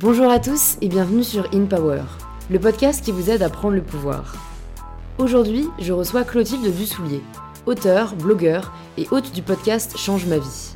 Bonjour 0.00 0.30
à 0.30 0.38
tous 0.38 0.76
et 0.80 0.86
bienvenue 0.86 1.24
sur 1.24 1.48
In 1.52 1.64
Power, 1.64 2.02
le 2.50 2.60
podcast 2.60 3.04
qui 3.04 3.10
vous 3.10 3.30
aide 3.30 3.42
à 3.42 3.48
prendre 3.48 3.74
le 3.74 3.82
pouvoir. 3.82 4.32
Aujourd'hui, 5.18 5.66
je 5.80 5.92
reçois 5.92 6.22
Clotilde 6.22 6.72
Dussoulier, 6.72 7.20
auteur, 7.66 8.14
blogueur 8.14 8.72
et 8.96 9.08
hôte 9.10 9.32
du 9.32 9.42
podcast 9.42 9.98
Change 9.98 10.26
ma 10.26 10.38
vie. 10.38 10.72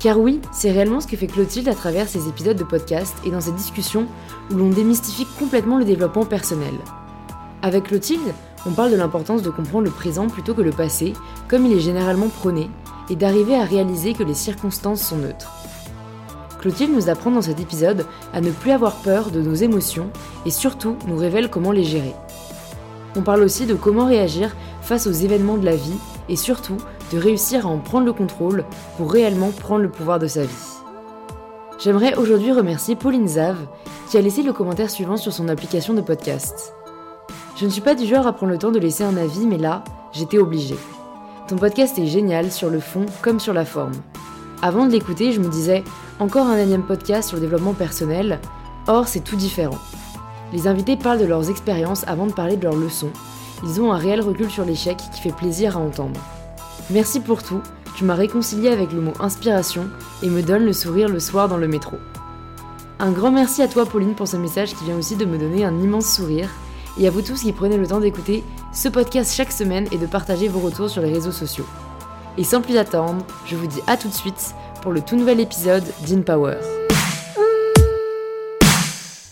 Car 0.00 0.18
oui, 0.18 0.42
c'est 0.52 0.70
réellement 0.70 1.00
ce 1.00 1.06
que 1.06 1.16
fait 1.16 1.28
Clotilde 1.28 1.66
à 1.66 1.74
travers 1.74 2.08
ses 2.08 2.28
épisodes 2.28 2.58
de 2.58 2.62
podcast 2.62 3.14
et 3.24 3.30
dans 3.30 3.40
ses 3.40 3.52
discussions 3.52 4.06
où 4.50 4.54
l'on 4.56 4.68
démystifie 4.68 5.26
complètement 5.38 5.78
le 5.78 5.86
développement 5.86 6.26
personnel. 6.26 6.74
Avec 7.62 7.84
Clotilde, 7.84 8.34
on 8.66 8.72
parle 8.72 8.90
de 8.90 8.96
l'importance 8.96 9.40
de 9.40 9.48
comprendre 9.48 9.86
le 9.86 9.90
présent 9.90 10.28
plutôt 10.28 10.52
que 10.52 10.60
le 10.60 10.72
passé, 10.72 11.14
comme 11.48 11.64
il 11.64 11.72
est 11.72 11.80
généralement 11.80 12.28
prôné, 12.28 12.68
et 13.08 13.16
d'arriver 13.16 13.56
à 13.56 13.64
réaliser 13.64 14.12
que 14.12 14.24
les 14.24 14.34
circonstances 14.34 15.00
sont 15.00 15.16
neutres. 15.16 15.50
Clotilde 16.66 16.96
nous 16.96 17.08
apprend 17.08 17.30
dans 17.30 17.42
cet 17.42 17.60
épisode 17.60 18.06
à 18.32 18.40
ne 18.40 18.50
plus 18.50 18.72
avoir 18.72 18.96
peur 18.96 19.30
de 19.30 19.40
nos 19.40 19.54
émotions 19.54 20.10
et 20.46 20.50
surtout 20.50 20.96
nous 21.06 21.16
révèle 21.16 21.48
comment 21.48 21.70
les 21.70 21.84
gérer. 21.84 22.12
On 23.14 23.22
parle 23.22 23.44
aussi 23.44 23.66
de 23.66 23.74
comment 23.74 24.04
réagir 24.04 24.56
face 24.82 25.06
aux 25.06 25.12
événements 25.12 25.58
de 25.58 25.64
la 25.64 25.76
vie 25.76 25.96
et 26.28 26.34
surtout 26.34 26.78
de 27.12 27.18
réussir 27.18 27.66
à 27.66 27.70
en 27.70 27.78
prendre 27.78 28.04
le 28.04 28.12
contrôle 28.12 28.64
pour 28.96 29.12
réellement 29.12 29.52
prendre 29.52 29.82
le 29.82 29.90
pouvoir 29.92 30.18
de 30.18 30.26
sa 30.26 30.42
vie. 30.42 30.66
J'aimerais 31.78 32.16
aujourd'hui 32.16 32.50
remercier 32.50 32.96
Pauline 32.96 33.28
Zav 33.28 33.58
qui 34.10 34.18
a 34.18 34.20
laissé 34.20 34.42
le 34.42 34.52
commentaire 34.52 34.90
suivant 34.90 35.16
sur 35.16 35.32
son 35.32 35.46
application 35.46 35.94
de 35.94 36.00
podcast. 36.00 36.74
Je 37.54 37.64
ne 37.64 37.70
suis 37.70 37.80
pas 37.80 37.94
du 37.94 38.06
genre 38.06 38.26
à 38.26 38.32
prendre 38.32 38.50
le 38.50 38.58
temps 38.58 38.72
de 38.72 38.80
laisser 38.80 39.04
un 39.04 39.16
avis, 39.16 39.46
mais 39.46 39.58
là, 39.58 39.84
j'étais 40.10 40.38
obligée. 40.38 40.78
Ton 41.46 41.58
podcast 41.58 41.96
est 42.00 42.06
génial 42.06 42.50
sur 42.50 42.70
le 42.70 42.80
fond 42.80 43.06
comme 43.22 43.38
sur 43.38 43.54
la 43.54 43.64
forme. 43.64 43.94
Avant 44.62 44.86
de 44.86 44.90
l'écouter, 44.90 45.30
je 45.32 45.40
me 45.40 45.48
disais, 45.48 45.84
encore 46.18 46.46
un 46.46 46.56
énième 46.56 46.82
podcast 46.82 47.28
sur 47.28 47.36
le 47.36 47.42
développement 47.42 47.74
personnel, 47.74 48.40
or 48.86 49.08
c'est 49.08 49.20
tout 49.20 49.36
différent. 49.36 49.78
Les 50.52 50.66
invités 50.68 50.96
parlent 50.96 51.18
de 51.18 51.26
leurs 51.26 51.50
expériences 51.50 52.04
avant 52.06 52.26
de 52.26 52.32
parler 52.32 52.56
de 52.56 52.64
leurs 52.64 52.76
leçons. 52.76 53.10
Ils 53.62 53.80
ont 53.80 53.92
un 53.92 53.98
réel 53.98 54.20
recul 54.20 54.50
sur 54.50 54.64
l'échec 54.64 54.96
qui 54.96 55.20
fait 55.20 55.34
plaisir 55.34 55.76
à 55.76 55.80
entendre. 55.80 56.20
Merci 56.90 57.20
pour 57.20 57.42
tout, 57.42 57.60
tu 57.96 58.04
m'as 58.04 58.14
réconcilié 58.14 58.68
avec 58.68 58.92
le 58.92 59.00
mot 59.00 59.12
inspiration 59.20 59.88
et 60.22 60.28
me 60.28 60.42
donne 60.42 60.64
le 60.64 60.72
sourire 60.72 61.08
le 61.08 61.20
soir 61.20 61.48
dans 61.48 61.56
le 61.56 61.68
métro. 61.68 61.96
Un 62.98 63.10
grand 63.10 63.30
merci 63.30 63.60
à 63.60 63.68
toi 63.68 63.84
Pauline 63.84 64.14
pour 64.14 64.28
ce 64.28 64.36
message 64.36 64.74
qui 64.74 64.84
vient 64.84 64.96
aussi 64.96 65.16
de 65.16 65.26
me 65.26 65.38
donner 65.38 65.64
un 65.64 65.78
immense 65.80 66.14
sourire 66.14 66.48
et 66.98 67.06
à 67.06 67.10
vous 67.10 67.20
tous 67.20 67.42
qui 67.42 67.52
prenez 67.52 67.76
le 67.76 67.86
temps 67.86 68.00
d'écouter 68.00 68.42
ce 68.72 68.88
podcast 68.88 69.34
chaque 69.34 69.52
semaine 69.52 69.86
et 69.92 69.98
de 69.98 70.06
partager 70.06 70.48
vos 70.48 70.60
retours 70.60 70.88
sur 70.88 71.02
les 71.02 71.12
réseaux 71.12 71.32
sociaux. 71.32 71.66
Et 72.38 72.44
sans 72.44 72.62
plus 72.62 72.76
attendre, 72.76 73.24
je 73.46 73.56
vous 73.56 73.66
dis 73.66 73.80
à 73.86 73.96
tout 73.96 74.08
de 74.08 74.14
suite 74.14 74.54
pour 74.86 74.92
le 74.92 75.00
tout 75.00 75.16
nouvel 75.16 75.40
épisode 75.40 75.82
d'In 76.06 76.20
Power. 76.20 76.58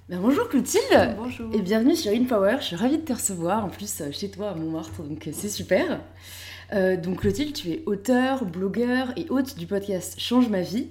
Ben, 0.09 0.19
bonjour 0.21 0.49
Clotilde 0.49 1.15
Bonjour. 1.17 1.49
et 1.55 1.63
bienvenue 1.63 1.95
sur 1.95 2.11
In 2.11 2.25
Power. 2.25 2.57
Je 2.59 2.65
suis 2.65 2.75
ravie 2.75 2.99
de 2.99 3.05
te 3.05 3.13
recevoir 3.13 3.65
en 3.65 3.69
plus 3.69 4.01
euh, 4.01 4.11
chez 4.11 4.29
toi 4.29 4.49
à 4.51 4.55
Montmartre, 4.57 5.05
donc 5.05 5.29
euh, 5.29 5.31
c'est 5.33 5.49
super. 5.49 6.01
Euh, 6.73 6.97
donc 6.97 7.21
Clotilde, 7.21 7.53
tu 7.53 7.71
es 7.71 7.85
auteur, 7.87 8.45
blogueur 8.45 9.13
et 9.17 9.27
hôte 9.31 9.57
du 9.57 9.69
podcast 9.69 10.19
Change 10.19 10.49
ma 10.49 10.63
vie. 10.63 10.89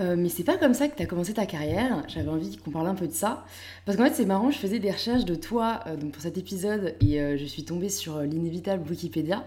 Euh, 0.00 0.16
mais 0.16 0.30
c'est 0.30 0.44
pas 0.44 0.56
comme 0.56 0.72
ça 0.72 0.88
que 0.88 0.96
tu 0.96 1.02
as 1.02 1.06
commencé 1.06 1.34
ta 1.34 1.44
carrière. 1.44 2.02
J'avais 2.08 2.30
envie 2.30 2.56
qu'on 2.56 2.70
parle 2.70 2.86
un 2.86 2.94
peu 2.94 3.08
de 3.08 3.12
ça. 3.12 3.44
Parce 3.84 3.98
qu'en 3.98 4.04
fait, 4.04 4.14
c'est 4.14 4.24
marrant, 4.24 4.50
je 4.50 4.56
faisais 4.56 4.78
des 4.78 4.90
recherches 4.90 5.26
de 5.26 5.34
toi 5.34 5.80
euh, 5.86 5.96
donc 5.96 6.12
pour 6.12 6.22
cet 6.22 6.38
épisode 6.38 6.94
et 7.02 7.20
euh, 7.20 7.36
je 7.36 7.44
suis 7.44 7.64
tombée 7.66 7.90
sur 7.90 8.20
l'inévitable 8.20 8.82
Wikipédia. 8.88 9.44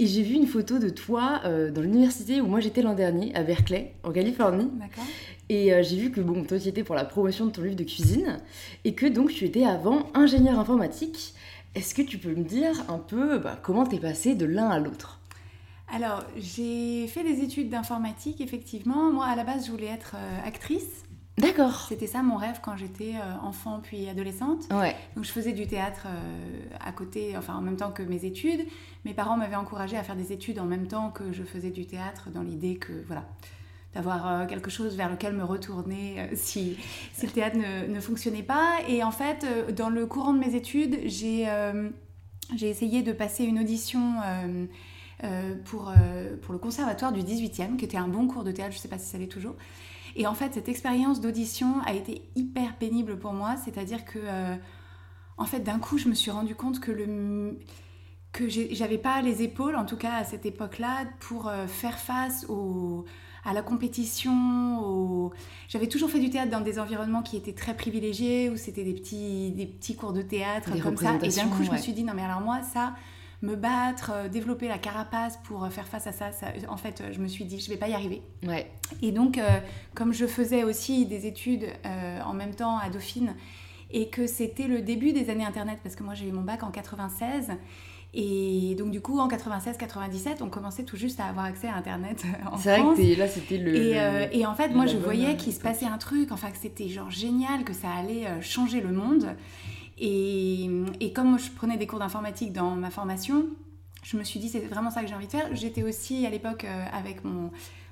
Et 0.00 0.06
j'ai 0.06 0.22
vu 0.22 0.34
une 0.34 0.46
photo 0.46 0.78
de 0.78 0.88
toi 0.88 1.42
euh, 1.44 1.70
dans 1.70 1.82
l'université 1.82 2.40
où 2.40 2.46
moi 2.46 2.60
j'étais 2.60 2.80
l'an 2.80 2.94
dernier, 2.94 3.34
à 3.34 3.42
Berkeley, 3.42 3.92
en 4.02 4.12
Californie. 4.12 4.70
D'accord. 4.72 5.04
Et 5.50 5.74
euh, 5.74 5.82
j'ai 5.82 5.98
vu 5.98 6.10
que 6.10 6.22
bon, 6.22 6.42
toi 6.44 6.58
tu 6.58 6.68
étais 6.68 6.82
pour 6.82 6.94
la 6.94 7.04
promotion 7.04 7.44
de 7.44 7.50
ton 7.50 7.60
livre 7.60 7.76
de 7.76 7.84
cuisine 7.84 8.38
et 8.84 8.94
que 8.94 9.04
donc 9.04 9.30
tu 9.30 9.44
étais 9.44 9.66
avant 9.66 10.08
ingénieur 10.14 10.58
informatique. 10.58 11.34
Est-ce 11.74 11.94
que 11.94 12.00
tu 12.00 12.16
peux 12.16 12.34
me 12.34 12.44
dire 12.44 12.82
un 12.88 12.96
peu 12.96 13.36
bah, 13.40 13.58
comment 13.62 13.84
t'es 13.84 13.98
passé 13.98 14.34
de 14.34 14.46
l'un 14.46 14.70
à 14.70 14.78
l'autre? 14.78 15.20
Alors, 15.94 16.24
j'ai 16.38 17.06
fait 17.06 17.22
des 17.22 17.42
études 17.42 17.68
d'informatique, 17.68 18.40
effectivement. 18.40 19.12
Moi, 19.12 19.26
à 19.26 19.36
la 19.36 19.44
base, 19.44 19.66
je 19.66 19.70
voulais 19.70 19.88
être 19.88 20.14
euh, 20.16 20.48
actrice. 20.48 21.04
D'accord. 21.38 21.86
C'était 21.88 22.06
ça 22.06 22.22
mon 22.22 22.36
rêve 22.36 22.60
quand 22.62 22.76
j'étais 22.76 23.14
euh, 23.14 23.46
enfant 23.46 23.80
puis 23.82 24.08
adolescente. 24.08 24.64
Ouais. 24.70 24.94
Donc, 25.16 25.24
je 25.24 25.30
faisais 25.30 25.52
du 25.52 25.66
théâtre 25.66 26.06
euh, 26.06 26.76
à 26.80 26.92
côté, 26.92 27.36
enfin 27.36 27.54
en 27.54 27.62
même 27.62 27.76
temps 27.76 27.92
que 27.92 28.02
mes 28.02 28.24
études. 28.24 28.66
Mes 29.04 29.14
parents 29.14 29.36
m'avaient 29.36 29.56
encouragée 29.56 29.96
à 29.96 30.02
faire 30.02 30.16
des 30.16 30.32
études 30.32 30.58
en 30.58 30.66
même 30.66 30.86
temps 30.86 31.10
que 31.10 31.32
je 31.32 31.42
faisais 31.42 31.70
du 31.70 31.86
théâtre, 31.86 32.30
dans 32.30 32.42
l'idée 32.42 32.76
que, 32.76 32.92
voilà, 33.06 33.24
d'avoir 33.94 34.28
euh, 34.28 34.46
quelque 34.46 34.70
chose 34.70 34.96
vers 34.96 35.10
lequel 35.10 35.32
me 35.32 35.44
retourner 35.44 36.28
si, 36.34 36.76
si 37.14 37.26
le 37.26 37.32
théâtre 37.32 37.56
ne, 37.56 37.86
ne 37.86 38.00
fonctionnait 38.00 38.42
pas. 38.42 38.78
Et 38.88 39.02
en 39.02 39.12
fait, 39.12 39.46
dans 39.74 39.88
le 39.88 40.06
courant 40.06 40.34
de 40.34 40.38
mes 40.38 40.54
études, 40.54 40.98
j'ai 41.06 41.48
euh, 42.52 42.66
essayé 42.66 43.02
de 43.02 43.12
passer 43.12 43.44
une 43.44 43.58
audition 43.58 44.16
euh, 44.24 44.66
euh, 45.24 45.54
pour, 45.64 45.92
pour 46.42 46.52
le 46.52 46.58
conservatoire 46.58 47.12
du 47.12 47.20
18e, 47.20 47.76
qui 47.76 47.84
était 47.84 47.96
un 47.96 48.08
bon 48.08 48.26
cours 48.26 48.44
de 48.44 48.52
théâtre, 48.52 48.72
je 48.72 48.78
ne 48.78 48.82
sais 48.82 48.88
pas 48.88 48.98
si 48.98 49.08
ça 49.08 49.18
l'est 49.18 49.26
toujours. 49.26 49.54
Et 50.16 50.26
en 50.26 50.34
fait, 50.34 50.54
cette 50.54 50.68
expérience 50.68 51.20
d'audition 51.20 51.80
a 51.86 51.92
été 51.94 52.22
hyper 52.36 52.76
pénible 52.76 53.18
pour 53.18 53.32
moi, 53.32 53.56
c'est-à-dire 53.56 54.04
que, 54.04 54.18
euh, 54.22 54.54
en 55.38 55.44
fait, 55.46 55.60
d'un 55.60 55.78
coup, 55.78 55.98
je 55.98 56.08
me 56.08 56.14
suis 56.14 56.30
rendu 56.30 56.54
compte 56.54 56.80
que 56.80 56.90
le 56.92 57.58
que 58.32 58.48
j'avais 58.48 58.98
pas 58.98 59.22
les 59.22 59.42
épaules, 59.42 59.74
en 59.74 59.84
tout 59.84 59.96
cas 59.96 60.12
à 60.14 60.24
cette 60.24 60.46
époque-là, 60.46 61.04
pour 61.18 61.48
euh, 61.48 61.66
faire 61.66 61.98
face 61.98 62.46
au, 62.48 63.04
à 63.44 63.52
la 63.52 63.60
compétition. 63.62 64.78
au- 64.84 65.32
J'avais 65.68 65.88
toujours 65.88 66.10
fait 66.10 66.20
du 66.20 66.30
théâtre 66.30 66.50
dans 66.52 66.60
des 66.60 66.78
environnements 66.78 67.22
qui 67.22 67.36
étaient 67.36 67.54
très 67.54 67.74
privilégiés, 67.74 68.48
où 68.48 68.56
c'était 68.56 68.84
des 68.84 68.94
petits, 68.94 69.50
des 69.50 69.66
petits 69.66 69.96
cours 69.96 70.12
de 70.12 70.22
théâtre 70.22 70.70
Des 70.70 70.80
comme 70.80 70.96
ça. 70.96 71.14
Et 71.26 71.28
d'un 71.42 71.48
coup, 71.48 71.64
je 71.64 71.70
me 71.72 71.76
suis 71.82 71.92
dit, 71.92 72.04
non 72.04 72.12
mais 72.14 72.22
alors 72.22 72.40
moi, 72.40 72.60
ça, 72.62 72.94
me 73.42 73.56
battre, 73.56 74.12
euh, 74.14 74.28
développer 74.28 74.68
la 74.68 74.78
carapace 74.78 75.38
pour 75.44 75.64
euh, 75.64 75.70
faire 75.70 75.86
face 75.86 76.06
à 76.06 76.12
ça, 76.12 76.30
ça 76.30 76.48
en 76.68 76.76
fait, 76.76 77.00
euh, 77.00 77.08
je 77.12 77.20
me 77.20 77.28
suis 77.28 77.44
dit, 77.44 77.58
je 77.58 77.70
vais 77.70 77.78
pas 77.78 77.88
y 77.88 77.94
arriver. 77.94 78.20
Ouais. 78.46 78.70
Et 79.00 79.12
donc, 79.12 79.38
euh, 79.38 79.60
comme 79.94 80.12
je 80.12 80.26
faisais 80.26 80.62
aussi 80.62 81.06
des 81.06 81.26
études 81.26 81.66
euh, 81.86 82.20
en 82.22 82.34
même 82.34 82.54
temps 82.54 82.78
à 82.78 82.90
Dauphine, 82.90 83.34
et 83.90 84.08
que 84.08 84.26
c'était 84.26 84.68
le 84.68 84.82
début 84.82 85.12
des 85.12 85.30
années 85.30 85.44
Internet, 85.44 85.78
parce 85.82 85.96
que 85.96 86.02
moi 86.04 86.14
j'ai 86.14 86.26
eu 86.28 86.32
mon 86.32 86.42
bac 86.42 86.62
en 86.62 86.70
96, 86.70 87.52
et 88.12 88.74
donc 88.76 88.90
du 88.90 89.00
coup 89.00 89.18
en 89.18 89.28
96-97, 89.28 90.42
on 90.42 90.48
commençait 90.48 90.84
tout 90.84 90.96
juste 90.96 91.18
à 91.18 91.26
avoir 91.26 91.46
accès 91.46 91.68
à 91.68 91.76
Internet 91.76 92.24
en 92.52 92.56
C'est 92.58 92.78
vrai 92.78 92.94
que 92.94 93.18
là 93.18 93.26
c'était 93.26 93.56
le. 93.56 93.74
Et, 93.74 94.00
euh, 94.00 94.26
et 94.32 94.44
en 94.46 94.54
fait, 94.54 94.68
moi, 94.68 94.86
je 94.86 94.96
voyais 94.96 95.36
qu'il 95.36 95.52
se 95.52 95.60
passait 95.60 95.86
un 95.86 95.98
truc, 95.98 96.30
enfin 96.30 96.50
que 96.50 96.58
c'était 96.58 96.88
genre 96.88 97.10
génial, 97.10 97.64
que 97.64 97.72
ça 97.72 97.88
allait 97.90 98.26
changer 98.42 98.80
le 98.80 98.92
monde. 98.92 99.34
Et, 100.00 101.12
comme 101.14 101.38
je 101.38 101.50
prenais 101.50 101.76
des 101.76 101.86
cours 101.86 101.98
d'informatique 101.98 102.52
dans 102.52 102.70
ma 102.70 102.90
formation, 102.90 103.46
je 104.02 104.16
me 104.16 104.24
suis 104.24 104.40
dit 104.40 104.48
c'est 104.48 104.60
vraiment 104.60 104.90
ça 104.90 105.02
que 105.02 105.08
j'ai 105.08 105.14
envie 105.14 105.26
de 105.26 105.30
faire. 105.30 105.54
J'étais 105.54 105.82
aussi 105.82 106.24
à 106.26 106.30
l'époque 106.30 106.64
euh, 106.64 106.84
avec 106.92 107.22
mon, 107.22 107.50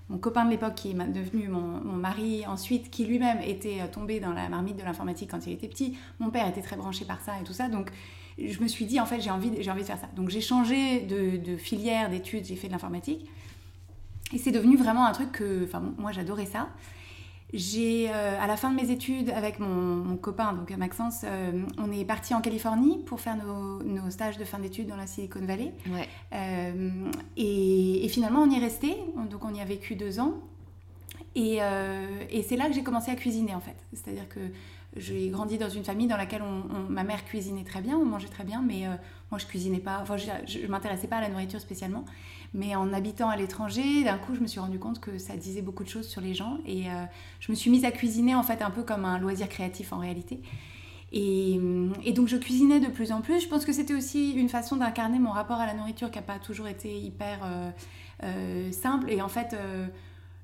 mon 0.08 0.16
copain 0.16 0.46
de 0.46 0.50
l'époque 0.50 0.74
qui 0.74 0.90
est 0.90 0.94
devenu 0.94 1.48
mon, 1.48 1.60
mon 1.60 1.96
mari 1.96 2.46
ensuite, 2.46 2.90
qui 2.90 3.04
lui-même 3.04 3.40
était 3.42 3.82
euh, 3.82 3.88
tombé 3.92 4.20
dans 4.20 4.32
la 4.32 4.48
marmite 4.48 4.76
de 4.76 4.82
l'informatique 4.82 5.30
quand 5.30 5.46
il 5.46 5.52
était 5.52 5.68
petit. 5.68 5.98
Mon 6.18 6.30
père 6.30 6.48
était 6.48 6.62
très 6.62 6.76
branché 6.76 7.04
par 7.04 7.20
ça 7.20 7.38
et 7.38 7.44
tout 7.44 7.52
ça, 7.52 7.68
donc 7.68 7.90
je 8.38 8.58
me 8.62 8.68
suis 8.68 8.86
dit 8.86 9.00
en 9.00 9.06
fait 9.06 9.20
j'ai 9.20 9.30
envie, 9.30 9.48
envie 9.70 9.82
de 9.82 9.86
faire 9.86 9.98
ça. 9.98 10.08
Donc 10.16 10.30
j'ai 10.30 10.40
changé 10.40 11.00
de, 11.00 11.36
de 11.36 11.56
filière 11.58 12.08
d'études, 12.08 12.46
j'ai 12.46 12.56
fait 12.56 12.68
de 12.68 12.72
l'informatique. 12.72 13.28
Et 14.32 14.38
c'est 14.38 14.52
devenu 14.52 14.76
vraiment 14.76 15.04
un 15.06 15.12
truc 15.12 15.32
que, 15.32 15.64
enfin, 15.64 15.82
moi 15.98 16.12
j'adorais 16.12 16.46
ça. 16.46 16.68
J'ai, 17.54 18.10
euh, 18.10 18.38
à 18.38 18.46
la 18.46 18.56
fin 18.58 18.70
de 18.70 18.76
mes 18.76 18.90
études, 18.90 19.30
avec 19.30 19.58
mon, 19.58 19.66
mon 19.68 20.16
copain, 20.18 20.52
donc 20.52 20.70
Maxence, 20.76 21.22
euh, 21.24 21.64
on 21.78 21.90
est 21.90 22.04
parti 22.04 22.34
en 22.34 22.42
Californie 22.42 22.98
pour 23.06 23.20
faire 23.20 23.36
nos, 23.36 23.82
nos 23.82 24.10
stages 24.10 24.36
de 24.36 24.44
fin 24.44 24.58
d'études 24.58 24.86
dans 24.88 24.96
la 24.96 25.06
Silicon 25.06 25.40
Valley. 25.40 25.72
Ouais. 25.90 26.06
Euh, 26.34 27.10
et, 27.38 28.04
et 28.04 28.08
finalement, 28.08 28.40
on 28.42 28.50
y 28.50 28.56
est 28.56 28.60
resté, 28.60 28.94
donc 29.30 29.44
on 29.46 29.54
y 29.54 29.62
a 29.62 29.64
vécu 29.64 29.94
deux 29.94 30.20
ans. 30.20 30.34
Et, 31.34 31.58
euh, 31.62 32.06
et 32.30 32.42
c'est 32.42 32.56
là 32.56 32.66
que 32.68 32.74
j'ai 32.74 32.82
commencé 32.82 33.10
à 33.10 33.14
cuisiner 33.14 33.54
en 33.54 33.60
fait. 33.60 33.76
C'est-à-dire 33.94 34.28
que 34.28 34.40
j'ai 34.96 35.28
grandi 35.28 35.56
dans 35.56 35.68
une 35.70 35.84
famille 35.84 36.06
dans 36.06 36.16
laquelle 36.16 36.42
on- 36.42 36.64
on- 36.74 36.90
ma 36.90 37.04
mère 37.04 37.24
cuisinait 37.24 37.64
très 37.64 37.80
bien, 37.80 37.96
on 37.96 38.04
mangeait 38.04 38.28
très 38.28 38.44
bien, 38.44 38.62
mais 38.66 38.86
euh, 38.86 38.90
moi 39.30 39.38
je 39.38 39.46
cuisinais 39.46 39.78
pas, 39.78 40.00
enfin 40.02 40.16
je, 40.16 40.26
je 40.46 40.66
m'intéressais 40.66 41.06
pas 41.06 41.16
à 41.16 41.20
la 41.20 41.28
nourriture 41.28 41.60
spécialement. 41.60 42.04
Mais 42.54 42.74
en 42.74 42.92
habitant 42.92 43.28
à 43.28 43.36
l'étranger, 43.36 44.04
d'un 44.04 44.16
coup 44.16 44.34
je 44.34 44.40
me 44.40 44.46
suis 44.46 44.60
rendu 44.60 44.78
compte 44.78 45.00
que 45.00 45.18
ça 45.18 45.36
disait 45.36 45.62
beaucoup 45.62 45.84
de 45.84 45.88
choses 45.88 46.08
sur 46.08 46.20
les 46.20 46.34
gens 46.34 46.58
et 46.66 46.90
euh, 46.90 47.04
je 47.40 47.52
me 47.52 47.56
suis 47.56 47.70
mise 47.70 47.84
à 47.84 47.90
cuisiner 47.90 48.34
en 48.34 48.42
fait 48.42 48.62
un 48.62 48.70
peu 48.70 48.82
comme 48.82 49.04
un 49.04 49.18
loisir 49.18 49.48
créatif 49.48 49.92
en 49.92 49.98
réalité. 49.98 50.40
Et, 51.12 51.58
et 52.04 52.12
donc 52.12 52.28
je 52.28 52.36
cuisinais 52.36 52.80
de 52.80 52.88
plus 52.88 53.12
en 53.12 53.20
plus. 53.20 53.40
Je 53.40 53.48
pense 53.48 53.64
que 53.64 53.72
c'était 53.72 53.94
aussi 53.94 54.32
une 54.32 54.48
façon 54.48 54.76
d'incarner 54.76 55.18
mon 55.18 55.30
rapport 55.30 55.58
à 55.58 55.66
la 55.66 55.74
nourriture 55.74 56.10
qui 56.10 56.18
n'a 56.18 56.22
pas 56.22 56.38
toujours 56.38 56.68
été 56.68 56.98
hyper 56.98 57.40
euh, 57.44 57.70
euh, 58.24 58.72
simple. 58.72 59.10
Et 59.10 59.22
en 59.22 59.28
fait, 59.28 59.56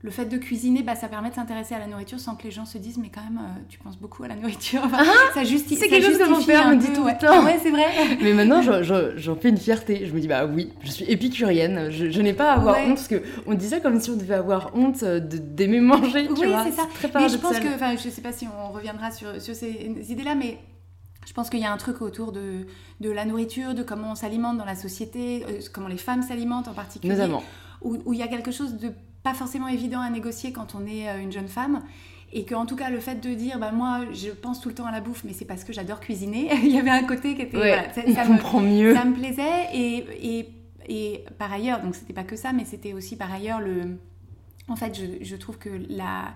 le 0.05 0.11
fait 0.11 0.27
de 0.27 0.37
cuisiner, 0.37 0.83
bah, 0.83 0.95
ça 0.95 1.09
permet 1.09 1.31
de 1.31 1.35
s'intéresser 1.35 1.75
à 1.75 1.79
la 1.79 1.87
nourriture 1.87 2.21
sans 2.21 2.35
que 2.35 2.43
les 2.43 2.51
gens 2.51 2.67
se 2.67 2.77
disent 2.77 2.99
mais 2.99 3.09
quand 3.09 3.23
même 3.23 3.39
euh, 3.39 3.61
tu 3.71 3.79
penses 3.79 3.97
beaucoup 3.97 4.23
à 4.23 4.29
la 4.29 4.37
nourriture. 4.37 4.83
Ah, 4.93 5.03
ça 5.33 5.45
justifie. 5.45 5.81
C'est 5.81 5.89
quelque 5.89 6.09
chose 6.09 6.19
que 6.19 6.29
mon 6.29 6.45
père 6.45 6.69
me 6.69 6.77
dit 6.77 6.93
tout 6.93 7.07
le 7.07 7.19
temps. 7.19 7.43
Ouais, 7.43 7.59
c'est 7.63 7.71
vrai. 7.71 7.87
mais 8.23 8.35
maintenant 8.35 8.61
j'en 8.61 9.37
fais 9.37 9.49
une 9.49 9.57
fierté. 9.57 10.05
Je 10.05 10.13
me 10.13 10.21
dis 10.21 10.29
bah 10.29 10.45
oui, 10.45 10.75
je 10.83 10.91
suis 10.91 11.07
épicurienne. 11.07 11.91
Je, 11.91 12.21
n'ai 12.21 12.35
pas 12.35 12.53
à 12.53 12.57
avoir 12.57 12.77
honte 12.81 12.97
parce 12.97 13.09
que 13.09 13.23
on 13.47 13.55
dit 13.55 13.67
ça 13.67 13.81
comme 13.81 13.99
si 13.99 14.11
on 14.11 14.17
devait 14.17 14.35
avoir 14.35 14.77
honte 14.77 15.03
d'aimer 15.03 15.81
manger. 15.81 16.29
oui, 16.29 16.53
c'est 16.65 16.73
ça. 16.73 16.87
mais 17.15 17.31
je 17.31 17.39
pense 17.39 17.59
que, 17.59 17.75
enfin, 17.75 17.97
je 17.97 18.11
sais 18.11 18.21
pas 18.21 18.33
si 18.33 18.47
on 18.47 18.73
reviendra 18.73 19.11
sur, 19.11 19.41
sur 19.41 19.55
ces 19.55 19.91
idées-là, 20.11 20.35
mais 20.35 20.59
je 21.27 21.33
pense 21.33 21.49
qu'il 21.49 21.61
y 21.61 21.65
a 21.65 21.73
un 21.73 21.79
truc 21.79 22.03
autour 22.03 22.33
de, 22.33 22.67
de 23.01 23.11
la 23.11 23.25
nourriture, 23.25 23.73
de 23.73 23.83
comment 23.83 24.13
on 24.13 24.15
s'alimente 24.15 24.59
dans 24.59 24.67
la 24.67 24.77
société, 24.77 25.47
euh, 25.49 25.61
comment 25.73 25.89
les 25.89 25.97
femmes 25.97 26.23
s'alimentent 26.23 26.69
en 26.69 26.75
particulier. 26.75 27.15
Notamment. 27.15 27.43
Où, 27.81 27.97
où 28.05 28.13
il 28.13 28.19
y 28.19 28.23
a 28.23 28.29
quelque 28.29 28.51
chose 28.51 28.75
de 28.75 28.93
pas 29.25 29.35
forcément 29.35 29.69
évident 29.69 30.01
à 30.01 30.11
négocier 30.11 30.53
quand 30.53 30.77
on 30.77 30.87
est 30.87 31.09
euh, 31.09 31.21
une 31.21 31.33
jeune 31.33 31.49
femme. 31.49 31.83
Et 32.33 32.45
que 32.45 32.55
en 32.55 32.67
tout 32.67 32.77
cas, 32.77 32.91
le 32.91 33.01
fait 33.01 33.17
de 33.17 33.33
dire, 33.35 33.59
bah, 33.59 33.73
moi, 33.73 34.01
je 34.13 34.31
pense 34.31 34.61
tout 34.61 34.69
le 34.69 34.75
temps 34.75 34.87
à 34.87 34.93
la 34.93 35.01
bouffe, 35.01 35.25
mais 35.25 35.33
c'est 35.33 35.45
parce 35.45 35.65
que 35.65 35.73
j'adore 35.73 36.01
cuisiner, 36.01 36.51
il 36.63 36.71
y 36.73 36.79
avait 36.79 36.91
un 36.91 37.05
côté 37.05 37.35
qui 37.35 37.43
était. 37.43 37.57
voilà, 37.57 37.93
ça, 37.93 38.03
ça 38.03 38.25
me, 38.25 38.61
mieux. 38.61 38.95
Ça 38.95 39.05
me 39.05 39.15
plaisait. 39.15 39.69
Et, 39.73 40.05
et, 40.23 40.49
et 40.89 41.25
par 41.39 41.53
ailleurs, 41.53 41.81
donc 41.81 41.95
c'était 41.95 42.13
pas 42.13 42.25
que 42.25 42.37
ça, 42.37 42.53
mais 42.53 42.65
c'était 42.65 42.93
aussi 42.93 43.17
par 43.17 43.33
ailleurs 43.33 43.61
le. 43.61 43.99
En 44.69 44.77
fait, 44.77 44.99
je, 44.99 45.25
je 45.25 45.37
trouve 45.37 45.59
que 45.59 45.69
la, 45.89 46.35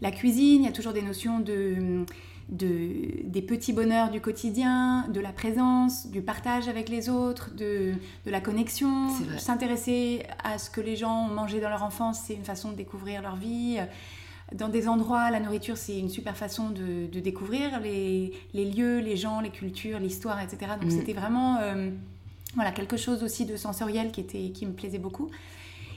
la 0.00 0.10
cuisine, 0.10 0.62
il 0.62 0.66
y 0.66 0.68
a 0.68 0.72
toujours 0.72 0.92
des 0.92 1.02
notions 1.02 1.40
de 1.40 2.04
de, 2.50 3.22
des 3.24 3.42
petits 3.42 3.72
bonheurs 3.72 4.10
du 4.10 4.20
quotidien, 4.20 5.06
de 5.08 5.20
la 5.20 5.32
présence, 5.32 6.08
du 6.08 6.20
partage 6.20 6.68
avec 6.68 6.88
les 6.88 7.08
autres, 7.08 7.54
de, 7.54 7.92
de 8.26 8.30
la 8.30 8.40
connexion. 8.40 9.08
S'intéresser 9.38 10.24
à 10.42 10.58
ce 10.58 10.68
que 10.68 10.80
les 10.80 10.96
gens 10.96 11.26
ont 11.26 11.34
mangé 11.34 11.60
dans 11.60 11.68
leur 11.68 11.82
enfance, 11.82 12.20
c'est 12.26 12.34
une 12.34 12.44
façon 12.44 12.72
de 12.72 12.76
découvrir 12.76 13.22
leur 13.22 13.36
vie. 13.36 13.78
Dans 14.52 14.68
des 14.68 14.88
endroits, 14.88 15.30
la 15.30 15.38
nourriture, 15.38 15.76
c'est 15.76 15.96
une 15.96 16.08
super 16.08 16.36
façon 16.36 16.70
de, 16.70 17.06
de 17.06 17.20
découvrir 17.20 17.78
les, 17.78 18.32
les, 18.52 18.64
lieux, 18.64 18.98
les 18.98 19.16
gens, 19.16 19.40
les 19.40 19.50
cultures, 19.50 20.00
l'histoire, 20.00 20.40
etc. 20.40 20.72
Donc 20.80 20.90
mm. 20.90 20.98
c'était 20.98 21.12
vraiment 21.12 21.58
euh, 21.58 21.90
voilà, 22.56 22.72
quelque 22.72 22.96
chose 22.96 23.22
aussi 23.22 23.46
de 23.46 23.56
sensoriel 23.56 24.10
qui, 24.10 24.20
était, 24.20 24.50
qui 24.50 24.66
me 24.66 24.72
plaisait 24.72 24.98
beaucoup. 24.98 25.30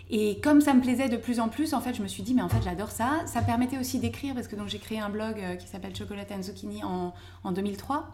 Et 0.09 0.39
comme 0.41 0.61
ça 0.61 0.73
me 0.73 0.81
plaisait 0.81 1.09
de 1.09 1.17
plus 1.17 1.39
en 1.39 1.49
plus, 1.49 1.73
en 1.73 1.81
fait, 1.81 1.93
je 1.93 2.03
me 2.03 2.07
suis 2.07 2.23
dit, 2.23 2.33
mais 2.33 2.41
en 2.41 2.49
fait, 2.49 2.61
j'adore 2.63 2.91
ça. 2.91 3.21
Ça 3.25 3.41
permettait 3.41 3.77
aussi 3.77 3.99
d'écrire, 3.99 4.33
parce 4.35 4.47
que 4.47 4.55
donc 4.55 4.67
j'ai 4.67 4.79
créé 4.79 4.99
un 4.99 5.09
blog 5.09 5.39
euh, 5.39 5.55
qui 5.55 5.67
s'appelle 5.67 5.95
Chocolate 5.95 6.31
and 6.31 6.43
Zucchini 6.43 6.83
en, 6.83 7.13
en 7.43 7.51
2003 7.51 8.07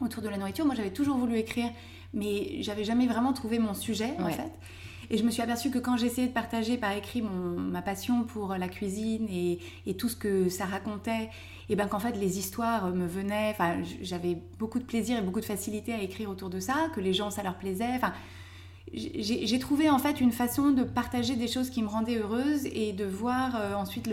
autour 0.00 0.22
de 0.22 0.28
la 0.28 0.36
nourriture. 0.36 0.66
Moi, 0.66 0.74
j'avais 0.74 0.90
toujours 0.90 1.16
voulu 1.16 1.36
écrire, 1.36 1.70
mais 2.12 2.62
j'avais 2.62 2.84
jamais 2.84 3.06
vraiment 3.06 3.32
trouvé 3.32 3.58
mon 3.58 3.74
sujet, 3.74 4.14
en 4.18 4.28
fait. 4.28 4.50
Et 5.10 5.18
je 5.18 5.24
me 5.24 5.30
suis 5.30 5.42
aperçue 5.42 5.70
que 5.70 5.78
quand 5.78 5.96
j'essayais 5.96 6.28
de 6.28 6.32
partager 6.32 6.78
par 6.78 6.92
écrit 6.92 7.22
mon, 7.22 7.60
ma 7.60 7.82
passion 7.82 8.24
pour 8.24 8.54
la 8.54 8.68
cuisine 8.68 9.28
et, 9.30 9.58
et, 9.86 9.94
tout 9.94 10.08
ce 10.08 10.16
que 10.16 10.48
ça 10.48 10.64
racontait, 10.64 11.28
et 11.68 11.76
ben 11.76 11.86
qu'en 11.86 11.98
fait 11.98 12.12
les 12.12 12.38
histoires 12.38 12.88
me 12.90 13.06
venaient, 13.06 13.50
enfin 13.50 13.76
j'avais 14.00 14.38
beaucoup 14.58 14.78
de 14.78 14.84
plaisir 14.84 15.18
et 15.18 15.22
beaucoup 15.22 15.40
de 15.40 15.44
facilité 15.44 15.92
à 15.92 16.00
écrire 16.00 16.30
autour 16.30 16.48
de 16.48 16.60
ça, 16.60 16.88
que 16.94 17.00
les 17.00 17.12
gens 17.12 17.30
ça 17.30 17.42
leur 17.42 17.56
plaisait, 17.56 17.92
enfin 17.94 18.12
j'ai 18.94 19.58
trouvé 19.58 19.88
en 19.88 19.98
fait 19.98 20.20
une 20.20 20.32
façon 20.32 20.70
de 20.70 20.82
partager 20.82 21.36
des 21.36 21.48
choses 21.48 21.70
qui 21.70 21.82
me 21.82 21.88
rendaient 21.88 22.18
heureuse 22.18 22.66
et 22.66 22.92
de 22.92 23.04
voir 23.04 23.56
euh, 23.56 23.74
ensuite 23.74 24.08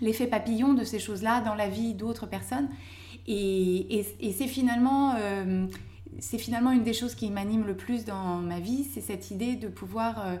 l'effet 0.00 0.26
papillon 0.26 0.74
de 0.74 0.84
ces 0.84 0.98
choses-là 0.98 1.40
dans 1.40 1.54
la 1.54 1.68
vie 1.68 1.94
d'autres 1.94 2.26
personnes. 2.26 2.68
Et, 3.26 4.04
c'est 4.36 4.46
finalement, 4.46 5.14
euh, 5.16 5.66
finalement 6.20 6.72
une 6.72 6.82
des 6.82 6.92
choses 6.92 7.14
qui 7.14 7.30
m'anime 7.30 7.66
le 7.66 7.76
plus 7.76 8.04
dans 8.04 8.36
ma 8.36 8.60
vie, 8.60 8.84
c'est 8.84 9.00
cette 9.00 9.30
idée 9.30 9.56
de 9.56 9.68
pouvoir 9.68 10.26
euh, 10.26 10.36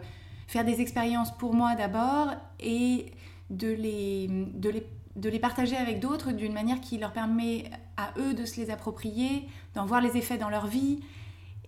faire 0.46 0.64
des 0.64 0.80
expériences 0.80 1.36
pour 1.36 1.54
moi 1.54 1.74
d'abord 1.74 2.28
et 2.60 3.12
de 3.50 3.68
les, 3.68 4.28
de 4.54 4.68
les, 4.68 4.86
de 5.16 5.28
les 5.28 5.38
partager 5.38 5.76
avec 5.76 6.00
d'autres 6.00 6.32
d'une 6.32 6.52
manière 6.52 6.80
qui 6.80 6.98
leur 6.98 7.12
permet 7.12 7.70
à 7.96 8.12
eux 8.18 8.34
de 8.34 8.44
se 8.44 8.60
les 8.60 8.70
approprier, 8.70 9.48
d'en 9.74 9.86
voir 9.86 10.00
les 10.02 10.16
effets 10.16 10.38
dans 10.38 10.50
leur 10.50 10.66
vie 10.66 11.00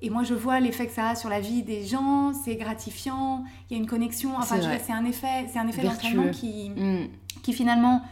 et 0.03 0.11
moi, 0.11 0.23
je 0.23 0.35
vois 0.35 0.61
l'effet 0.61 0.87
que 0.87 0.93
ça 0.93 1.11
a 1.11 1.15
sur 1.15 1.29
la 1.29 1.41
vie 1.41 1.63
des 1.63 1.85
gens, 1.85 2.33
c'est 2.33 2.57
gratifiant, 2.57 3.45
il 3.69 3.77
y 3.77 3.81
a 3.81 3.83
une 3.83 3.89
connexion. 3.89 4.31
Enfin, 4.37 4.57
c'est 4.83 4.93
un 4.93 5.05
effet, 5.05 5.47
c'est 5.53 5.59
un 5.59 5.69
effet 5.69 5.83
d'entraînement 5.83 6.31
qui, 6.31 6.71
mm. 6.71 7.09
qui 7.43 7.53
finalement 7.53 8.03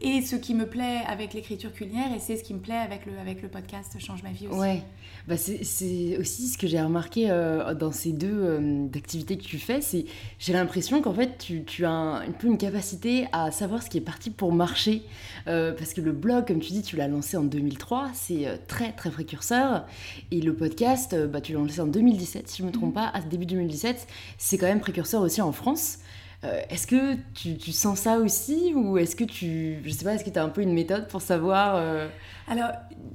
est 0.00 0.22
ce 0.22 0.36
qui 0.36 0.54
me 0.54 0.66
plaît 0.66 1.00
avec 1.06 1.34
l'écriture 1.34 1.72
culinaire 1.72 2.12
et 2.14 2.18
c'est 2.18 2.36
ce 2.36 2.44
qui 2.44 2.54
me 2.54 2.60
plaît 2.60 2.74
avec 2.74 3.06
le, 3.06 3.18
avec 3.18 3.42
le 3.42 3.48
podcast 3.48 3.96
Change 3.98 4.22
ma 4.22 4.30
vie 4.30 4.46
aussi. 4.46 4.58
Ouais, 4.58 4.82
bah 5.28 5.36
c'est 5.36 6.18
aussi 6.18 6.48
ce 6.48 6.58
que 6.58 6.66
j'ai 6.66 6.80
remarqué 6.80 7.30
euh, 7.30 7.74
dans 7.74 7.92
ces 7.92 8.12
deux 8.12 8.32
euh, 8.32 8.86
activités 8.94 9.36
que 9.36 9.42
tu 9.42 9.58
fais, 9.58 9.80
c'est 9.80 10.04
j'ai 10.38 10.52
l'impression 10.52 11.02
qu'en 11.02 11.12
fait 11.12 11.38
tu, 11.38 11.64
tu 11.64 11.84
as 11.84 11.90
un, 11.90 12.30
peu 12.32 12.46
une 12.46 12.58
capacité 12.58 13.26
à 13.32 13.50
savoir 13.50 13.82
ce 13.82 13.90
qui 13.90 13.98
est 13.98 14.02
parti 14.02 14.30
pour 14.30 14.52
marcher. 14.52 15.02
Euh, 15.48 15.72
parce 15.72 15.94
que 15.94 16.00
le 16.00 16.12
blog, 16.12 16.46
comme 16.46 16.60
tu 16.60 16.72
dis, 16.72 16.82
tu 16.82 16.96
l'as 16.96 17.08
lancé 17.08 17.36
en 17.36 17.44
2003, 17.44 18.10
c'est 18.14 18.66
très 18.66 18.92
très 18.92 19.10
précurseur. 19.10 19.86
Et 20.30 20.40
le 20.40 20.54
podcast, 20.54 21.16
bah, 21.26 21.40
tu 21.40 21.52
l'as 21.52 21.60
lancé 21.60 21.80
en 21.80 21.86
2017, 21.86 22.48
si 22.48 22.58
je 22.58 22.62
ne 22.62 22.68
me 22.68 22.72
trompe 22.72 22.90
mm-hmm. 22.90 23.12
pas, 23.12 23.18
à 23.18 23.20
début 23.20 23.46
2017, 23.46 24.06
c'est 24.38 24.58
quand 24.58 24.66
même 24.66 24.80
précurseur 24.80 25.22
aussi 25.22 25.40
en 25.40 25.52
France. 25.52 25.98
Euh, 26.44 26.60
est-ce 26.68 26.86
que 26.86 27.16
tu, 27.34 27.72
sens 27.72 28.00
ça 28.00 28.18
aussi 28.18 28.72
ou 28.74 28.98
est-ce 28.98 29.16
que 29.16 29.24
tu, 29.24 29.78
je 29.84 29.90
sais 29.90 30.04
pas, 30.04 30.14
est-ce 30.14 30.24
que 30.24 30.30
tu 30.30 30.38
as 30.38 30.44
un 30.44 30.48
peu 30.48 30.60
une 30.60 30.74
méthode 30.74 31.08
pour 31.08 31.22
savoir 31.22 31.76
euh... 31.76 32.08
Alors, 32.46 32.70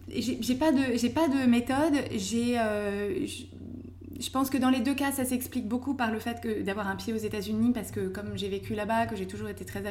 j'ai 0.10 0.56
pas 0.56 0.72
de, 0.72 0.98
j'ai 0.98 1.10
pas 1.10 1.28
de 1.28 1.48
méthode. 1.48 1.94
J'ai, 2.12 2.60
euh, 2.60 3.26
je 4.20 4.30
pense 4.30 4.50
que 4.50 4.58
dans 4.58 4.70
les 4.70 4.82
deux 4.82 4.96
cas, 4.96 5.12
ça 5.12 5.24
s'explique 5.24 5.68
beaucoup 5.68 5.94
par 5.94 6.12
le 6.12 6.20
fait 6.20 6.42
que 6.42 6.62
d'avoir 6.62 6.88
un 6.88 6.96
pied 6.96 7.14
aux 7.14 7.18
États-Unis, 7.18 7.72
parce 7.74 7.92
que 7.92 8.08
comme 8.08 8.38
j'ai 8.38 8.50
vécu 8.50 8.74
là-bas, 8.74 9.06
que 9.06 9.16
j'ai 9.16 9.28
toujours 9.28 9.50
été 9.50 9.66
très 9.66 9.84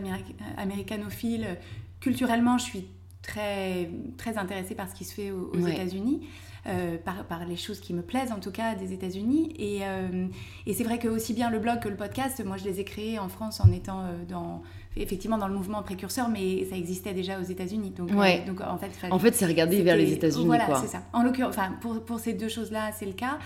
américanophile, 0.57 1.57
culturellement, 2.01 2.59
je 2.59 2.65
suis 2.65 2.87
très, 3.23 3.91
très 4.17 4.39
intéressée 4.39 4.75
par 4.75 4.89
ce 4.89 4.95
qui 4.95 5.05
se 5.05 5.15
fait 5.15 5.31
aux, 5.31 5.67
États-Unis. 5.67 6.27
Euh, 6.67 6.99
par, 6.99 7.25
par, 7.25 7.47
les 7.47 7.57
choses 7.57 7.81
qui 7.81 7.95
me 7.95 8.03
plaisent 8.03 8.33
en 8.33 8.39
tout 8.39 8.51
cas 8.51 8.75
des 8.75 8.93
États-Unis. 8.93 9.55
Et, 9.59 9.79
euh, 9.83 10.27
et 10.67 10.75
c'est 10.75 10.85
vrai 10.85 10.99
que 10.99 11.09
aussi 11.09 11.33
bien 11.33 11.49
le 11.49 11.59
blog 11.59 11.81
que 11.81 11.89
le 11.89 11.97
podcast, 11.97 12.45
moi 12.45 12.59
je 12.59 12.65
les 12.65 12.81
ai 12.81 12.85
créés 12.85 13.19
en 13.19 13.31
France 13.31 13.61
en 13.61 13.73
étant 13.73 14.01
euh, 14.01 14.25
dans 14.29 14.63
effectivement 14.95 15.39
dans 15.39 15.49
le 15.49 15.55
mouvement 15.55 15.83
précurseur, 15.83 16.29
mais 16.29 16.67
ça 16.67 16.77
existait 16.77 17.15
déjà 17.15 17.41
aux 17.41 17.45
États-Unis. 17.45 17.93
Donc, 17.97 18.11
donc 18.11 18.61
en 18.61 18.77
fait, 18.77 18.91
en 19.11 19.19
fait, 19.19 19.35
c'est 19.35 19.47
regarder 19.47 19.83
vers 19.83 19.97
les 19.97 20.13
États-Unis. 20.13 20.45
Voilà, 20.45 20.79
c'est 20.83 20.89
ça. 20.89 21.03
En 21.15 21.23
l'occurrence, 21.23 21.57
enfin 21.57 21.73
pour, 21.81 22.05
pour, 22.05 22.21
ces 22.21 22.35
deux 22.35 22.49
choses-là, 22.49 22.91
c'est 22.93 23.07
le 23.07 23.15
cas. 23.15 23.39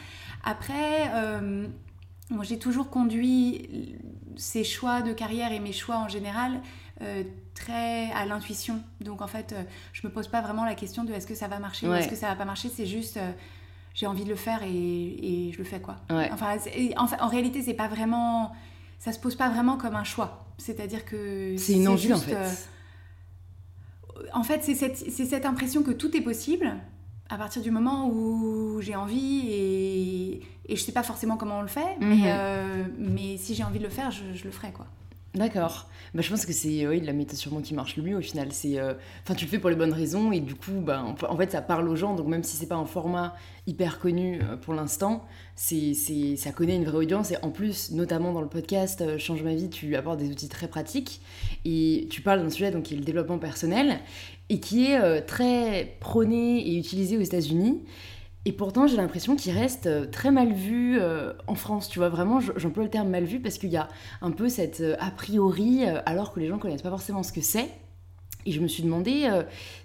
Après, 0.42 1.08
moi 2.30 2.42
j'ai 2.42 2.58
toujours 2.58 2.90
conduit 2.90 3.94
ces 4.34 4.64
choix 4.64 5.02
de 5.02 5.12
carrière 5.12 5.52
et 5.52 5.60
mes 5.60 5.72
choix 5.72 5.98
en 5.98 6.08
général 6.08 6.60
très 7.54 8.10
à 8.12 8.26
l'intuition. 8.26 8.82
Donc 9.00 9.22
en 9.22 9.26
fait, 9.26 9.52
euh, 9.52 9.62
je 9.92 10.06
me 10.06 10.12
pose 10.12 10.28
pas 10.28 10.42
vraiment 10.42 10.64
la 10.64 10.74
question 10.74 11.04
de 11.04 11.12
est-ce 11.12 11.26
que 11.26 11.34
ça 11.34 11.48
va 11.48 11.58
marcher 11.58 11.88
ou 11.88 11.94
est-ce 11.94 12.08
que 12.08 12.16
ça 12.16 12.28
va 12.28 12.34
pas 12.34 12.44
marcher. 12.44 12.68
C'est 12.68 12.86
juste 12.86 13.16
euh, 13.16 13.30
j'ai 13.94 14.06
envie 14.06 14.24
de 14.24 14.28
le 14.28 14.36
faire 14.36 14.62
et, 14.62 14.68
et 14.68 15.52
je 15.52 15.58
le 15.58 15.64
fais 15.64 15.80
quoi. 15.80 15.96
Enfin, 16.10 16.56
en, 16.96 17.06
en, 17.06 17.28
réalité, 17.28 17.62
c'est 17.62 17.74
pas 17.74 17.88
vraiment, 17.88 18.52
ça 18.98 19.12
se 19.12 19.20
pose 19.20 19.36
pas 19.36 19.48
vraiment 19.48 19.76
comme 19.76 19.94
un 19.94 20.04
choix. 20.04 20.46
C'est-à-dire 20.58 21.04
que 21.04 21.54
c'est 21.56 21.74
une 21.74 21.88
envie 21.88 22.12
en 22.12 22.18
fait. 22.18 22.36
en 24.32 24.42
fait, 24.42 24.62
c'est 24.62 24.74
cette, 24.74 24.96
cette 24.96 25.46
impression 25.46 25.82
que 25.82 25.92
tout 25.92 26.16
est 26.16 26.20
possible 26.22 26.74
à 27.30 27.38
partir 27.38 27.62
du 27.62 27.70
moment 27.70 28.08
où 28.08 28.80
j'ai 28.82 28.96
envie 28.96 29.48
et, 29.48 30.42
et 30.66 30.76
je 30.76 30.82
sais 30.82 30.92
pas 30.92 31.02
forcément 31.02 31.36
comment 31.36 31.60
on 31.60 31.62
le 31.62 31.68
fait, 31.68 31.96
mais, 32.00 32.32
mhm. 32.32 32.92
mais 32.98 33.36
si 33.38 33.54
j'ai 33.54 33.64
envie 33.64 33.78
de 33.78 33.84
le 33.84 33.90
faire, 33.90 34.10
je, 34.10 34.34
je 34.34 34.44
le 34.44 34.50
ferai 34.50 34.72
quoi. 34.72 34.86
D'accord. 35.34 35.88
Bah, 36.14 36.22
je 36.22 36.30
pense 36.30 36.46
que 36.46 36.52
c'est 36.52 36.86
oui, 36.86 37.00
la 37.00 37.12
méthode 37.12 37.36
sûrement 37.36 37.60
qui 37.60 37.74
marche 37.74 37.96
le 37.96 38.04
mieux 38.04 38.16
au 38.16 38.20
final. 38.20 38.52
C'est, 38.52 38.78
euh, 38.78 38.94
tu 39.36 39.44
le 39.46 39.50
fais 39.50 39.58
pour 39.58 39.68
les 39.68 39.74
bonnes 39.74 39.92
raisons 39.92 40.30
et 40.30 40.38
du 40.38 40.54
coup, 40.54 40.80
bah, 40.80 41.04
en 41.28 41.36
fait, 41.36 41.50
ça 41.50 41.60
parle 41.60 41.88
aux 41.88 41.96
gens. 41.96 42.14
Donc 42.14 42.28
même 42.28 42.44
si 42.44 42.56
c'est 42.56 42.68
pas 42.68 42.76
un 42.76 42.84
format 42.84 43.34
hyper 43.66 43.98
connu 43.98 44.40
euh, 44.42 44.56
pour 44.56 44.74
l'instant, 44.74 45.24
c'est, 45.56 45.92
c'est, 45.94 46.36
ça 46.36 46.52
connaît 46.52 46.76
une 46.76 46.84
vraie 46.84 46.98
audience. 46.98 47.32
Et 47.32 47.36
en 47.42 47.50
plus, 47.50 47.90
notamment 47.90 48.32
dans 48.32 48.42
le 48.42 48.48
podcast 48.48 49.00
euh, 49.00 49.18
Change 49.18 49.42
ma 49.42 49.54
vie, 49.54 49.70
tu 49.70 49.96
apportes 49.96 50.20
des 50.20 50.30
outils 50.30 50.48
très 50.48 50.68
pratiques 50.68 51.20
et 51.64 52.06
tu 52.10 52.20
parles 52.20 52.40
d'un 52.40 52.50
sujet 52.50 52.70
donc 52.70 52.84
qui 52.84 52.94
est 52.94 52.98
le 52.98 53.04
développement 53.04 53.38
personnel 53.38 53.98
et 54.50 54.60
qui 54.60 54.86
est 54.86 55.22
très 55.22 55.96
prôné 56.00 56.58
et 56.68 56.76
utilisé 56.76 57.16
aux 57.16 57.22
États-Unis. 57.22 57.80
Et 58.46 58.52
pourtant, 58.52 58.86
j'ai 58.86 58.96
l'impression 58.96 59.36
qu'il 59.36 59.52
reste 59.52 59.86
euh, 59.86 60.06
très 60.06 60.30
mal 60.30 60.52
vu 60.52 60.98
euh, 61.00 61.32
en 61.46 61.54
France. 61.54 61.88
Tu 61.88 61.98
vois, 61.98 62.10
vraiment, 62.10 62.40
j'emploie 62.40 62.84
le 62.84 62.90
terme 62.90 63.08
mal 63.08 63.24
vu 63.24 63.40
parce 63.40 63.56
qu'il 63.56 63.70
y 63.70 63.76
a 63.76 63.88
un 64.20 64.30
peu 64.32 64.48
cette 64.48 64.80
euh, 64.80 64.96
a 64.98 65.10
priori, 65.10 65.84
alors 66.04 66.32
que 66.32 66.40
les 66.40 66.48
gens 66.48 66.58
connaissent 66.58 66.82
pas 66.82 66.90
forcément 66.90 67.22
ce 67.22 67.32
que 67.32 67.40
c'est. 67.40 67.70
Et 68.46 68.52
je 68.52 68.60
me 68.60 68.68
suis 68.68 68.82
demandé 68.82 69.26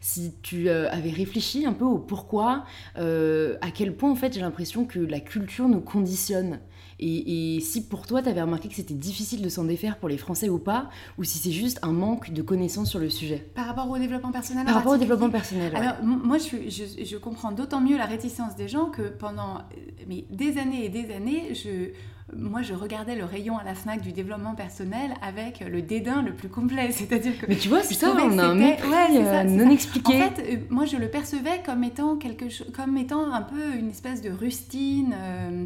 si 0.01 0.33
tu 0.41 0.69
avais 0.69 1.11
réfléchi 1.11 1.65
un 1.65 1.71
peu 1.71 1.85
au 1.85 1.97
pourquoi, 1.97 2.65
à 2.95 3.71
quel 3.73 3.95
point 3.95 4.11
en 4.11 4.15
fait 4.15 4.33
j'ai 4.33 4.41
l'impression 4.41 4.83
que 4.83 4.99
la 4.99 5.21
culture 5.21 5.69
nous 5.69 5.79
conditionne. 5.79 6.59
Et, 6.99 7.59
si 7.61 7.85
pour 7.87 8.05
toi, 8.05 8.21
tu 8.21 8.29
avais 8.29 8.41
remarqué 8.41 8.67
que 8.67 8.75
c'était 8.75 8.93
difficile 8.93 9.41
de 9.41 9.49
s'en 9.49 9.63
défaire 9.63 9.97
pour 9.97 10.09
les 10.09 10.17
Français 10.17 10.49
ou 10.49 10.59
pas, 10.59 10.89
ou 11.17 11.23
si 11.23 11.37
c'est 11.37 11.51
juste 11.51 11.79
un 11.81 11.91
manque 11.91 12.31
de 12.31 12.41
connaissances 12.41 12.89
sur 12.89 12.99
le 12.99 13.09
sujet 13.09 13.47
Par 13.55 13.65
rapport 13.65 13.89
au 13.89 13.97
développement 13.97 14.31
personnel 14.31 14.65
Par 14.65 14.75
rapport 14.75 14.93
au 14.93 14.97
développement 14.97 15.29
personnel. 15.29 15.75
Alors, 15.75 16.03
moi, 16.03 16.37
je, 16.37 16.69
je, 16.69 17.03
je 17.03 17.17
comprends 17.17 17.51
d'autant 17.51 17.81
mieux 17.81 17.97
la 17.97 18.05
réticence 18.05 18.55
des 18.55 18.67
gens 18.67 18.85
que 18.85 19.03
pendant 19.03 19.59
mais, 20.07 20.25
des 20.29 20.57
années 20.57 20.85
et 20.85 20.89
des 20.89 21.13
années, 21.13 21.53
je 21.53 21.91
moi, 22.35 22.61
je 22.61 22.73
regardais 22.73 23.15
le 23.15 23.25
rayon 23.25 23.57
à 23.57 23.63
la 23.63 23.73
FNAC 23.73 24.01
du 24.01 24.11
développement 24.11 24.55
personnel 24.55 25.13
avec 25.21 25.61
le 25.61 25.81
dédain 25.81 26.21
le 26.21 26.33
plus 26.33 26.49
complet. 26.49 26.91
C'est-à-dire 26.91 27.37
que. 27.37 27.45
Mais 27.47 27.55
tu 27.55 27.69
vois, 27.69 27.81
c'est 27.81 27.93
ça, 27.93 28.13
on 28.13 28.37
a 28.37 28.43
un 28.43 28.55
mépris 28.55 29.17
euh, 29.17 29.43
non 29.43 29.69
expliqué. 29.69 30.15
En 30.15 30.29
fait, 30.29 30.43
euh, 30.53 30.57
moi, 30.69 30.85
je 30.85 30.97
le 30.97 31.09
percevais 31.09 31.61
comme 31.65 31.83
étant, 31.83 32.17
quelque 32.17 32.49
chose, 32.49 32.67
comme 32.73 32.97
étant 32.97 33.31
un 33.31 33.41
peu 33.41 33.75
une 33.77 33.89
espèce 33.89 34.21
de 34.21 34.29
rustine. 34.29 35.15
Euh, 35.17 35.65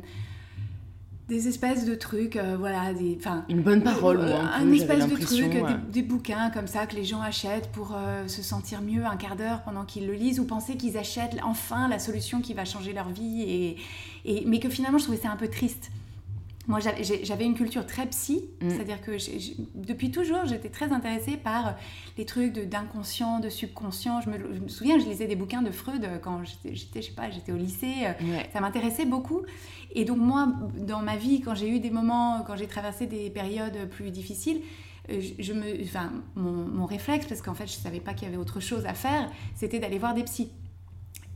des 1.33 1.47
espèces 1.47 1.85
de 1.85 1.95
trucs, 1.95 2.37
voilà, 2.59 2.93
des, 2.93 3.17
une 3.49 3.61
bonne 3.61 3.81
parole, 3.81 4.21
un, 4.21 4.61
une 4.61 4.73
espèce 4.75 5.07
de 5.07 5.15
truc, 5.15 5.51
des, 5.89 6.03
bouquins 6.03 6.51
comme 6.51 6.67
ça 6.67 6.85
que 6.85 6.95
les 6.95 7.03
gens 7.03 7.21
achètent 7.21 7.71
pour 7.71 7.95
se 8.27 8.41
sentir 8.43 8.81
mieux 8.81 9.03
un 9.05 9.15
quart 9.15 9.35
d'heure 9.35 9.61
pendant 9.63 9.83
qu'ils 9.83 10.05
le 10.05 10.13
lisent 10.13 10.39
ou 10.39 10.45
penser 10.45 10.75
qu'ils 10.75 10.97
achètent 10.97 11.37
enfin 11.43 11.87
la 11.87 11.97
solution 11.97 12.41
qui 12.41 12.53
va 12.53 12.65
changer 12.65 12.93
leur 12.93 13.09
vie 13.09 13.41
et, 13.41 13.77
et 14.25 14.43
mais 14.45 14.59
que 14.59 14.69
finalement 14.69 14.99
je 14.99 15.05
trouvais 15.05 15.19
ça 15.19 15.31
un 15.31 15.35
peu 15.35 15.47
triste. 15.47 15.89
Moi, 16.67 16.79
j'avais 16.79 17.46
une 17.46 17.55
culture 17.55 17.86
très 17.86 18.05
psy, 18.05 18.50
mm. 18.62 18.70
c'est-à-dire 18.70 19.01
que 19.01 19.12
depuis 19.75 20.12
toujours, 20.12 20.46
j'étais 20.46 20.70
très 20.70 20.93
intéressée 20.93 21.36
par 21.36 21.75
les 22.17 22.25
trucs 22.25 22.53
d'inconscient, 22.53 23.39
de, 23.39 23.50
subconscient. 23.50 24.22
Je 24.22 24.29
me, 24.29 24.67
souviens, 24.70 24.98
je 24.98 25.05
lisais 25.05 25.27
des 25.27 25.36
bouquins 25.36 25.62
de 25.62 25.72
Freud 25.72 26.08
quand 26.24 26.41
j'étais, 26.43 27.01
je 27.01 27.05
sais 27.05 27.13
pas, 27.13 27.29
j'étais 27.29 27.51
au 27.51 27.58
lycée. 27.58 28.08
Ça 28.53 28.62
m'intéressait 28.62 29.05
beaucoup. 29.05 29.41
Et 29.91 30.05
donc 30.05 30.17
moi, 30.17 30.53
dans 30.77 31.01
ma 31.01 31.17
vie, 31.17 31.41
quand 31.41 31.53
j'ai 31.53 31.70
eu 31.70 31.79
des 31.79 31.91
moments, 31.91 32.43
quand 32.48 32.55
j'ai 32.55 32.67
traversé 32.67 33.05
des 33.05 33.29
périodes 33.29 33.89
plus 33.89 34.10
difficiles, 34.10 34.62
euh, 35.10 35.22
je, 35.38 35.53
me, 35.53 35.84
enfin, 35.84 36.12
mon, 36.36 36.51
mon 36.51 36.86
réflexe, 36.86 37.25
parce 37.27 37.41
qu'en 37.41 37.53
fait, 37.53 37.67
je 37.67 37.74
savais 37.74 38.00
pas 38.00 38.13
qu'il 38.13 38.27
y 38.27 38.32
avait 38.32 38.39
autre 38.39 38.60
chose 38.60 38.86
à 38.86 38.93
faire, 38.93 39.29
c'était 39.55 39.79
d'aller 39.79 39.98
voir 39.98 40.13
des 40.13 40.24
psys. 40.24 40.50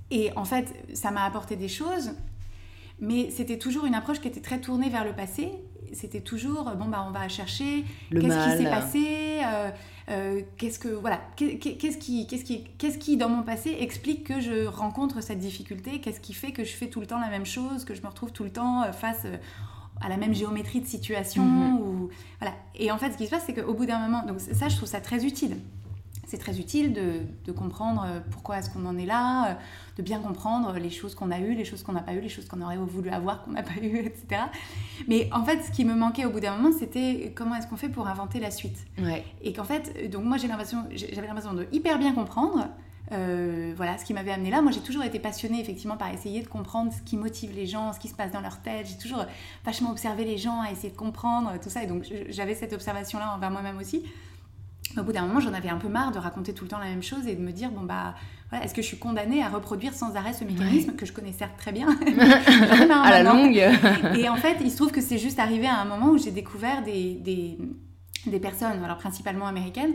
Et 0.09 0.31
en 0.35 0.45
fait, 0.45 0.73
ça 0.93 1.11
m'a 1.11 1.23
apporté 1.25 1.55
des 1.55 1.67
choses 1.67 2.11
mais 2.99 3.29
c'était 3.29 3.57
toujours 3.57 3.85
une 3.85 3.95
approche 3.95 4.19
qui 4.19 4.27
était 4.27 4.41
très 4.41 4.59
tournée 4.59 4.89
vers 4.89 5.05
le 5.05 5.13
passé. 5.13 5.51
C'était 5.93 6.19
toujours, 6.19 6.71
bon, 6.75 6.85
bah, 6.85 7.05
on 7.07 7.11
va 7.11 7.29
chercher 7.29 7.85
qu'est-ce 8.11 8.51
qui 8.51 8.63
s'est 8.63 8.69
passé, 8.69 9.39
euh, 9.45 9.69
euh, 10.09 10.41
qu'est-ce 10.57 10.79
que, 10.79 10.89
voilà, 10.89 11.21
qu'est-ce 11.37 11.97
qui, 11.97 12.27
qu'est-ce 12.27 12.43
qui, 12.43 12.65
qu'est-ce 12.77 12.97
qui, 12.97 13.15
dans 13.15 13.29
mon 13.29 13.43
passé, 13.43 13.77
explique 13.79 14.25
que 14.25 14.41
je 14.41 14.65
rencontre 14.65 15.21
cette 15.21 15.39
difficulté, 15.39 16.01
qu'est-ce 16.01 16.19
qui 16.19 16.33
fait 16.33 16.51
que 16.51 16.65
je 16.65 16.73
fais 16.73 16.87
tout 16.87 16.99
le 16.99 17.07
temps 17.07 17.19
la 17.19 17.29
même 17.29 17.45
chose, 17.45 17.85
que 17.85 17.95
je 17.95 18.01
me 18.01 18.07
retrouve 18.07 18.33
tout 18.33 18.43
le 18.43 18.51
temps 18.51 18.83
euh, 18.83 18.91
face 18.91 19.25
à 20.01 20.09
la 20.09 20.17
même 20.17 20.33
géométrie 20.33 20.81
de 20.81 20.87
situation. 20.87 21.43
Mhm. 21.43 21.79
ou, 21.79 22.09
voilà. 22.41 22.55
Et 22.75 22.91
en 22.91 22.97
fait, 22.97 23.11
ce 23.13 23.17
qui 23.17 23.25
se 23.25 23.31
passe, 23.31 23.43
c'est 23.45 23.53
qu'au 23.53 23.73
bout 23.73 23.85
d'un 23.85 23.99
moment, 23.99 24.25
donc 24.25 24.39
ça, 24.39 24.67
je 24.67 24.75
trouve 24.75 24.89
ça 24.89 24.99
très 24.99 25.25
utile 25.25 25.57
c'est 26.27 26.37
très 26.37 26.59
utile 26.59 26.93
de, 26.93 27.51
comprendre 27.53 28.05
euh, 28.05 28.19
pourquoi 28.31 28.59
est-ce 28.59 28.69
qu'on 28.69 28.85
en 28.85 28.97
est 28.97 29.05
là, 29.05 29.47
euh, 29.47 29.53
de 29.97 30.03
bien 30.03 30.19
comprendre 30.19 30.73
les 30.73 30.89
choses 30.89 31.15
qu'on 31.15 31.31
a 31.31 31.39
eues, 31.39 31.55
les 31.55 31.63
choses 31.63 31.83
qu'on 31.83 31.93
n'a 31.93 32.01
pas 32.01 32.13
eues, 32.13 32.19
les 32.19 32.29
choses 32.29 32.47
qu'on 32.47 32.61
aurait 32.61 32.77
voulu 32.77 33.09
avoir, 33.09 33.43
qu'on 33.43 33.51
n'a 33.51 33.63
pas 33.63 33.79
eues, 33.81 33.97
etc. 34.05 34.41
Mais 35.07 35.29
en 35.33 35.43
fait, 35.43 35.63
ce 35.63 35.71
qui 35.71 35.85
me 35.85 35.95
manquait 35.95 36.25
au 36.25 36.29
bout 36.29 36.41
d'un 36.41 36.55
moment, 36.57 36.75
c'était 36.77 37.31
comment 37.33 37.55
est-ce 37.55 37.67
qu'on 37.67 37.77
fait 37.77 37.89
pour 37.89 38.07
inventer 38.07 38.39
la 38.39 38.51
suite. 38.51 38.85
Et 39.41 39.53
qu'en 39.53 39.63
fait, 39.63 40.09
donc 40.11 40.25
moi, 40.25 40.37
j'ai 40.37 40.47
l'impression, 40.47 40.83
j'avais 40.91 41.27
l'impression 41.27 41.53
de 41.53 41.65
hyper 41.71 41.97
bien 41.97 42.13
comprendre. 42.13 42.67
Euh, 43.13 43.71
voilà 43.77 43.97
ce 43.97 44.03
qui 44.03 44.13
m'avait 44.13 44.33
amené 44.33 44.49
là. 44.49 44.61
Moi, 44.61 44.73
j'ai 44.73 44.81
toujours 44.81 45.03
été 45.03 45.17
passionnée 45.17 45.61
effectivement 45.61 45.95
par 45.95 46.13
essayer 46.13 46.41
de 46.41 46.47
comprendre 46.47 46.91
ce 46.91 47.01
qui 47.03 47.15
motive 47.15 47.55
les 47.55 47.65
gens, 47.65 47.93
ce 47.93 47.99
qui 47.99 48.09
se 48.09 48.15
passe 48.15 48.31
dans 48.31 48.41
leur 48.41 48.61
tête. 48.61 48.85
J'ai 48.85 48.97
toujours 48.97 49.23
vachement 49.63 49.91
observé 49.91 50.25
les 50.25 50.37
gens, 50.37 50.59
à 50.61 50.71
essayer 50.71 50.89
de 50.89 50.97
comprendre 50.97 51.53
tout 51.63 51.69
ça. 51.69 51.83
Et 51.83 51.87
donc, 51.87 52.05
j'avais 52.27 52.53
cette 52.53 52.73
observation-là 52.73 53.33
envers 53.33 53.49
moi-même 53.49 53.77
aussi 53.77 54.03
au 54.97 55.03
bout 55.03 55.11
d'un 55.11 55.25
moment, 55.25 55.39
j'en 55.39 55.53
avais 55.53 55.69
un 55.69 55.77
peu 55.77 55.87
marre 55.87 56.11
de 56.11 56.19
raconter 56.19 56.53
tout 56.53 56.63
le 56.63 56.69
temps 56.69 56.79
la 56.79 56.85
même 56.85 57.03
chose 57.03 57.27
et 57.27 57.35
de 57.35 57.41
me 57.41 57.51
dire, 57.51 57.71
bon 57.71 57.81
bah, 57.81 58.15
voilà, 58.49 58.65
est-ce 58.65 58.73
que 58.73 58.81
je 58.81 58.87
suis 58.87 58.97
condamnée 58.97 59.43
à 59.43 59.49
reproduire 59.49 59.93
sans 59.93 60.15
arrêt 60.15 60.33
ce 60.33 60.43
mécanisme 60.43 60.93
que 60.93 61.05
je 61.05 61.13
connais 61.13 61.33
certes 61.33 61.57
très 61.57 61.71
bien? 61.71 61.87
À 62.89 63.21
la 63.21 63.23
longue. 63.23 63.61
Et 64.15 64.29
en 64.29 64.35
fait, 64.35 64.57
il 64.61 64.71
se 64.71 64.77
trouve 64.77 64.91
que 64.91 65.01
c'est 65.01 65.17
juste 65.17 65.39
arrivé 65.39 65.67
à 65.67 65.79
un 65.79 65.85
moment 65.85 66.11
où 66.11 66.17
j'ai 66.17 66.31
découvert 66.31 66.83
des, 66.83 67.15
des, 67.15 67.57
des, 68.25 68.39
personnes, 68.39 68.83
alors 68.83 68.97
principalement 68.97 69.47
américaines, 69.47 69.93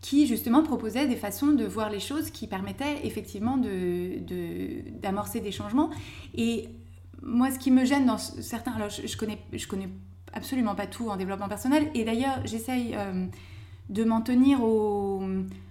qui 0.00 0.26
justement 0.26 0.62
proposaient 0.62 1.06
des 1.06 1.16
façons 1.16 1.48
de 1.48 1.64
voir 1.64 1.90
les 1.90 2.00
choses 2.00 2.30
qui 2.30 2.46
permettaient 2.48 3.00
effectivement 3.04 3.56
d'amorcer 3.56 5.38
de, 5.38 5.44
des 5.44 5.52
changements. 5.52 5.90
Et 6.34 6.68
moi, 7.22 7.50
ce 7.52 7.58
qui 7.58 7.70
me 7.70 7.84
gêne 7.84 8.06
dans 8.06 8.18
certains... 8.18 8.72
Alors, 8.72 8.90
je, 8.90 9.06
je 9.06 9.16
connais, 9.16 9.38
je 9.52 9.66
connais 9.68 9.88
absolument 10.32 10.74
pas 10.74 10.86
tout 10.86 11.08
en 11.08 11.16
développement 11.16 11.48
personnel, 11.48 11.88
et 11.94 12.04
d'ailleurs, 12.04 12.40
j'essaye... 12.44 12.94
Euh, 12.96 13.26
de 13.88 14.04
m'en 14.04 14.20
tenir 14.20 14.62
au... 14.62 15.22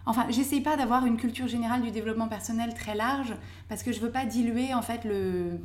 Enfin, 0.05 0.25
j'essaye 0.29 0.61
pas 0.61 0.77
d'avoir 0.77 1.05
une 1.05 1.17
culture 1.17 1.47
générale 1.47 1.81
du 1.81 1.91
développement 1.91 2.27
personnel 2.27 2.73
très 2.73 2.95
large 2.95 3.33
parce 3.69 3.83
que 3.83 3.91
je 3.91 3.99
veux 3.99 4.11
pas 4.11 4.25
diluer 4.25 4.73
en 4.73 4.81
fait 4.81 5.05
le, 5.05 5.59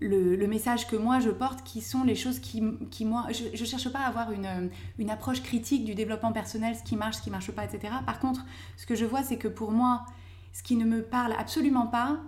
le, 0.00 0.46
message 0.46 0.86
que 0.86 0.96
moi 0.96 1.20
je 1.20 1.30
porte 1.30 1.62
qui 1.62 1.80
sont 1.80 2.04
les 2.04 2.14
choses 2.14 2.38
qui, 2.38 2.62
qui 2.90 3.04
moi... 3.04 3.26
Je, 3.30 3.64
cherche 3.64 3.88
pas 3.90 4.00
à 4.00 4.06
avoir 4.06 4.32
une, 4.32 4.70
une 4.98 5.10
approche 5.10 5.42
critique 5.42 5.84
du 5.84 5.94
développement 5.94 6.32
personnel, 6.32 6.76
ce 6.76 6.82
qui 6.82 6.96
marche, 6.96 7.16
ce 7.16 7.22
qui 7.22 7.30
marche 7.30 7.50
pas, 7.50 7.64
etc. 7.64 7.94
Par 8.06 8.18
contre, 8.18 8.44
ce 8.76 8.86
que 8.86 8.94
je 8.94 9.04
vois, 9.04 9.22
c'est 9.22 9.38
que 9.38 9.48
pour 9.48 9.70
moi, 9.70 10.06
ce 10.52 10.62
qui 10.62 10.76
ne 10.76 10.84
me 10.84 11.02
parle 11.02 11.34
absolument 11.38 11.86
pas, 11.86 12.18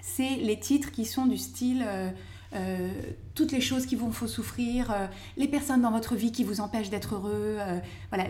c'est 0.00 0.36
les 0.36 0.58
titres 0.58 0.90
qui 0.90 1.04
sont 1.04 1.26
du 1.26 1.38
style... 1.38 1.84
Euh, 1.86 2.10
euh, 2.54 2.90
toutes 3.34 3.52
les 3.52 3.60
choses 3.62 3.86
qui 3.86 3.96
vous 3.96 4.12
font 4.12 4.26
souffrir, 4.26 4.90
euh, 4.90 5.06
les 5.38 5.48
personnes 5.48 5.80
dans 5.80 5.90
votre 5.90 6.14
vie 6.14 6.32
qui 6.32 6.44
vous 6.44 6.60
empêchent 6.60 6.90
d'être 6.90 7.14
heureux, 7.14 7.56
euh, 7.58 7.78
voilà, 8.10 8.24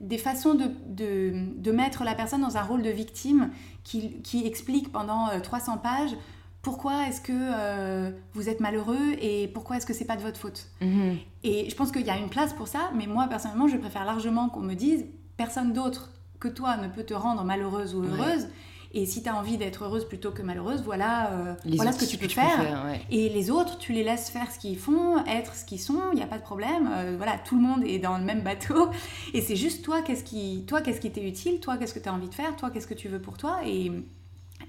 des 0.00 0.18
façons 0.18 0.54
de, 0.54 0.70
de, 0.88 1.72
mettre 1.72 2.04
la 2.04 2.14
personne 2.14 2.40
dans 2.40 2.56
un 2.56 2.62
rôle 2.62 2.82
de 2.82 2.90
victime 2.90 3.50
qui, 3.82 4.22
qui 4.22 4.46
explique 4.46 4.90
pendant 4.92 5.28
300 5.40 5.78
pages 5.78 6.16
pourquoi 6.62 7.06
est-ce 7.08 7.20
que 7.20 8.14
vous 8.32 8.48
êtes 8.48 8.60
malheureux 8.60 9.12
et 9.20 9.48
pourquoi 9.48 9.76
est-ce 9.76 9.84
que 9.84 9.92
c'est 9.92 10.06
pas 10.06 10.16
de 10.16 10.22
votre 10.22 10.40
faute. 10.40 10.68
Mm-hmm. 10.80 11.16
Et 11.42 11.68
je 11.68 11.74
pense 11.74 11.92
qu'il 11.92 12.06
y 12.06 12.10
a 12.10 12.16
une 12.16 12.30
place 12.30 12.54
pour 12.54 12.68
ça, 12.68 12.90
mais 12.96 13.06
moi 13.06 13.26
personnellement, 13.28 13.68
je 13.68 13.76
préfère 13.76 14.06
largement 14.06 14.48
qu'on 14.48 14.60
me 14.60 14.74
dise 14.74 15.04
personne 15.36 15.74
d'autre 15.74 16.10
que 16.40 16.48
toi 16.48 16.78
ne 16.78 16.88
peut 16.88 17.04
te 17.04 17.12
rendre 17.12 17.44
malheureuse 17.44 17.94
ou 17.94 18.02
heureuse. 18.04 18.48
Et 18.96 19.06
si 19.06 19.24
tu 19.24 19.28
as 19.28 19.36
envie 19.36 19.58
d'être 19.58 19.82
heureuse 19.82 20.06
plutôt 20.06 20.30
que 20.30 20.40
malheureuse, 20.40 20.82
voilà, 20.82 21.32
euh, 21.32 21.54
voilà 21.66 21.90
ce 21.90 21.98
que 21.98 22.08
tu 22.08 22.16
peux 22.16 22.28
faire. 22.28 22.86
Et 23.10 23.28
les 23.28 23.50
autres, 23.50 23.76
tu 23.76 23.92
les 23.92 24.04
laisses 24.04 24.30
faire 24.30 24.52
ce 24.52 24.58
qu'ils 24.60 24.78
font, 24.78 25.18
être 25.26 25.56
ce 25.56 25.64
qu'ils 25.64 25.80
sont, 25.80 26.00
il 26.12 26.16
n'y 26.16 26.22
a 26.22 26.28
pas 26.28 26.38
de 26.38 26.44
problème. 26.44 26.88
Euh, 26.92 27.14
voilà, 27.16 27.36
tout 27.38 27.56
le 27.56 27.62
monde 27.62 27.82
est 27.84 27.98
dans 27.98 28.16
le 28.18 28.24
même 28.24 28.42
bateau. 28.42 28.90
Et 29.34 29.42
c'est 29.42 29.56
juste 29.56 29.84
toi, 29.84 30.02
qu'est-ce 30.02 30.22
qui 30.22 30.64
toi, 30.68 30.80
qu'est-ce 30.80 31.00
qui 31.00 31.10
t'est 31.10 31.26
utile, 31.26 31.58
toi, 31.58 31.76
qu'est-ce 31.76 31.92
que 31.92 31.98
tu 31.98 32.08
as 32.08 32.14
envie 32.14 32.28
de 32.28 32.34
faire, 32.34 32.54
toi, 32.54 32.70
qu'est-ce 32.70 32.86
que 32.86 32.94
tu 32.94 33.08
veux 33.08 33.20
pour 33.20 33.36
toi, 33.36 33.58
et, 33.66 33.90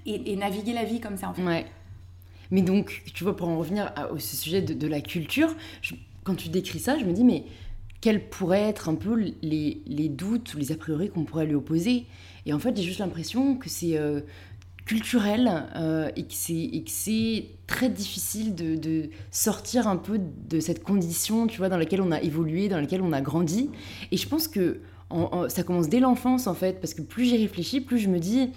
et, 0.06 0.34
naviguer 0.34 0.72
la 0.72 0.82
vie 0.82 1.00
comme 1.00 1.16
ça, 1.16 1.28
en 1.28 1.34
fait. 1.34 1.44
Ouais. 1.44 1.66
Mais 2.50 2.62
donc, 2.62 3.04
tu 3.14 3.22
vois, 3.22 3.36
pour 3.36 3.48
en 3.48 3.58
revenir 3.58 3.92
au 4.12 4.18
sujet 4.18 4.60
de, 4.60 4.88
la 4.88 5.00
culture, 5.00 5.54
quand 6.24 6.34
tu 6.34 6.48
décris 6.48 6.80
ça, 6.80 6.98
je 6.98 7.04
me 7.04 7.12
dis, 7.12 7.22
mais 7.22 7.44
quels 8.00 8.28
pourraient 8.28 8.68
être 8.68 8.88
un 8.88 8.96
peu 8.96 9.14
les, 9.40 9.82
les 9.86 10.08
doutes 10.08 10.54
ou 10.54 10.58
les 10.58 10.72
a 10.72 10.76
priori 10.76 11.10
qu'on 11.10 11.24
pourrait 11.24 11.46
lui 11.46 11.54
opposer? 11.54 12.06
Et 12.46 12.52
en 12.52 12.58
fait, 12.58 12.76
j'ai 12.76 12.84
juste 12.84 13.00
l'impression 13.00 13.56
que 13.56 13.68
c'est 13.68 13.98
euh, 13.98 14.20
culturel 14.86 15.64
euh, 15.74 16.10
et 16.16 16.22
que 16.22 16.32
c'est 16.90 17.46
très 17.66 17.88
difficile 17.90 18.54
de, 18.54 19.10
sortir 19.32 19.88
un 19.88 19.96
peu 19.96 20.18
de 20.18 20.60
cette 20.60 20.82
condition, 20.82 21.48
tu 21.48 21.58
vois, 21.58 21.68
dans 21.68 21.76
laquelle 21.76 22.00
on 22.00 22.12
a 22.12 22.22
évolué, 22.22 22.68
dans 22.68 22.80
laquelle 22.80 23.02
on 23.02 23.12
a 23.12 23.20
grandi. 23.20 23.70
Et 24.12 24.16
je 24.16 24.28
pense 24.28 24.48
que 24.48 24.80
ça 25.48 25.62
commence 25.62 25.88
dès 25.88 26.00
l'enfance, 26.00 26.46
en 26.46 26.54
fait, 26.54 26.80
parce 26.80 26.94
que 26.94 27.02
plus 27.02 27.26
j'y 27.26 27.36
réfléchis, 27.36 27.80
plus 27.80 27.98
je 27.98 28.08
me 28.08 28.18
dis, 28.18 28.50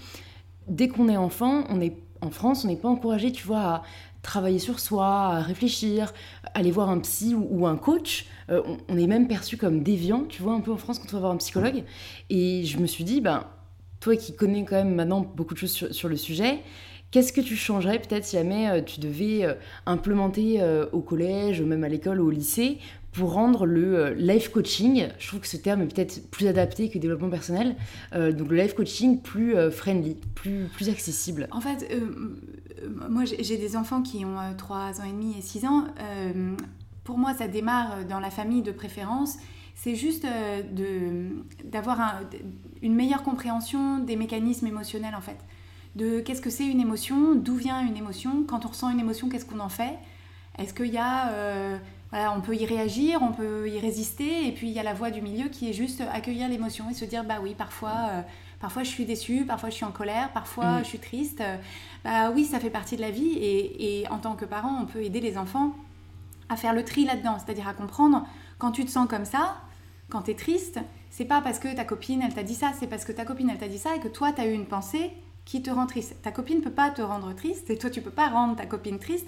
dès 0.67 0.87
qu'on 0.87 1.09
est 1.09 1.17
enfant, 1.17 1.63
on 1.69 1.81
est 1.81 1.97
en 2.21 2.29
France, 2.29 2.65
on 2.65 2.67
n'est 2.67 2.75
pas 2.75 2.89
encouragé, 2.89 3.31
tu 3.31 3.45
vois, 3.45 3.61
à 3.61 3.83
travailler 4.21 4.59
sur 4.59 4.79
soi, 4.79 5.07
à 5.07 5.41
réfléchir, 5.41 6.13
aller 6.53 6.71
voir 6.71 6.89
un 6.89 6.99
psy 6.99 7.35
ou, 7.35 7.65
un 7.65 7.77
coach. 7.77 8.27
Euh, 8.49 8.61
on, 8.87 8.97
est 8.97 9.07
même 9.07 9.27
perçu 9.27 9.57
comme 9.57 9.83
déviant, 9.83 10.25
tu 10.27 10.41
vois, 10.41 10.53
un 10.53 10.59
peu 10.59 10.71
en 10.71 10.77
France 10.77 10.99
quand 10.99 11.07
on 11.09 11.13
va 11.13 11.19
voir 11.19 11.31
un 11.31 11.37
psychologue. 11.37 11.83
Et 12.29 12.63
je 12.65 12.77
me 12.79 12.87
suis 12.87 13.03
dit, 13.03 13.21
ben 13.21 13.45
toi 13.99 14.15
qui 14.15 14.35
connais 14.35 14.63
quand 14.63 14.75
même 14.75 14.95
maintenant 14.95 15.21
beaucoup 15.21 15.53
de 15.53 15.59
choses 15.59 15.91
sur, 15.91 16.09
le 16.09 16.15
sujet, 16.15 16.59
Qu'est-ce 17.11 17.33
que 17.33 17.41
tu 17.41 17.55
changerais 17.55 17.97
peut-être 17.97 18.23
si 18.23 18.35
jamais 18.35 18.69
euh, 18.69 18.81
tu 18.83 18.99
devais 18.99 19.43
euh, 19.43 19.55
implémenter 19.87 20.61
euh, 20.61 20.85
au 20.91 20.99
collège, 20.99 21.59
ou 21.59 21.65
même 21.65 21.83
à 21.83 21.89
l'école 21.89 22.21
ou 22.21 22.27
au 22.27 22.29
lycée, 22.29 22.77
pour 23.13 23.33
rendre 23.33 23.65
le 23.65 24.13
life 24.13 24.49
coaching, 24.49 25.07
je 25.17 25.27
trouve 25.27 25.39
que 25.39 25.47
ce 25.47 25.57
terme 25.57 25.81
est 25.81 25.91
peut-être 25.91 26.29
plus 26.29 26.45
adapté 26.45 26.91
que 26.91 26.99
développement 26.99 27.31
personnel, 27.31 27.75
donc 28.13 28.51
le 28.51 28.55
life 28.55 28.75
coaching 28.75 29.19
plus 29.19 29.55
friendly, 29.71 30.15
plus, 30.35 30.65
plus 30.71 30.89
accessible? 30.89 31.47
En 31.49 31.59
fait, 31.59 31.91
moi 33.09 33.23
j'ai 33.25 33.57
des 33.57 33.75
enfants 33.75 34.03
qui 34.03 34.23
ont 34.25 34.37
3 34.55 35.01
ans 35.01 35.05
et 35.05 35.11
demi 35.11 35.35
et 35.39 35.41
6 35.41 35.65
ans. 35.65 35.85
pour 37.03 37.17
moi, 37.17 37.33
ça 37.33 37.47
démarre 37.47 38.05
dans 38.07 38.19
la 38.19 38.29
famille 38.29 38.61
de 38.61 38.71
préférence 38.71 39.37
c'est 39.81 39.95
juste 39.95 40.25
euh, 40.25 41.29
d'avoir 41.63 42.19
une 42.81 42.95
meilleure 42.95 43.23
compréhension 43.23 43.99
des 43.99 44.17
mécanismes 44.17 44.67
émotionnels 44.67 45.15
en 45.15 45.21
fait. 45.21 45.37
De 45.95 46.19
qu'est-ce 46.19 46.41
que 46.41 46.49
c'est 46.49 46.67
une 46.67 46.81
émotion, 46.81 47.33
d'où 47.33 47.55
vient 47.55 47.79
une 47.85 47.95
émotion, 47.95 48.43
quand 48.45 48.65
on 48.65 48.69
ressent 48.69 48.89
une 48.89 48.99
émotion, 48.99 49.29
qu'est-ce 49.29 49.45
qu'on 49.45 49.59
en 49.61 49.69
fait? 49.69 49.97
Est-ce 50.57 50.73
qu'il 50.73 50.93
y 50.93 50.97
a 50.97 51.29
euh, 51.29 51.77
voilà, 52.11 52.33
on 52.33 52.41
peut 52.41 52.55
y 52.55 52.65
réagir, 52.65 53.21
on 53.21 53.31
peut 53.31 53.69
y 53.69 53.79
résister, 53.79 54.47
et 54.47 54.51
puis 54.51 54.67
il 54.67 54.73
y 54.73 54.79
a 54.79 54.83
la 54.83 54.93
voie 54.93 55.11
du 55.11 55.21
milieu 55.21 55.47
qui 55.47 55.69
est 55.69 55.73
juste 55.73 56.03
accueillir 56.11 56.49
l'émotion 56.49 56.89
et 56.89 56.93
se 56.93 57.05
dire 57.05 57.23
bah 57.23 57.37
oui, 57.41 57.55
parfois, 57.57 58.09
euh, 58.11 58.21
parfois 58.59 58.83
je 58.83 58.89
suis 58.89 59.05
déçue, 59.05 59.45
parfois 59.45 59.69
je 59.69 59.75
suis 59.75 59.85
en 59.85 59.91
colère, 59.91 60.29
parfois 60.33 60.79
Mm. 60.79 60.83
je 60.83 60.87
suis 60.89 60.99
triste. 60.99 61.41
Bah 62.03 62.31
oui, 62.31 62.43
ça 62.43 62.59
fait 62.59 62.69
partie 62.69 62.97
de 62.97 63.01
la 63.01 63.11
vie, 63.11 63.31
et, 63.37 64.01
et 64.01 64.09
en 64.09 64.17
tant 64.17 64.35
que 64.35 64.43
parent, 64.43 64.77
on 64.81 64.85
peut 64.85 65.03
aider 65.03 65.21
les 65.21 65.37
enfants 65.37 65.73
à 66.49 66.57
faire 66.57 66.73
le 66.73 66.83
tri 66.83 67.05
là-dedans, 67.05 67.37
c'est-à-dire 67.39 67.67
à 67.67 67.73
comprendre 67.73 68.27
quand 68.57 68.71
tu 68.71 68.83
te 68.83 68.91
sens 68.91 69.07
comme 69.07 69.25
ça, 69.25 69.55
quand 70.09 70.23
tu 70.23 70.31
es 70.31 70.35
triste, 70.35 70.79
c'est 71.09 71.25
pas 71.25 71.41
parce 71.41 71.59
que 71.59 71.73
ta 71.75 71.85
copine 71.85 72.21
elle 72.21 72.33
t'a 72.33 72.43
dit 72.43 72.55
ça, 72.55 72.71
c'est 72.79 72.87
parce 72.87 73.05
que 73.05 73.11
ta 73.11 73.25
copine 73.25 73.49
elle 73.49 73.57
t'a 73.57 73.67
dit 73.67 73.77
ça 73.77 73.95
et 73.95 73.99
que 73.99 74.07
toi 74.07 74.31
tu 74.31 74.41
as 74.41 74.47
eu 74.47 74.53
une 74.53 74.65
pensée 74.65 75.11
qui 75.45 75.61
te 75.61 75.69
rend 75.69 75.87
triste. 75.87 76.15
Ta 76.21 76.31
copine 76.31 76.61
peut 76.61 76.71
pas 76.71 76.89
te 76.91 77.01
rendre 77.01 77.33
triste 77.33 77.69
et 77.69 77.77
toi 77.77 77.89
tu 77.89 78.01
peux 78.01 78.11
pas 78.11 78.29
rendre 78.29 78.55
ta 78.55 78.65
copine 78.65 78.99
triste. 78.99 79.27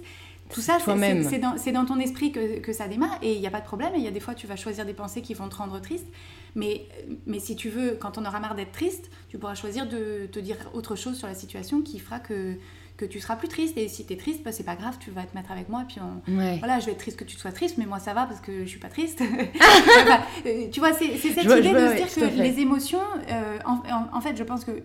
Tout 0.53 0.59
ça, 0.61 0.79
c'est- 0.79 1.71
dans, 1.71 1.85
ton 1.85 1.97
esprit 1.99 2.33
que, 2.33 2.59
que 2.59 2.73
ça 2.73 2.89
démarre 2.89 3.17
et 3.21 3.33
il 3.33 3.39
n'y 3.39 3.47
a 3.47 3.51
pas 3.51 3.61
de 3.61 3.65
problème. 3.65 3.93
Il 3.95 4.01
y 4.01 4.07
a 4.07 4.11
des 4.11 4.19
fois, 4.19 4.35
tu 4.35 4.47
vas 4.47 4.57
choisir 4.57 4.85
des 4.85 4.93
pensées 4.93 5.21
qui 5.21 5.33
vont 5.33 5.47
te 5.47 5.55
rendre 5.55 5.79
triste. 5.79 6.07
Mais, 6.55 6.87
mais 7.25 7.39
si 7.39 7.55
tu 7.55 7.69
veux, 7.69 7.97
quand 7.99 8.17
on 8.17 8.25
aura 8.25 8.41
marre 8.41 8.55
d'être 8.55 8.73
triste, 8.73 9.09
tu 9.29 9.37
pourras 9.37 9.55
choisir 9.55 9.87
de 9.87 10.25
te 10.29 10.39
dire 10.39 10.57
autre 10.73 10.97
chose 10.97 11.17
sur 11.17 11.27
la 11.27 11.35
situation 11.35 11.81
qui 11.81 11.99
fera 11.99 12.19
que, 12.19 12.57
que 13.01 13.05
tu 13.05 13.19
seras 13.19 13.35
plus 13.35 13.47
triste. 13.49 13.77
Et 13.77 13.87
si 13.89 14.05
tu 14.05 14.13
es 14.13 14.17
triste, 14.17 14.43
bah, 14.43 14.51
c'est 14.53 14.63
pas 14.63 14.75
grave, 14.75 14.95
tu 14.99 15.11
vas 15.11 15.23
te 15.23 15.35
mettre 15.35 15.51
avec 15.51 15.67
moi. 15.69 15.83
Puis 15.87 15.97
on, 15.99 16.37
Ouais. 16.37 16.57
voilà, 16.59 16.79
je 16.79 16.85
vais 16.85 16.93
être 16.93 16.99
triste 16.99 17.17
que 17.17 17.23
tu 17.25 17.35
sois 17.37 17.51
triste, 17.51 17.77
mais 17.77 17.85
moi 17.85 17.99
ça 17.99 18.13
va 18.13 18.25
parce 18.25 18.39
que 18.39 18.63
je 18.63 18.69
suis 18.69 18.79
pas 18.79 18.89
triste. 18.89 19.21
Euh, 20.45 20.67
tu 20.71 20.79
vois, 20.79 20.93
c'est 20.93 21.17
cette 21.17 21.45
vois- 21.45 21.59
idée 21.59 21.69
vois, 21.69 21.81
de 21.81 21.85
ouais, 21.87 21.97
se 22.07 22.19
dire 22.19 22.29
que 22.29 22.35
les 22.41 22.59
émotions, 22.59 22.99
euh, 23.29 23.57
en, 23.65 23.75
en- 23.91 24.17
en 24.17 24.21
fait, 24.21 24.35
je 24.37 24.43
pense 24.43 24.63
que 24.65 24.83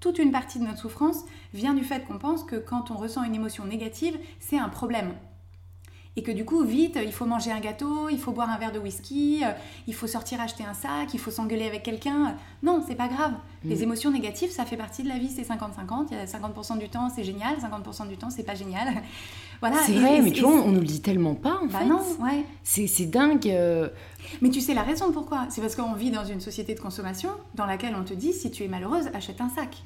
toute 0.00 0.18
une 0.18 0.32
partie 0.32 0.58
de 0.58 0.64
notre 0.64 0.78
souffrance 0.78 1.24
vient 1.54 1.74
du 1.74 1.84
fait 1.84 2.04
qu'on 2.04 2.18
pense 2.18 2.42
que 2.44 2.56
quand 2.56 2.90
on 2.90 2.94
ressent 2.96 3.22
une 3.24 3.34
émotion 3.34 3.64
négative, 3.64 4.18
c'est 4.40 4.58
un 4.58 4.68
problème. 4.68 5.14
Et 6.14 6.22
que 6.22 6.30
du 6.30 6.44
coup, 6.44 6.62
vite, 6.62 6.98
il 7.02 7.10
faut 7.10 7.24
manger 7.24 7.52
un 7.52 7.60
gâteau, 7.60 8.10
il 8.10 8.18
faut 8.18 8.32
boire 8.32 8.50
un 8.50 8.58
verre 8.58 8.70
de 8.72 8.78
whisky, 8.78 9.40
euh, 9.44 9.50
il 9.86 9.94
faut 9.94 10.06
sortir 10.06 10.42
acheter 10.42 10.62
un 10.62 10.74
sac, 10.74 11.14
il 11.14 11.18
faut 11.18 11.30
s'engueuler 11.30 11.66
avec 11.66 11.82
quelqu'un. 11.82 12.36
Non, 12.62 12.84
c'est 12.86 12.96
pas 12.96 13.08
grave. 13.08 13.32
Les 13.64 13.76
Mm. 13.76 13.82
émotions 13.84 14.10
négatives, 14.10 14.50
ça 14.50 14.66
fait 14.66 14.76
partie 14.76 15.02
de 15.02 15.08
la 15.08 15.16
vie, 15.16 15.30
c'est 15.30 15.42
50-50. 15.42 16.08
Il 16.10 16.18
y 16.18 16.20
a 16.20 16.26
50% 16.26 16.76
du 16.78 16.90
temps, 16.90 17.08
c'est 17.08 17.24
génial, 17.24 17.56
50% 17.58 18.06
du 18.08 18.18
temps, 18.18 18.28
c'est 18.28 18.42
pas 18.42 18.54
génial. 18.54 18.88
voilà. 19.60 19.78
C'est 19.86 19.92
vrai, 19.92 20.20
mais 20.20 20.32
tu 20.32 20.42
vois, 20.42 20.50
on 20.52 20.72
nous 20.72 20.80
le 20.80 20.86
dit 20.86 21.00
tellement 21.00 21.34
pas 21.34 21.60
en 21.62 21.66
Bah 21.66 21.78
fait. 21.78 21.86
non, 21.86 22.00
ouais. 22.20 22.44
C'est 22.62 22.86
c'est 22.86 23.06
dingue. 23.06 23.48
euh, 23.48 23.88
Mais 24.42 24.50
tu 24.50 24.60
sais 24.60 24.74
la 24.74 24.82
raison 24.82 25.12
pourquoi 25.12 25.46
C'est 25.48 25.62
parce 25.62 25.76
qu'on 25.76 25.94
vit 25.94 26.10
dans 26.10 26.26
une 26.26 26.40
société 26.42 26.74
de 26.74 26.80
consommation 26.80 27.30
dans 27.54 27.64
laquelle 27.64 27.94
on 27.98 28.04
te 28.04 28.12
dit 28.12 28.34
si 28.34 28.50
tu 28.50 28.64
es 28.64 28.68
malheureuse, 28.68 29.06
achète 29.14 29.40
un 29.40 29.48
sac. 29.48 29.82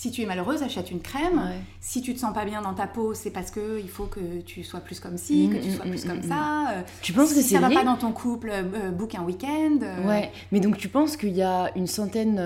Si 0.00 0.12
tu 0.12 0.22
es 0.22 0.26
malheureuse, 0.26 0.62
achète 0.62 0.92
une 0.92 1.00
crème. 1.00 1.38
Ouais. 1.38 1.56
Si 1.80 2.00
tu 2.02 2.14
te 2.14 2.20
sens 2.20 2.32
pas 2.32 2.44
bien 2.44 2.62
dans 2.62 2.72
ta 2.72 2.86
peau, 2.86 3.14
c'est 3.14 3.32
parce 3.32 3.50
que 3.50 3.80
il 3.80 3.88
faut 3.88 4.04
que 4.04 4.20
tu 4.46 4.62
sois 4.62 4.78
plus 4.78 5.00
comme 5.00 5.16
ci, 5.18 5.48
Mm, 5.48 5.52
que 5.52 5.56
tu 5.60 5.72
sois 5.72 5.84
mm, 5.86 5.90
plus 5.90 6.04
mm, 6.04 6.08
comme 6.08 6.18
mm, 6.20 6.28
ça. 6.28 6.70
euh, 6.70 6.82
Tu 7.02 7.12
penses 7.12 7.30
si 7.30 7.34
que 7.34 7.40
ça 7.42 7.58
va 7.58 7.68
lié 7.68 7.74
pas 7.74 7.82
dans 7.82 7.96
ton 7.96 8.12
couple, 8.12 8.50
euh, 8.50 8.62
euh, 8.76 8.90
book 8.92 9.16
un 9.16 9.24
week-end. 9.24 9.78
euh, 9.82 10.06
Ouais, 10.08 10.30
mais 10.52 10.60
donc 10.60 10.76
tu 10.78 10.88
penses 10.88 11.16
qu'il 11.16 11.34
y 11.34 11.42
a 11.42 11.72
une 11.74 11.88
centaine 11.88 12.36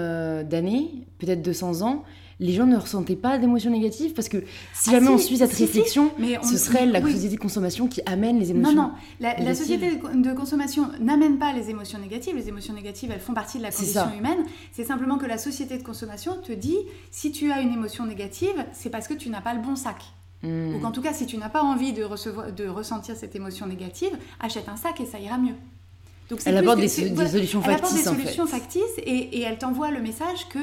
d'années, 0.49 0.93
peut-être 1.19 1.43
200 1.43 1.83
ans, 1.83 2.05
les 2.43 2.53
gens 2.53 2.67
ne 2.67 2.77
ressentaient 2.77 3.17
pas 3.17 3.39
d'émotions 3.39 3.71
négatives 3.71 4.13
Parce 4.13 4.29
que 4.29 4.39
si 4.75 4.91
Ah 4.91 4.93
jamais 4.93 5.07
si, 5.07 5.13
on 5.13 5.19
suit 5.19 5.37
cette 5.39 5.51
si, 5.51 5.57
si. 5.57 5.63
réflexion, 5.65 6.11
Mais 6.19 6.39
on- 6.39 6.43
ce 6.43 6.57
serait 6.59 6.85
la 6.87 7.01
oui. 7.01 7.13
société 7.13 7.37
de 7.37 7.41
consommation 7.41 7.87
qui 7.89 8.01
amène 8.05 8.39
les 8.39 8.51
émotions. 8.51 8.75
Non, 8.75 8.83
non, 8.83 8.93
la, 9.21 9.55
société 9.55 9.97
de 9.97 10.33
consommation 10.35 10.89
n'amène 11.01 11.39
pas 11.39 11.53
les 11.53 11.71
émotions 11.71 11.99
négatives. 11.99 12.37
Les 12.37 12.49
émotions 12.49 12.75
négatives, 12.75 13.11
elles 13.15 13.21
font 13.21 13.35
partie 13.35 13.59
de 13.59 13.63
la 13.63 13.71
condition 13.71 14.13
humaine. 14.19 14.45
C'est 14.73 14.85
simplement 14.85 15.17
que 15.19 15.27
la 15.27 15.39
société 15.39 15.79
de 15.79 15.83
consommation 15.83 16.37
te 16.43 16.53
dit 16.53 16.77
si 17.11 17.33
tu 17.33 17.51
as 17.53 17.61
une 17.61 17.73
émotion 17.73 18.05
négative, 18.07 18.65
c'est 18.73 18.91
parce 18.91 19.09
que 19.09 19.15
tu 19.15 19.31
n'as 19.31 19.41
pas 19.41 19.55
le 19.55 19.61
bon 19.63 19.77
sac. 19.77 20.03
Hmm. 20.43 20.75
Ou 20.75 20.81
qu'en 20.81 20.91
tout 20.91 21.03
cas, 21.03 21.13
si 21.13 21.27
tu 21.27 21.37
n'as 21.37 21.49
pas 21.49 21.63
envie 21.63 21.93
de, 21.93 22.03
recevoir, 22.03 22.51
de 22.53 22.67
ressentir 22.67 23.15
cette 23.17 23.37
émotion 23.37 23.67
négative, 23.67 24.11
achète 24.41 24.69
un 24.69 24.77
sac 24.77 25.01
et 25.01 25.07
ça 25.07 25.21
ira 25.21 25.39
mieux. 25.39 25.55
Donc, 26.31 26.41
Elle 26.45 26.57
apporte 26.57 26.79
des, 26.79 26.83
des 27.11 27.27
solutions 27.29 27.61
elle 27.65 27.75
apporte 27.75 27.93
des 27.95 28.09
en 28.09 28.15
fait. 28.15 28.21
solutions 28.23 28.47
factices 28.47 28.83
et, 28.99 29.39
et 29.39 29.41
elle 29.43 29.59
t'envoie 29.59 29.91
le 29.91 30.01
message 30.01 30.49
que 30.49 30.59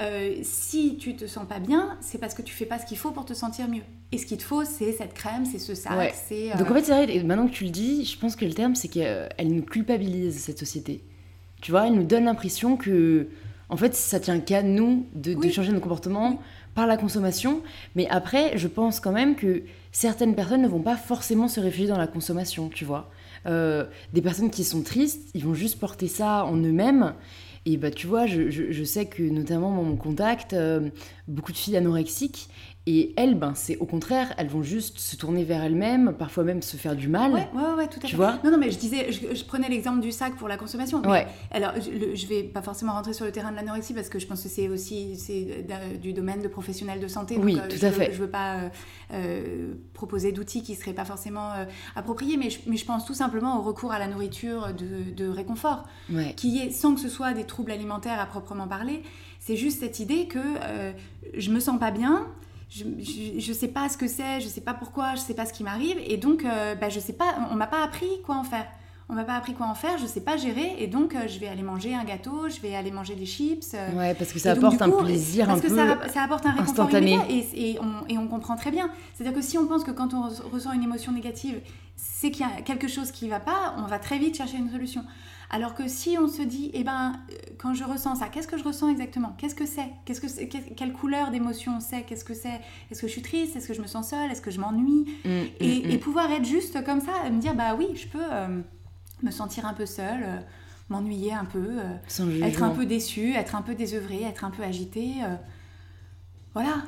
euh, 0.00 0.34
si 0.42 0.96
tu 0.96 1.16
te 1.16 1.26
sens 1.26 1.46
pas 1.48 1.58
bien, 1.58 1.96
c'est 2.00 2.18
parce 2.18 2.34
que 2.34 2.42
tu 2.42 2.52
fais 2.54 2.66
pas 2.66 2.78
ce 2.78 2.86
qu'il 2.86 2.98
faut 2.98 3.10
pour 3.12 3.24
te 3.24 3.34
sentir 3.34 3.68
mieux. 3.68 3.82
Et 4.12 4.18
ce 4.18 4.26
qu'il 4.26 4.36
te 4.38 4.42
faut, 4.42 4.64
c'est 4.64 4.92
cette 4.92 5.14
crème, 5.14 5.44
c'est 5.46 5.58
ce 5.58 5.74
sac, 5.74 5.96
Ouais. 5.96 6.12
c'est. 6.28 6.52
euh, 6.52 6.56
Donc 6.58 6.70
en 6.70 6.74
fait, 6.74 6.84
c'est 6.84 6.92
vrai, 7.06 7.22
maintenant 7.24 7.46
que 7.48 7.52
tu 7.54 7.64
le 7.64 7.70
dis, 7.70 8.04
je 8.04 8.18
pense 8.18 8.36
que 8.36 8.44
le 8.44 8.52
terme, 8.52 8.74
c'est 8.74 8.88
qu'elle 8.88 9.28
nous 9.48 9.62
culpabilise, 9.62 10.38
cette 10.38 10.58
société. 10.58 11.02
Tu 11.62 11.70
vois, 11.70 11.86
elle 11.86 11.94
nous 11.94 12.04
donne 12.04 12.24
l'impression 12.24 12.76
que, 12.76 13.28
en 13.68 13.76
fait, 13.76 13.94
ça 13.94 14.20
tient 14.20 14.38
qu'à 14.40 14.62
nous 14.62 15.06
de, 15.14 15.36
changer 15.50 15.72
nos 15.72 15.80
comportements 15.80 16.30
Oui. 16.32 16.36
par 16.74 16.86
la 16.86 16.96
consommation. 16.98 17.62
Mais 17.94 18.06
après, 18.10 18.56
je 18.58 18.68
pense 18.68 19.00
quand 19.00 19.12
même 19.12 19.34
que 19.34 19.62
certaines 19.92 20.34
personnes 20.34 20.62
ne 20.62 20.68
vont 20.68 20.82
pas 20.82 20.96
forcément 20.96 21.48
se 21.48 21.58
réfugier 21.58 21.86
dans 21.88 21.98
la 21.98 22.06
consommation, 22.06 22.68
tu 22.68 22.84
vois. 22.84 23.10
Euh, 23.46 23.84
des 24.12 24.20
personnes 24.22 24.50
qui 24.50 24.64
sont 24.64 24.82
tristes, 24.82 25.30
ils 25.34 25.42
vont 25.44 25.54
juste 25.54 25.78
porter 25.80 26.08
ça 26.08 26.44
en 26.44 26.56
eux-mêmes. 26.56 27.14
Et 27.68 27.76
bah, 27.76 27.90
tu 27.90 28.06
vois, 28.06 28.26
je, 28.26 28.84
sais 28.84 29.06
que 29.06 29.24
notamment 29.24 29.74
dans 29.74 29.82
mon 29.82 29.96
contact, 29.96 30.52
euh, 30.52 30.88
beaucoup 31.26 31.50
de 31.50 31.56
filles 31.56 31.76
anorexiques, 31.76 32.48
et 32.88 33.12
elles, 33.16 33.34
ben, 33.34 33.52
c'est 33.54 33.76
au 33.78 33.84
contraire, 33.86 34.32
elles 34.38 34.46
vont 34.48 34.62
juste 34.62 34.98
se 35.00 35.16
tourner 35.16 35.42
vers 35.42 35.62
elles-mêmes, 35.64 36.14
parfois 36.16 36.44
même 36.44 36.62
se 36.62 36.76
faire 36.76 36.94
du 36.94 37.08
mal. 37.08 37.32
Ouais, 37.32 37.48
ouais, 37.54 37.72
ouais, 37.78 37.88
tout 37.88 37.98
à 37.98 38.04
Tu 38.04 38.10
fait. 38.12 38.16
vois? 38.16 38.38
Non, 38.44 38.52
non, 38.52 38.58
mais 38.58 38.70
je 38.70 38.78
disais, 38.78 39.10
je, 39.10 39.34
je 39.34 39.44
prenais 39.44 39.68
l'exemple 39.68 40.00
du 40.00 40.12
sac 40.12 40.36
pour 40.36 40.46
la 40.46 40.56
consommation. 40.56 41.00
mais- 41.00 41.08
Ouais. 41.08 41.26
Alors, 41.50 41.72
je, 41.80 41.90
le- 41.90 42.14
je 42.14 42.26
vais 42.28 42.44
pas 42.44 42.62
forcément 42.62 42.92
rentrer 42.92 43.12
sur 43.12 43.24
le 43.24 43.32
terrain 43.32 43.50
de 43.50 43.56
l'anorexie 43.56 43.92
parce 43.92 44.08
que 44.08 44.18
je 44.20 44.26
pense 44.28 44.42
que 44.42 44.48
c'est 44.48 44.68
aussi 44.68 45.16
c'est 45.16 45.66
du 46.00 46.12
domaine 46.12 46.42
de 46.42 46.48
professionnels 46.48 47.00
de 47.00 47.08
santé. 47.08 47.36
Oui, 47.38 47.54
donc, 47.54 47.64
euh, 47.64 47.68
tout 47.68 47.76
je 47.76 47.86
à 47.86 47.90
fait. 47.90 48.12
Je 48.12 48.18
veux 48.18 48.30
pas 48.30 48.56
euh, 48.56 48.68
euh, 49.14 49.74
proposer 49.92 50.30
d'outils 50.32 50.62
qui 50.62 50.74
seraient 50.76 50.92
pas 50.92 51.04
forcément 51.04 51.52
euh, 51.54 51.64
appropriés, 51.96 52.36
mais 52.36 52.50
je, 52.50 52.60
mais 52.66 52.76
je 52.76 52.84
pense 52.84 53.04
tout 53.04 53.14
simplement 53.14 53.58
au 53.58 53.62
recours 53.62 53.92
à 53.92 53.98
la 53.98 54.06
nourriture 54.06 54.68
de, 54.74 55.10
de 55.12 55.28
réconfort 55.28 55.86
Ouais. 56.12 56.34
qui 56.36 56.58
est, 56.58 56.70
sans 56.70 56.94
que 56.94 57.00
ce 57.00 57.08
soit 57.08 57.32
des 57.32 57.44
troubles 57.44 57.72
alimentaires 57.72 58.20
à 58.20 58.26
proprement 58.26 58.68
parler, 58.68 59.02
c'est 59.40 59.56
juste 59.56 59.80
cette 59.80 59.98
idée 60.00 60.26
que 60.28 60.38
je 61.34 61.50
me 61.50 61.58
sens 61.60 61.78
pas 61.80 61.90
bien, 61.90 62.26
je, 62.68 62.84
je, 62.98 63.40
je 63.40 63.52
sais 63.52 63.68
pas 63.68 63.88
ce 63.88 63.96
que 63.96 64.08
c'est, 64.08 64.40
je 64.40 64.48
sais 64.48 64.60
pas 64.60 64.74
pourquoi, 64.74 65.14
je 65.14 65.20
sais 65.20 65.34
pas 65.34 65.46
ce 65.46 65.52
qui 65.52 65.62
m'arrive, 65.62 65.98
et 66.04 66.16
donc 66.16 66.44
euh, 66.44 66.74
bah, 66.74 66.88
je 66.88 67.00
sais 67.00 67.12
pas, 67.12 67.36
on 67.50 67.54
m'a 67.54 67.66
pas 67.66 67.82
appris 67.82 68.20
quoi 68.24 68.36
en 68.36 68.44
faire. 68.44 68.66
On 69.08 69.14
m'a 69.14 69.22
pas 69.22 69.34
appris 69.34 69.54
quoi 69.54 69.66
en 69.66 69.74
faire, 69.76 69.98
je 69.98 70.06
sais 70.06 70.20
pas 70.20 70.36
gérer, 70.36 70.74
et 70.78 70.88
donc 70.88 71.14
euh, 71.14 71.28
je 71.28 71.38
vais 71.38 71.46
aller 71.46 71.62
manger 71.62 71.94
un 71.94 72.02
gâteau, 72.02 72.48
je 72.48 72.60
vais 72.60 72.74
aller 72.74 72.90
manger 72.90 73.14
des 73.14 73.24
chips. 73.24 73.72
euh, 73.74 73.92
Ouais, 73.96 74.14
parce 74.14 74.32
que 74.32 74.40
ça 74.40 74.50
et 74.50 74.54
donc, 74.54 74.64
apporte 74.74 74.78
du 74.78 74.82
un 74.82 74.90
coup, 74.90 75.04
plaisir 75.04 75.46
parce 75.46 75.60
un 75.60 75.62
que 75.62 75.68
peu. 75.68 75.76
ça, 76.12 76.22
apporte 76.24 76.44
un 76.46 76.50
réconfort 76.52 76.90
immédiat 76.90 77.24
et, 77.30 77.70
et 77.70 77.78
on, 77.80 78.04
et 78.08 78.18
on 78.18 78.26
comprend 78.26 78.56
très 78.56 78.72
bien. 78.72 78.90
C'est-à-dire 79.14 79.36
que 79.38 79.44
si 79.44 79.58
on 79.58 79.66
pense 79.68 79.84
que 79.84 79.92
quand 79.92 80.12
on 80.12 80.28
re- 80.28 80.42
ressent 80.52 80.72
une 80.72 80.82
émotion 80.82 81.12
négative, 81.12 81.60
c'est 81.94 82.32
qu'il 82.32 82.44
y 82.44 82.48
a 82.48 82.62
quelque 82.62 82.88
chose 82.88 83.12
qui 83.12 83.28
va 83.28 83.38
pas, 83.38 83.74
on 83.78 83.82
va 83.82 84.00
très 84.00 84.18
vite 84.18 84.36
chercher 84.36 84.56
une 84.56 84.70
solution. 84.70 85.04
Alors 85.50 85.76
que 85.76 85.86
si 85.86 86.18
on 86.20 86.26
se 86.26 86.42
dit, 86.42 86.72
eh 86.74 86.82
ben, 86.82 87.12
euh, 87.30 87.34
quand 87.58 87.72
je 87.74 87.84
ressens 87.84 88.16
ça, 88.16 88.26
qu'est-ce 88.26 88.48
que 88.48 88.58
je 88.58 88.64
ressens 88.64 88.88
exactement? 88.90 89.36
Qu'est-ce 89.38 89.54
que 89.54 89.66
c'est? 89.66 89.88
Qu'est-ce 90.04 90.20
que 90.20 90.74
Quelle 90.74 90.92
couleur 90.92 91.30
d'émotion 91.30 91.78
c'est? 91.78 92.02
Qu'est-ce 92.02 92.24
que 92.24 92.34
c'est? 92.34 92.60
Est-ce 92.90 93.00
que 93.02 93.06
je 93.06 93.12
suis 93.12 93.22
triste? 93.22 93.54
Est-ce 93.54 93.68
que 93.68 93.74
je 93.74 93.80
me 93.80 93.86
sens 93.86 94.10
seule? 94.10 94.32
Est-ce 94.32 94.42
que 94.42 94.50
je 94.50 94.58
m'ennuie? 94.58 95.06
Mm, 95.24 95.28
mm, 95.28 95.44
et, 95.60 95.82
mm. 95.86 95.90
et 95.92 95.98
pouvoir 95.98 96.28
être 96.32 96.44
juste 96.44 96.84
comme 96.84 97.00
ça, 97.00 97.30
me 97.30 97.38
dire, 97.40 97.54
bah 97.54 97.76
oui, 97.78 97.86
je 97.94 98.08
peux 98.08 98.18
euh, 98.20 98.60
me 99.22 99.30
sentir 99.30 99.66
un 99.66 99.74
peu 99.74 99.86
seule, 99.86 100.22
euh, 100.24 100.38
m'ennuyer 100.88 101.32
un 101.32 101.44
peu. 101.44 101.58
euh, 101.78 101.96
être 102.42 102.62
un 102.62 102.70
peu 102.70 102.86
déçu, 102.86 103.32
être 103.34 103.54
un 103.54 103.62
peu 103.62 103.74
désœuvré, 103.74 104.22
être 104.22 104.44
un 104.44 104.50
peu 104.50 104.62
agité. 104.62 105.12
euh, 105.24 105.34
voilà. 106.54 106.82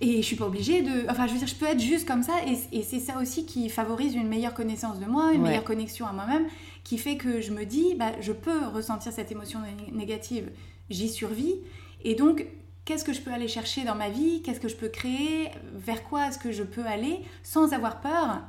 Et 0.00 0.16
je 0.16 0.26
suis 0.26 0.36
pas 0.36 0.46
obligée 0.46 0.82
de. 0.82 1.06
Enfin, 1.08 1.26
je 1.28 1.32
veux 1.32 1.38
dire, 1.38 1.46
je 1.46 1.54
peux 1.54 1.66
être 1.66 1.78
juste 1.80 2.08
comme 2.08 2.22
ça. 2.24 2.32
Et, 2.46 2.78
et 2.78 2.82
c'est 2.82 2.98
ça 2.98 3.18
aussi 3.20 3.46
qui 3.46 3.68
favorise 3.68 4.14
une 4.16 4.26
meilleure 4.26 4.54
connaissance 4.54 4.98
de 4.98 5.06
moi, 5.06 5.32
une 5.32 5.42
Ouais. 5.42 5.48
meilleure 5.50 5.64
connexion 5.64 6.06
à 6.06 6.12
moi-même, 6.12 6.46
qui 6.82 6.98
fait 6.98 7.16
que 7.16 7.40
je 7.40 7.52
me 7.52 7.64
dis, 7.64 7.94
bah, 7.96 8.12
je 8.20 8.32
peux 8.32 8.66
ressentir 8.66 9.12
cette 9.12 9.30
émotion 9.30 9.60
né- 9.60 9.92
négative, 9.92 10.50
j'y 10.90 11.08
survis. 11.08 11.54
Et 12.04 12.16
donc, 12.16 12.46
qu'est-ce 12.84 13.04
que 13.04 13.12
je 13.12 13.20
peux 13.20 13.32
aller 13.32 13.46
chercher 13.46 13.84
dans 13.84 13.94
ma 13.94 14.08
vie? 14.08 14.42
Qu'est-ce 14.42 14.58
que 14.58 14.66
je 14.68 14.74
peux 14.76 14.88
créer? 14.88 15.50
Vers 15.72 16.02
quoi 16.02 16.26
est-ce 16.28 16.38
que 16.38 16.50
je 16.50 16.64
peux 16.64 16.84
aller? 16.84 17.20
Sans 17.44 17.72
avoir 17.72 18.00
peur 18.00 18.40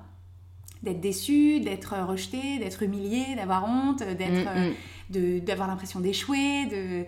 d'être 0.83 0.99
déçu, 1.01 1.59
d'être 1.61 1.95
rejeté, 2.05 2.59
d'être 2.59 2.83
humilié, 2.83 3.23
d'avoir 3.35 3.67
honte, 3.67 3.99
d'être. 4.03 4.45
Mm, 4.45 4.47
euh, 4.57 4.69
mm. 4.69 4.73
de- 5.09 5.39
d'avoir 5.39 5.67
l'impression 5.67 5.99
d'échouer, 5.99 6.65
de... 6.65 7.03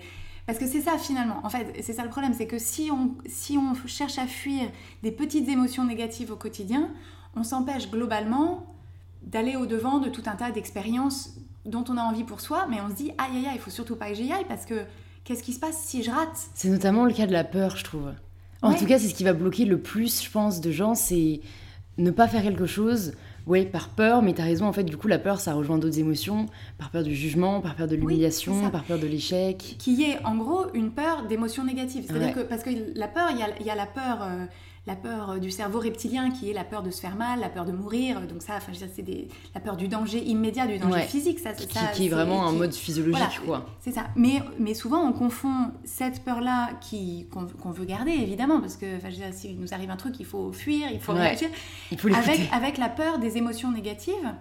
parce 0.46 0.60
que 0.60 0.68
c'est 0.68 0.82
ça 0.82 0.98
finalement. 0.98 1.40
En 1.44 1.50
fait, 1.50 1.74
c'est 1.82 1.94
ça 1.94 2.04
le 2.04 2.10
problème, 2.10 2.34
c'est 2.38 2.46
que 2.46 2.60
si 2.60 2.90
on, 2.92 3.12
si 3.26 3.58
on 3.58 3.74
cherche 3.88 4.18
à 4.20 4.28
fuir 4.28 4.70
des 5.02 5.12
petites 5.12 5.48
émotions 5.50 5.86
négatives 5.86 6.32
au 6.32 6.36
quotidien, 6.36 6.90
on 7.36 7.44
s'empêche 7.44 7.90
globalement 7.90 8.66
d'aller 9.24 9.56
au 9.56 9.66
devant 9.66 9.98
de 10.00 10.10
tout 10.10 10.22
un 10.28 10.36
tas 10.36 10.52
d'expériences 10.52 11.32
dont 11.66 11.84
on 11.90 11.98
a 11.98 12.02
envie 12.04 12.24
pour 12.24 12.42
soi, 12.42 12.68
mais 12.70 12.78
on 12.80 12.90
se 12.90 12.96
dit 12.96 13.12
aïe 13.18 13.38
aïe 13.38 13.46
aïe, 13.48 13.52
il 13.56 13.60
faut 13.62 13.72
surtout 13.72 13.96
pas 13.96 14.10
que 14.10 14.16
j'y 14.16 14.32
aille 14.32 14.46
parce 14.48 14.66
que 14.66 14.84
qu'est-ce 15.24 15.42
qui 15.42 15.54
se 15.54 15.60
passe 15.60 15.78
si 15.84 16.04
je 16.04 16.12
rate? 16.12 16.38
C'est 16.54 16.70
notamment 16.70 17.06
le 17.06 17.14
cas 17.14 17.26
de 17.26 17.34
la 17.34 17.44
peur, 17.44 17.76
je 17.76 17.84
trouve. 17.84 18.14
En 18.62 18.72
Ouais. 18.72 18.78
tout 18.78 18.86
cas, 18.86 19.00
c'est 19.00 19.08
ce 19.08 19.16
qui 19.16 19.24
va 19.24 19.34
bloquer 19.34 19.66
le 19.66 19.80
plus, 19.80 20.22
je 20.24 20.30
pense, 20.30 20.62
de 20.62 20.70
gens, 20.72 20.94
c'est 20.96 21.42
ne 21.98 22.12
pas 22.12 22.28
faire 22.28 22.44
quelque 22.44 22.66
chose, 22.68 23.14
ouais, 23.48 23.66
par 23.66 23.90
peur, 23.90 24.22
mais 24.22 24.34
t'as 24.34 24.44
raison, 24.44 24.66
en 24.66 24.74
fait, 24.74 24.84
du 24.84 24.98
coup, 24.98 25.08
la 25.08 25.20
peur, 25.20 25.40
ça 25.40 25.54
rejoint 25.54 25.78
d'autres 25.78 26.00
émotions, 26.00 26.46
par 26.78 26.90
peur 26.90 27.04
du 27.04 27.14
jugement, 27.16 27.62
par 27.62 27.76
peur 27.76 27.88
de 27.88 27.96
l'humiliation, 27.96 28.70
par 28.70 28.84
peur 28.84 29.00
de 29.00 29.08
l'échec. 29.08 29.76
qui 29.80 30.04
est 30.04 30.24
en 30.26 30.36
gros 30.36 30.66
une 30.74 30.92
peur 30.92 31.26
d'émotions 31.28 31.64
négatives. 31.64 32.06
C'est-à-dire 32.08 32.28
Ouais. 32.30 32.34
que 32.34 32.40
parce 32.42 32.64
que 32.64 32.70
la 32.96 33.08
peur, 33.08 33.28
il 33.32 33.40
y 33.40 33.44
a, 33.44 33.48
il 33.60 33.66
y 33.66 33.70
a 33.70 33.76
la 33.76 33.86
peur, 33.86 34.20
euh, 34.22 34.46
la 34.88 34.96
peur 34.96 35.40
du 35.40 35.50
cerveau 35.50 35.80
reptilien 35.80 36.30
qui 36.30 36.50
est 36.50 36.54
la 36.54 36.64
peur 36.64 36.84
de 36.84 36.92
se 36.92 37.02
faire 37.02 37.16
mal, 37.16 37.40
la 37.40 37.50
peur 37.50 37.66
de 37.66 37.72
mourir. 37.72 38.22
Donc 38.22 38.44
ça, 38.44 38.58
enfin, 38.58 38.72
c'est 38.74 39.28
la 39.54 39.62
peur 39.62 39.78
du 39.78 39.88
danger 39.88 40.24
immédiat, 40.24 40.68
du 40.68 40.78
danger 40.78 41.02
physique. 41.02 41.40
Ça, 41.40 41.54
qui, 41.54 41.74
ça, 41.74 41.88
qui 41.88 42.06
est 42.06 42.10
vraiment 42.10 42.48
un 42.48 42.52
mode 42.52 42.74
physiologique, 42.74 43.42
quoi. 43.46 43.66
C'est 43.82 43.92
ça. 43.92 44.06
Mais, 44.16 44.42
mais 44.60 44.74
souvent, 44.74 45.02
on 45.02 45.12
confond 45.12 45.72
cette 45.84 46.24
peur-là 46.24 46.70
qu'on 47.32 47.72
veut 47.72 47.86
garder, 47.86 48.12
évidemment, 48.12 48.62
parce 48.62 48.78
que 48.78 48.98
enfin, 48.98 49.10
s'il 49.32 49.60
nous 49.60 49.74
arrive 49.74 49.90
un 49.90 49.98
truc, 49.98 50.20
il 50.20 50.26
faut 50.26 50.52
fuir, 50.52 50.88
il 50.92 51.00
faut 51.00 51.14
réagir, 51.14 51.50
il 51.92 51.98
faut 51.98 52.14
avec, 52.14 52.42
avec 52.52 52.78
la 52.78 52.90
peur 52.90 53.18
des 53.20 53.38
émotions 53.38 53.72
négatives. 53.72 54.34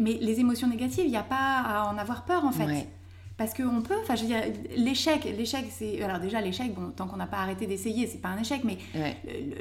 Mais 0.00 0.18
les 0.20 0.40
émotions 0.40 0.66
négatives, 0.66 1.04
il 1.04 1.10
n'y 1.10 1.16
a 1.16 1.22
pas 1.22 1.60
à 1.60 1.92
en 1.92 1.96
avoir 1.96 2.24
peur, 2.24 2.44
en 2.44 2.50
fait. 2.50 2.88
Parce 3.36 3.52
qu'on 3.52 3.82
peut, 3.82 3.96
enfin 4.02 4.14
je 4.14 4.22
veux 4.22 4.28
dire, 4.28 4.42
l'échec, 4.76 5.24
l'échec 5.24 5.66
c'est... 5.70 6.00
Alors 6.02 6.20
déjà 6.20 6.40
l'échec, 6.40 6.72
bon, 6.72 6.92
tant 6.94 7.08
qu'on 7.08 7.16
n'a 7.16 7.26
pas 7.26 7.38
arrêté 7.38 7.66
d'essayer, 7.66 8.06
c'est 8.06 8.20
pas 8.20 8.28
un 8.28 8.38
échec, 8.38 8.62
mais 8.62 8.78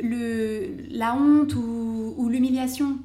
le, 0.02 0.76
la 0.92 1.16
honte 1.16 1.56
ou, 1.56 2.14
ou 2.16 2.30
l'humiliation, 2.30 3.00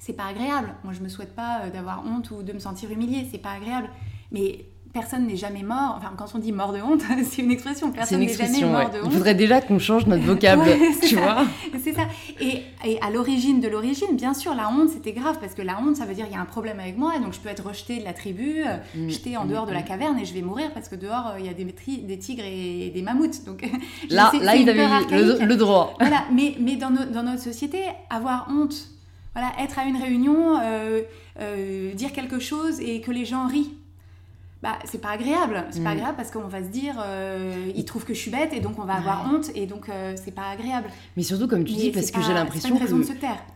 c'est 0.00 0.14
pas 0.14 0.26
agréable. 0.26 0.74
Moi 0.82 0.92
je 0.92 1.00
me 1.00 1.08
souhaite 1.08 1.34
pas 1.34 1.62
euh, 1.62 1.70
d'avoir 1.70 2.04
honte 2.04 2.30
ou 2.32 2.42
de 2.42 2.52
me 2.52 2.58
sentir 2.58 2.90
humiliée, 2.90 3.26
c'est 3.30 3.38
pas 3.38 3.52
agréable. 3.52 3.88
Mais 4.32 4.66
personne 4.98 5.26
n'est 5.26 5.36
jamais 5.36 5.62
mort. 5.62 5.96
Enfin, 5.98 6.12
quand 6.16 6.26
on 6.34 6.38
dit 6.38 6.52
mort 6.52 6.72
de 6.72 6.80
honte, 6.80 7.02
c'est 7.30 7.42
une 7.42 7.50
expression. 7.50 7.90
Personne 7.90 8.20
n'est 8.20 8.28
jamais 8.28 8.62
mort 8.64 8.90
de 8.90 8.98
honte. 8.98 9.06
Il 9.06 9.12
faudrait 9.12 9.34
déjà 9.34 9.60
qu'on 9.60 9.78
change 9.78 10.06
notre 10.06 10.24
vocable, 10.32 10.64
tu 11.06 11.16
vois. 11.16 11.44
C'est 11.84 11.92
ça. 11.92 12.06
Et, 12.40 12.62
et 12.84 12.98
à 13.00 13.10
l'origine 13.10 13.60
de 13.60 13.68
l'origine, 13.68 14.16
bien 14.16 14.34
sûr, 14.34 14.54
la 14.54 14.70
honte, 14.70 14.90
c'était 14.90 15.12
grave 15.12 15.38
parce 15.40 15.54
que 15.54 15.62
la 15.62 15.78
honte, 15.80 15.96
ça 15.96 16.04
veut 16.04 16.14
dire 16.14 16.26
il 16.28 16.34
y 16.34 16.36
a 16.36 16.40
un 16.40 16.46
problème 16.46 16.80
avec 16.80 16.96
moi 16.96 17.12
donc 17.22 17.32
je 17.32 17.40
peux 17.40 17.48
être 17.48 17.66
rejeté 17.66 17.98
de 17.98 18.04
la 18.04 18.12
tribu, 18.12 18.62
euh, 18.64 18.76
mm. 18.94 19.10
jeté 19.10 19.36
en 19.36 19.44
mm, 19.44 19.48
dehors 19.48 19.66
de 19.66 19.72
la 19.72 19.80
mm. 19.80 19.84
caverne 19.84 20.18
et 20.18 20.24
je 20.24 20.34
vais 20.34 20.42
mourir 20.42 20.70
parce 20.72 20.88
que 20.88 20.96
dehors, 20.96 21.28
euh, 21.28 21.40
il 21.40 21.46
y 21.46 21.48
a 21.48 21.54
des, 21.54 21.64
des 21.64 22.18
tigres 22.18 22.44
et 22.44 22.90
des 22.94 23.02
mammouths. 23.02 23.44
Donc 23.44 23.68
là, 24.10 24.32
là 24.40 24.56
il 24.56 24.68
avait 24.68 24.86
le, 25.44 25.56
droit. 25.56 25.94
Voilà. 26.00 26.24
Mais, 26.32 26.54
mais 26.60 26.76
dans, 26.76 26.90
dans, 26.90 27.22
notre 27.22 27.42
société, 27.42 27.82
avoir 28.10 28.48
honte, 28.50 28.88
voilà, 29.34 29.52
être 29.60 29.78
à 29.78 29.84
une 29.84 29.96
réunion, 29.96 30.58
euh, 30.60 31.92
dire 31.94 32.12
quelque 32.12 32.38
chose 32.38 32.80
et 32.80 33.00
que 33.00 33.10
les 33.10 33.24
gens 33.24 33.46
rient 33.46 33.74
bah, 34.66 34.80
c'est 34.84 35.00
pas 35.00 35.10
agréable. 35.10 35.64
C'est 35.70 35.80
pas 35.84 35.90
mm. 35.90 35.98
agréable 35.98 36.16
parce 36.16 36.32
qu'on 36.32 36.48
va 36.48 36.60
se 36.60 36.68
dire, 36.68 36.96
euh, 36.98 37.70
ils 37.76 37.84
trouvent 37.84 38.04
que 38.04 38.14
je 38.14 38.18
suis 38.18 38.32
bête 38.32 38.52
et 38.52 38.58
donc 38.58 38.80
on 38.80 38.84
va 38.84 38.94
avoir 38.94 39.32
honte 39.32 39.48
et 39.54 39.64
donc 39.64 39.88
euh, 39.88 40.16
c'est 40.16 40.34
pas 40.34 40.48
agréable. 40.50 40.88
Mais 41.16 41.22
surtout, 41.22 41.46
comme 41.46 41.62
tu 41.62 41.74
dis, 41.74 41.92
parce 41.92 42.10
que 42.10 42.20
j'ai 42.20 42.32
l'impression 42.32 42.76
que 42.76 42.84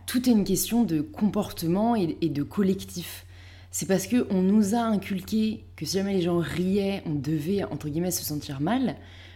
tout 0.05 0.29
est 0.29 0.31
une 0.31 0.45
question 0.45 0.85
de 0.85 1.01
comportement 1.01 1.97
et, 1.97 2.07
de 2.07 2.43
collectif. 2.43 3.25
C'est 3.71 3.87
parce 3.87 4.07
que 4.07 4.25
on 4.29 4.41
nous 4.41 4.73
a 4.73 4.79
inculqué 4.79 5.65
que 5.75 5.85
si 5.85 5.97
jamais 5.97 6.13
les 6.13 6.21
gens 6.21 6.37
riaient, 6.37 7.03
on 7.05 7.15
devait 7.15 7.65
entre 7.65 7.89
guillemets 7.89 8.11
se 8.11 8.23
sentir 8.23 8.61
mal. 8.61 8.95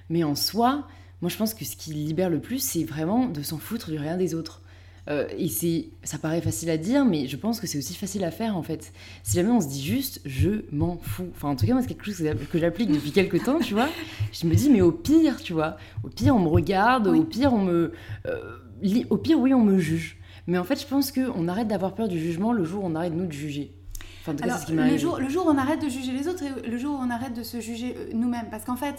Mais 0.10 0.24
en 0.24 0.36
soi, 0.36 0.88
moi 1.22 1.30
je 1.30 1.36
pense 1.36 1.54
que 1.54 1.66
ce 1.66 1.76
qui 1.76 1.92
libère 1.94 2.30
le 2.30 2.40
plus, 2.40 2.60
c'est 2.60 2.86
vraiment 2.86 3.26
de 3.26 3.42
s'en 3.42 3.58
foutre 3.58 3.92
du 3.92 3.98
rien 3.98 4.16
des 4.16 4.34
autres. 4.34 4.62
Euh, 5.08 5.28
et 5.38 5.48
c'est, 5.50 5.90
ça 6.04 6.18
paraît 6.18 6.42
facile 6.42 6.70
à 6.70 6.78
dire, 6.78 7.06
mais 7.06 7.28
je 7.28 7.38
pense 7.38 7.60
que 7.60 7.68
c'est 7.68 7.78
aussi 7.78 7.94
facile 7.94 8.24
à 8.24 8.32
faire 8.32 8.58
en 8.58 8.64
fait. 8.64 8.92
Si 9.24 9.36
jamais 9.36 9.52
on 9.52 9.62
se 9.62 9.68
dit 9.68 9.84
juste, 9.84 10.22
je 10.26 10.66
m'en 10.72 10.98
fous. 10.98 11.30
Enfin, 11.36 11.50
en 11.50 11.56
tout 11.56 11.66
cas, 11.66 11.74
moi, 11.74 11.82
c'est 11.82 11.90
quelque 11.90 12.06
chose 12.06 12.24
que 12.52 12.60
j'applique 12.60 12.92
depuis 12.92 13.12
quelques 13.14 13.44
temps, 13.44 13.60
tu 13.60 13.74
vois. 13.74 13.90
Je 14.32 14.48
me 14.48 14.56
dis, 14.56 14.70
mais 14.70 14.82
au 14.82 14.92
pire, 14.92 15.42
tu 15.42 15.54
vois, 15.54 15.78
au 16.04 16.10
pire, 16.10 16.36
on 16.36 16.40
me 16.40 16.48
regarde, 16.48 17.08
au 17.08 17.24
pire, 17.24 17.54
on 17.54 17.62
me. 17.62 17.94
Euh, 18.26 19.04
au 19.10 19.18
pire, 19.18 19.40
oui, 19.40 19.54
on 19.54 19.64
me 19.64 19.80
juge. 19.80 20.18
Mais 20.48 20.58
en 20.58 20.64
fait, 20.64 20.80
je 20.80 20.86
pense 20.86 21.12
qu'on 21.12 21.48
arrête 21.48 21.68
d'avoir 21.68 21.96
peur 21.96 22.08
du 22.08 22.20
jugement 22.20 22.54
le 22.54 22.64
jour 22.64 22.84
où 22.84 22.88
on 22.88 22.96
arrête, 22.96 23.14
nous, 23.14 23.26
de 23.26 23.32
juger. 23.32 23.74
Enfin, 24.22 24.34
en 24.34 24.36
tout 24.36 24.44
cas, 24.44 24.58
ce 24.58 24.66
qui 24.66 24.74
le, 24.74 24.98
jour, 24.98 25.20
le 25.20 25.30
jour 25.30 25.46
où 25.46 25.50
on 25.50 25.58
arrête 25.58 25.84
de 25.84 25.90
juger 25.90 26.12
les 26.12 26.28
autres 26.28 26.44
et 26.44 26.70
le 26.70 26.78
jour 26.78 27.00
où 27.00 27.04
on 27.04 27.10
arrête 27.10 27.34
de 27.34 27.44
se 27.44 27.60
juger 27.60 27.96
euh, 27.96 28.10
nous-mêmes. 28.14 28.48
Parce 28.50 28.66
qu'en 28.66 28.76
fait, 28.76 28.96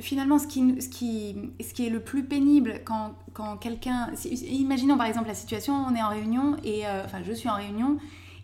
finalement, 0.00 0.38
ce 0.38 0.46
qui, 0.46 0.80
ce, 0.80 0.88
qui, 0.88 1.36
ce 1.60 1.74
qui 1.74 1.86
est 1.86 1.90
le 1.90 2.00
plus 2.00 2.24
pénible 2.24 2.80
quand, 2.84 3.14
quand 3.32 3.56
quelqu'un... 3.56 4.10
Imaginons 4.24 4.96
par 4.96 5.06
exemple 5.06 5.28
la 5.28 5.34
situation, 5.34 5.74
on 5.74 5.94
est 5.94 6.02
en 6.02 6.08
réunion, 6.08 6.56
et 6.64 6.86
euh, 6.86 7.02
enfin 7.04 7.18
je 7.24 7.32
suis 7.32 7.48
en 7.48 7.56
réunion, 7.56 7.98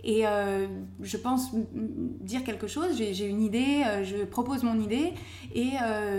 et 0.04 0.26
euh, 0.26 0.66
je 1.00 1.16
pense 1.16 1.50
dire 1.72 2.44
quelque 2.44 2.66
chose, 2.66 2.96
j'ai 2.96 3.26
une 3.26 3.42
idée, 3.42 3.82
euh, 3.87 4.04
je 4.04 4.24
propose 4.24 4.62
mon 4.62 4.78
idée, 4.78 5.14
et, 5.54 5.72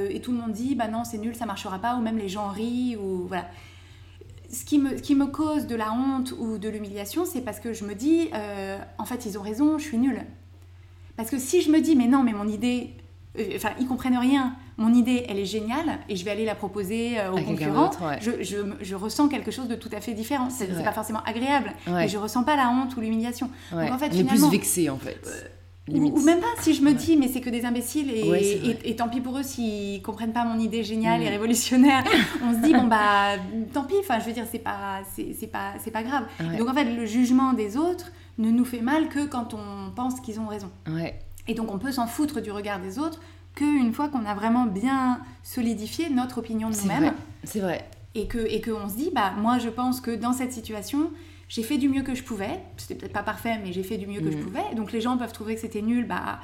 et, 0.09 0.21
tout 0.21 0.31
le 0.31 0.37
monde 0.37 0.51
dit, 0.51 0.75
bah 0.75 0.87
non, 0.87 1.03
c'est 1.03 1.17
nul, 1.17 1.35
ça 1.35 1.45
marchera 1.45 1.79
pas, 1.79 1.95
ou 1.95 2.01
même 2.01 2.17
les 2.17 2.29
gens 2.29 2.47
rient, 2.47 2.97
ou 2.97 3.27
voilà. 3.27 3.47
Ce 4.51 4.65
qui, 4.65 4.79
me, 4.79 4.95
qui 4.95 5.13
me 5.13 5.27
cause 5.27 5.67
de 5.67 5.75
la 5.75 5.93
honte 5.93 6.33
ou 6.39 6.57
de 6.57 6.67
l'humiliation, 6.69 7.23
c'est 7.23 7.41
parce 7.41 7.59
que 7.59 7.71
je 7.71 7.85
me 7.85 7.93
dis, 7.93 8.29
en 8.97 9.05
fait, 9.05 9.27
ils 9.27 9.37
ont 9.37 9.43
raison, 9.43 9.77
je 9.77 9.83
suis 9.83 9.99
nulle. 9.99 10.25
Parce 11.17 11.29
que 11.29 11.37
si 11.37 11.61
je 11.61 11.69
me 11.69 11.81
dis, 11.81 11.95
mais 11.95 12.07
non, 12.07 12.23
mais 12.23 12.33
mon 12.33 12.47
idée, 12.47 12.95
enfin, 13.55 13.69
ils 13.79 13.87
comprennent 13.87 14.17
rien, 14.17 14.55
mon 14.77 14.93
idée, 14.93 15.25
elle 15.27 15.39
est 15.39 15.45
géniale 15.45 15.99
et 16.07 16.15
je 16.15 16.23
vais 16.23 16.31
aller 16.31 16.45
la 16.45 16.55
proposer 16.55 17.19
euh, 17.19 17.31
aux 17.31 17.41
concurrents, 17.41 17.91
je, 18.21 18.43
je, 18.43 18.57
je, 18.81 18.95
ressens 18.95 19.27
quelque 19.27 19.51
chose 19.51 19.67
de 19.67 19.75
tout 19.75 19.89
à 19.91 20.01
fait 20.01 20.13
différent. 20.13 20.49
C'est 20.49 20.83
pas 20.83 20.93
forcément 20.93 21.21
agréable, 21.25 21.73
mais 21.87 22.07
je 22.07 22.17
ressens 22.17 22.43
pas 22.43 22.55
la 22.55 22.69
honte 22.69 22.95
ou 22.95 23.01
l'humiliation. 23.01 23.49
Donc 23.71 23.91
en 23.91 23.97
fait, 23.97 24.11
finalement, 24.11 24.49
plus 24.49 24.57
vexé 24.57 24.89
en 24.89 24.97
fait. 24.97 25.21
Euh, 25.27 25.47
ou, 25.91 26.21
même 26.21 26.39
pas 26.39 26.47
si 26.61 26.75
je 26.75 26.83
me 26.83 26.93
dis 26.93 27.17
mais 27.17 27.27
c'est 27.27 27.41
que 27.41 27.49
des 27.49 27.65
imbéciles 27.65 28.11
et, 28.11 28.77
et, 28.83 28.95
tant 28.95 29.09
pis 29.09 29.21
pour 29.21 29.39
eux 29.39 29.43
s'ils 29.43 30.03
comprennent 30.03 30.33
pas 30.33 30.45
mon 30.45 30.59
idée 30.59 30.83
géniale 30.83 31.21
et 31.23 31.25
mm. 31.25 31.29
révolutionnaire. 31.29 32.03
On 32.43 32.53
se 32.53 32.59
dit 32.59 32.73
bon 32.73 32.85
bah 32.85 33.37
tant 33.73 33.83
pis. 33.83 33.95
Enfin 33.99 34.19
je 34.19 34.25
veux 34.25 34.33
dire 34.33 34.45
c'est 34.51 34.59
pas 34.59 35.01
c'est 35.15 35.51
pas 35.51 35.73
c'est 35.83 35.91
pas 35.91 36.03
grave. 36.03 36.25
Donc 36.57 36.69
en 36.69 36.73
fait 36.73 36.85
le 36.85 37.05
jugement 37.05 37.53
des 37.53 37.75
autres 37.75 38.11
ne 38.37 38.51
nous 38.51 38.65
fait 38.65 38.81
mal 38.81 39.09
que 39.09 39.25
quand 39.25 39.53
on 39.53 39.91
pense 39.91 40.21
qu'ils 40.21 40.39
ont 40.39 40.47
raison 40.47 40.69
et 41.47 41.53
donc 41.53 41.73
on 41.73 41.79
peut 41.79 41.91
s'en 41.91 42.07
foutre 42.07 42.41
du 42.41 42.51
regard 42.51 42.79
des 42.79 42.99
autres 42.99 43.19
qu'une 43.55 43.93
fois 43.93 44.09
qu'on 44.09 44.25
a 44.25 44.33
vraiment 44.33 44.65
bien 44.65 45.19
solidifié 45.43 46.09
notre 46.09 46.37
opinion 46.39 46.69
de 46.69 46.75
nous-mêmes. 46.75 47.13
C'est 47.43 47.59
vrai. 47.59 47.87
Et 48.15 48.27
que 48.27 48.39
et 48.39 48.61
qu'on 48.61 48.89
se 48.89 48.95
dit, 48.95 49.11
bah 49.13 49.33
moi 49.37 49.59
je 49.59 49.69
pense 49.69 50.01
que 50.01 50.11
dans 50.11 50.33
cette 50.33 50.53
situation, 50.53 51.11
j'ai 51.47 51.63
fait 51.63 51.77
du 51.77 51.89
mieux 51.89 52.03
que 52.03 52.15
je 52.15 52.23
pouvais. 52.23 52.59
C'était 52.77 52.95
peut-être 52.95 53.13
pas 53.13 53.23
parfait, 53.23 53.59
mais 53.63 53.73
j'ai 53.73 53.83
fait 53.83 53.97
du 53.97 54.07
mieux 54.07 54.21
que 54.21 54.31
je 54.31 54.37
mm. 54.37 54.41
pouvais. 54.41 54.75
Donc 54.75 54.91
les 54.91 55.01
gens 55.01 55.17
peuvent 55.17 55.33
trouver 55.33 55.55
que 55.55 55.61
c'était 55.61 55.81
nul, 55.81 56.05
bah 56.07 56.39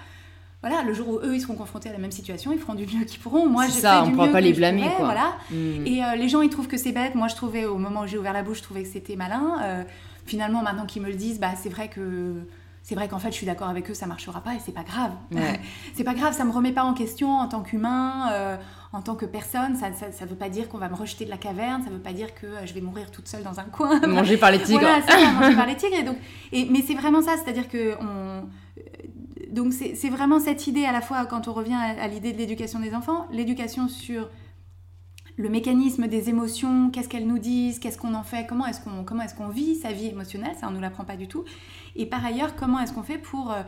voilà, 0.62 0.82
le 0.82 0.94
jour 0.94 1.08
où 1.08 1.20
eux 1.20 1.36
ils 1.36 1.42
seront 1.42 1.54
confrontés 1.54 1.90
à 1.90 1.92
la 1.92 2.00
même 2.00 2.12
situation, 2.12 2.52
ils 2.52 2.58
feront 2.58 2.74
du 2.74 2.88
mieux 2.88 3.06
qu'ils 3.06 3.20
pourront. 3.20 3.48
Moi, 3.48 3.68
j'ai 3.68 3.82
fait 3.82 4.04
du 4.04 4.12
mieux 4.12 4.32
pas 4.32 4.42
les 4.42 4.54
blâmer, 4.54 4.90
quoi. 4.98 5.06
voilà. 5.06 5.36
Mm. 5.52 5.86
Et 5.86 6.04
euh, 6.04 6.16
les 6.16 6.28
gens 6.28 6.42
ils 6.42 6.50
trouvent 6.50 6.68
que 6.68 6.78
c'est 6.78 6.92
bête. 6.92 7.14
Moi, 7.14 7.28
je 7.28 7.36
trouvais 7.36 7.66
au 7.66 7.78
moment 7.78 8.02
où 8.02 8.08
j'ai 8.08 8.18
ouvert 8.18 8.34
la 8.34 8.42
bouche, 8.42 8.58
je 8.58 8.64
trouvais 8.64 8.82
que 8.82 8.90
c'était 8.90 9.16
malin. 9.16 9.60
Euh, 9.62 9.84
finalement, 10.26 10.64
maintenant 10.64 10.88
qu'ils 10.88 11.04
me 11.04 11.08
le 11.08 11.14
disent, 11.14 11.40
bah 11.40 11.52
c'est 11.56 11.70
vrai 11.70 11.88
que 11.88 12.42
c'est 12.86 12.94
vrai 12.94 13.08
qu'en 13.08 13.18
fait, 13.18 13.32
je 13.32 13.38
suis 13.38 13.48
d'accord 13.48 13.68
avec 13.68 13.90
eux, 13.90 13.96
ça 13.96 14.06
marchera 14.06 14.42
pas 14.42 14.54
et 14.54 14.60
c'est 14.64 14.72
pas 14.72 14.84
grave. 14.84 15.12
c'est 15.96 16.04
pas 16.04 16.14
grave, 16.14 16.38
ça 16.38 16.46
me 16.46 16.52
remet 16.52 16.72
pas 16.72 16.84
en 16.84 16.94
question 16.94 17.32
en 17.32 17.48
tant 17.48 17.62
qu'humain, 17.62 18.30
euh, 18.32 18.58
en 18.94 19.02
tant 19.02 19.16
que 19.16 19.26
personne. 19.26 19.76
Ça, 19.76 19.88
ça, 20.12 20.26
veut 20.26 20.36
pas 20.36 20.50
dire 20.50 20.70
qu'on 20.70 20.78
va 20.78 20.88
me 20.88 20.94
rejeter 20.94 21.26
de 21.26 21.32
la 21.32 21.38
caverne, 21.38 21.82
ça 21.84 21.90
veut 21.90 21.98
pas 21.98 22.14
dire 22.14 22.36
que 22.36 22.46
euh, 22.46 22.66
je 22.68 22.76
vais 22.76 22.82
mourir 22.82 23.10
toute 23.10 23.28
seule 23.28 23.42
dans 23.42 23.60
un 23.60 23.64
coin. 23.64 24.00
Manger 24.08 24.38
par 24.38 24.52
les 24.52 24.62
tigres. 24.62 24.82
voilà, 24.82 25.02
c'est 25.02 25.32
manger 25.34 25.56
par 25.56 25.66
les 25.66 25.76
tigres. 25.78 25.96
Et 25.98 26.04
donc, 26.04 26.18
et, 26.52 26.68
mais 26.70 26.84
c'est 26.86 26.94
vraiment 26.94 27.24
ça, 27.24 27.38
c'est-à-dire 27.44 27.68
que 27.68 27.96
on. 28.00 28.44
Donc 29.50 29.74
c'est 29.74 30.10
vraiment 30.10 30.40
cette 30.40 30.68
idée 30.68 30.86
à 30.86 30.92
la 30.92 31.02
fois 31.02 31.26
quand 31.26 31.48
on 31.48 31.54
revient 31.54 31.76
à 31.76 32.08
l'idée 32.08 32.34
de 32.34 32.38
l'éducation 32.38 32.80
des 32.80 32.94
enfants, 32.94 33.26
l'éducation 33.32 33.88
sur 33.88 34.30
le 35.38 35.50
mécanisme 35.50 36.08
des 36.08 36.30
émotions, 36.30 36.90
qu'est-ce 36.90 37.10
qu'elles 37.10 37.28
nous 37.28 37.40
disent, 37.40 37.80
qu'est-ce 37.80 37.98
qu'on 37.98 38.14
en 38.14 38.24
fait, 38.24 38.48
comment 38.48 38.66
est-ce 38.68 39.36
qu'on 39.36 39.50
vit 39.50 39.76
sa 39.76 39.92
vie 39.92 40.08
émotionnelle, 40.08 40.56
ça 40.60 40.68
on 40.68 40.72
nous 40.72 40.80
l'apprend 40.80 41.04
pas 41.04 41.18
du 41.18 41.28
tout. 41.28 41.44
Et 41.96 42.06
par 42.06 42.26
ailleurs, 42.26 42.56
comment 42.56 42.80
est-ce 42.80 42.94
qu'on 42.94 43.04
fait 43.04 43.18
pour 43.18 43.52
euh, 43.52 43.64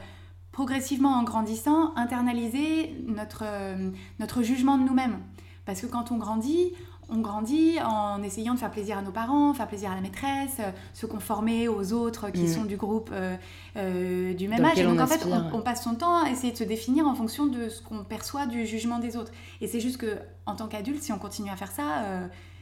progressivement 0.51 1.13
en 1.13 1.23
grandissant 1.23 1.93
internaliser 1.95 2.95
notre 3.05 3.43
euh, 3.45 3.91
notre 4.19 4.43
jugement 4.43 4.77
de 4.77 4.83
nous-mêmes? 4.83 5.19
Parce 5.65 5.81
que 5.81 5.87
quand 5.87 6.11
on 6.11 6.17
grandit, 6.17 6.71
on 7.09 7.19
grandit 7.19 7.79
en 7.81 8.21
essayant 8.21 8.53
de 8.53 8.59
faire 8.59 8.71
plaisir 8.71 8.97
à 8.97 9.01
nos 9.01 9.11
parents, 9.11 9.53
faire 9.53 9.67
plaisir 9.67 9.91
à 9.91 9.95
la 9.95 10.01
maîtresse, 10.01 10.57
euh, 10.59 10.71
se 10.93 11.05
conformer 11.05 11.67
aux 11.67 11.93
autres 11.93 12.29
qui 12.31 12.43
mm. 12.43 12.47
sont 12.47 12.65
du 12.65 12.75
groupe 12.75 13.11
euh, 13.13 13.35
euh, 13.77 14.33
du 14.33 14.47
même 14.47 14.63
âge. 14.63 14.77
Et 14.77 14.83
donc 14.83 14.99
en 14.99 15.07
fait, 15.07 15.25
on, 15.53 15.61
passe 15.61 15.83
son 15.83 15.95
temps 15.95 16.23
à 16.23 16.29
essayer 16.29 16.51
de 16.51 16.57
se 16.57 16.63
définir 16.63 17.07
en 17.07 17.15
fonction 17.15 17.45
de 17.45 17.69
ce 17.69 17.81
qu'on 17.81 18.03
perçoit 18.03 18.45
du 18.45 18.65
jugement 18.65 18.99
des 18.99 19.15
autres. 19.15 19.31
Et 19.61 19.67
c'est 19.67 19.79
juste 19.79 19.97
que 19.97 20.17
en 20.45 20.55
tant 20.55 20.67
qu'adulte, 20.67 21.01
si 21.01 21.11
on 21.11 21.17
continue 21.17 21.49
à 21.49 21.55
faire 21.55 21.71
ça, 21.71 22.03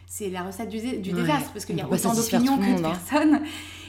c'est 0.07 0.29
la 0.29 0.43
recette 0.43 0.69
du, 0.69 0.79
désastre 0.79 1.51
parce 1.51 1.65
qu'il 1.65 1.77
y 1.77 1.81
a 1.81 1.89
autant 1.89 2.13
d'opinions 2.13 2.57
que 2.57 2.79
de 2.79 2.85
hein. 2.85 2.91
personnes. 2.91 3.41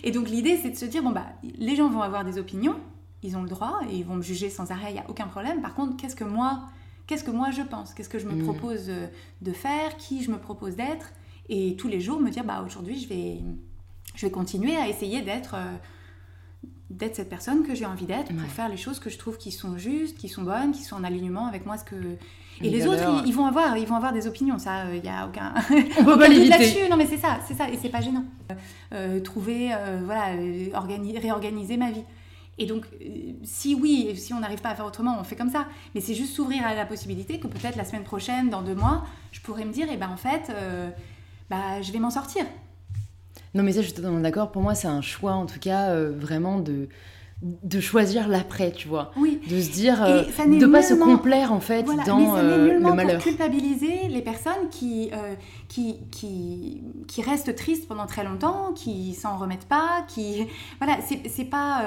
Et 0.05 0.11
donc 0.11 0.29
l'idée, 0.29 0.59
c'est 0.63 0.71
de 0.71 0.77
se 0.77 0.87
dire 0.87 1.03
bon 1.03 1.11
bah 1.11 1.27
les 1.43 1.77
gens 1.77 1.89
vont 1.91 2.03
avoir 2.03 2.25
des 2.25 2.39
opinions, 2.39 2.77
ils 3.23 3.37
ont 3.37 3.43
le 3.43 3.49
droit 3.49 3.81
et 3.91 3.97
ils 3.97 4.05
vont 4.05 4.17
me 4.17 4.23
juger 4.23 4.49
sans 4.49 4.71
arrêt, 4.71 4.91
il 4.91 4.95
n'y 4.95 5.01
a 5.01 5.09
aucun 5.09 5.27
problème. 5.27 5.61
Par 5.61 5.75
contre, 5.75 5.97
qu'est-ce 5.97 6.17
que 6.17 6.25
moi 6.25 6.63
qu'est-ce 7.07 7.25
que 7.25 7.31
moi 7.31 7.51
je 7.51 7.63
pense, 7.63 7.95
qu'est-ce 7.95 8.09
que 8.09 8.19
je 8.19 8.27
me 8.27 8.35
mm. 8.35 8.45
propose 8.45 8.89
euh, 8.89 9.07
de 9.43 9.53
faire, 9.53 9.97
qui 9.97 10.23
je 10.23 10.31
me 10.31 10.39
propose 10.39 10.77
d'être, 10.77 11.13
et 11.49 11.77
tous 11.77 11.89
les 11.89 12.01
jours 12.01 12.21
me 12.21 12.31
dire 12.31 12.45
bah 12.45 12.63
aujourd'hui 12.65 13.01
je 13.01 13.09
vais, 13.09 13.41
je 14.15 14.27
vais 14.27 14.33
continuer 14.33 14.77
à 14.77 14.89
essayer 14.89 15.23
d'être 15.23 15.55
euh, 15.55 15.77
d'être 16.91 17.17
cette 17.17 17.29
personne 17.29 17.65
que 17.65 17.75
j'ai 17.75 17.87
envie 17.87 18.07
d'être 18.07 18.33
pour 18.35 18.49
faire 18.49 18.69
les 18.69 18.77
choses 18.77 19.01
que 19.01 19.11
je 19.11 19.19
trouve 19.19 19.39
qui 19.39 19.51
sont 19.51 19.77
justes, 19.77 20.19
qui 20.19 20.29
sont 20.29 20.43
bonnes, 20.43 20.73
qui 20.73 20.83
sont 20.83 20.97
en 20.97 21.05
alignement 21.05 21.47
avec 21.47 21.67
moi 21.67 21.79
ce 21.79 21.85
que 21.85 21.97
et 22.63 22.71
les 22.71 22.87
autres 22.87 23.23
ils, 23.27 23.35
vont 23.35 23.45
avoir 23.45 23.77
ils 23.77 23.87
vont 23.87 23.97
avoir 23.97 24.15
des 24.15 24.27
opinions 24.27 24.59
ça 24.59 24.85
il 24.87 24.99
euh, 24.99 25.03
n'y 25.03 25.09
a 25.09 25.27
aucun 25.27 25.53
on 25.99 26.05
peut 26.05 26.19
pas 26.19 26.29
là-dessus. 26.29 26.89
Non 26.89 26.97
mais 26.97 27.07
c'est 27.07 27.19
ça 27.19 27.39
c'est 27.47 27.55
ça 27.55 27.69
et 27.69 27.77
c'est 27.77 27.91
pas 27.91 28.01
gênant. 28.01 28.25
Trouver 29.23 29.71
voilà 30.05 30.27
réorganiser 31.21 31.77
ma 31.77 31.91
vie 31.91 32.05
et 32.59 32.67
donc, 32.67 32.87
euh, 32.87 33.33
si 33.45 33.75
oui, 33.75 34.17
si 34.17 34.33
on 34.33 34.41
n'arrive 34.41 34.61
pas 34.61 34.71
à 34.71 34.75
faire 34.75 34.87
autrement, 34.87 35.17
on 35.21 35.25
fait 35.25 35.37
comme 35.37 35.51
ça. 35.51 35.67
Mais 35.95 36.01
c'est 36.01 36.15
juste 36.15 36.35
s'ouvrir 36.35 36.67
à 36.67 36.75
la 36.75 36.87
possibilité 36.87 37.39
que 37.39 37.47
peut-être 37.47 37.77
la 37.77 37.85
semaine 37.85 38.05
prochaine, 38.05 38.49
dans 38.49 38.63
deux 38.63 38.75
mois, 38.75 39.05
je 39.33 39.41
pourrais 39.41 39.65
me 39.65 39.73
dire, 39.73 39.87
eh 39.91 39.97
ben 39.97 40.09
en 40.09 40.17
fait, 40.17 40.51
euh, 40.51 40.89
bah, 41.51 41.83
je 41.83 41.93
vais 41.93 41.99
m'en 41.99 42.11
sortir. 42.11 42.45
Non, 43.55 43.63
mais 43.63 43.73
ça, 43.73 43.81
je 43.81 43.87
suis 43.87 43.95
totalement 43.95 44.21
d'accord. 44.21 44.53
Pour 44.53 44.63
moi, 44.63 44.75
c'est 44.75 44.89
un 44.89 45.03
choix, 45.03 45.33
en 45.33 45.47
tout 45.47 45.59
cas, 45.59 45.91
euh, 45.91 46.13
vraiment 46.17 46.59
de 46.59 46.89
de 47.43 47.81
choisir 47.81 48.29
l'après, 48.29 48.73
tu 48.73 48.89
vois. 48.89 49.11
Oui. 49.15 49.43
De 49.47 49.61
se 49.61 49.71
dire, 49.71 50.03
euh, 50.03 50.23
de 50.23 50.55
ne 50.55 50.67
pas 50.67 50.83
se 50.83 50.95
complaire 50.95 51.53
en 51.53 51.61
fait 51.61 51.83
dans 51.83 52.19
mais 52.19 52.27
ça 52.27 52.37
euh, 52.39 52.73
le 52.73 52.81
malheur. 52.81 53.17
Pour 53.17 53.25
culpabiliser 53.25 54.09
les 54.09 54.23
personnes 54.23 54.71
qui, 54.71 55.11
euh, 55.13 55.35
qui, 55.69 55.97
qui, 56.11 56.83
qui, 57.07 57.23
restent 57.23 57.55
tristes 57.55 57.89
pendant 57.89 58.07
très 58.07 58.25
longtemps, 58.25 58.73
qui 58.73 59.13
s'en 59.13 59.37
remettent 59.37 59.69
pas, 59.69 60.07
qui... 60.09 60.47
Voilà, 60.81 60.99
c'est 61.03 61.45
pas... 61.45 61.85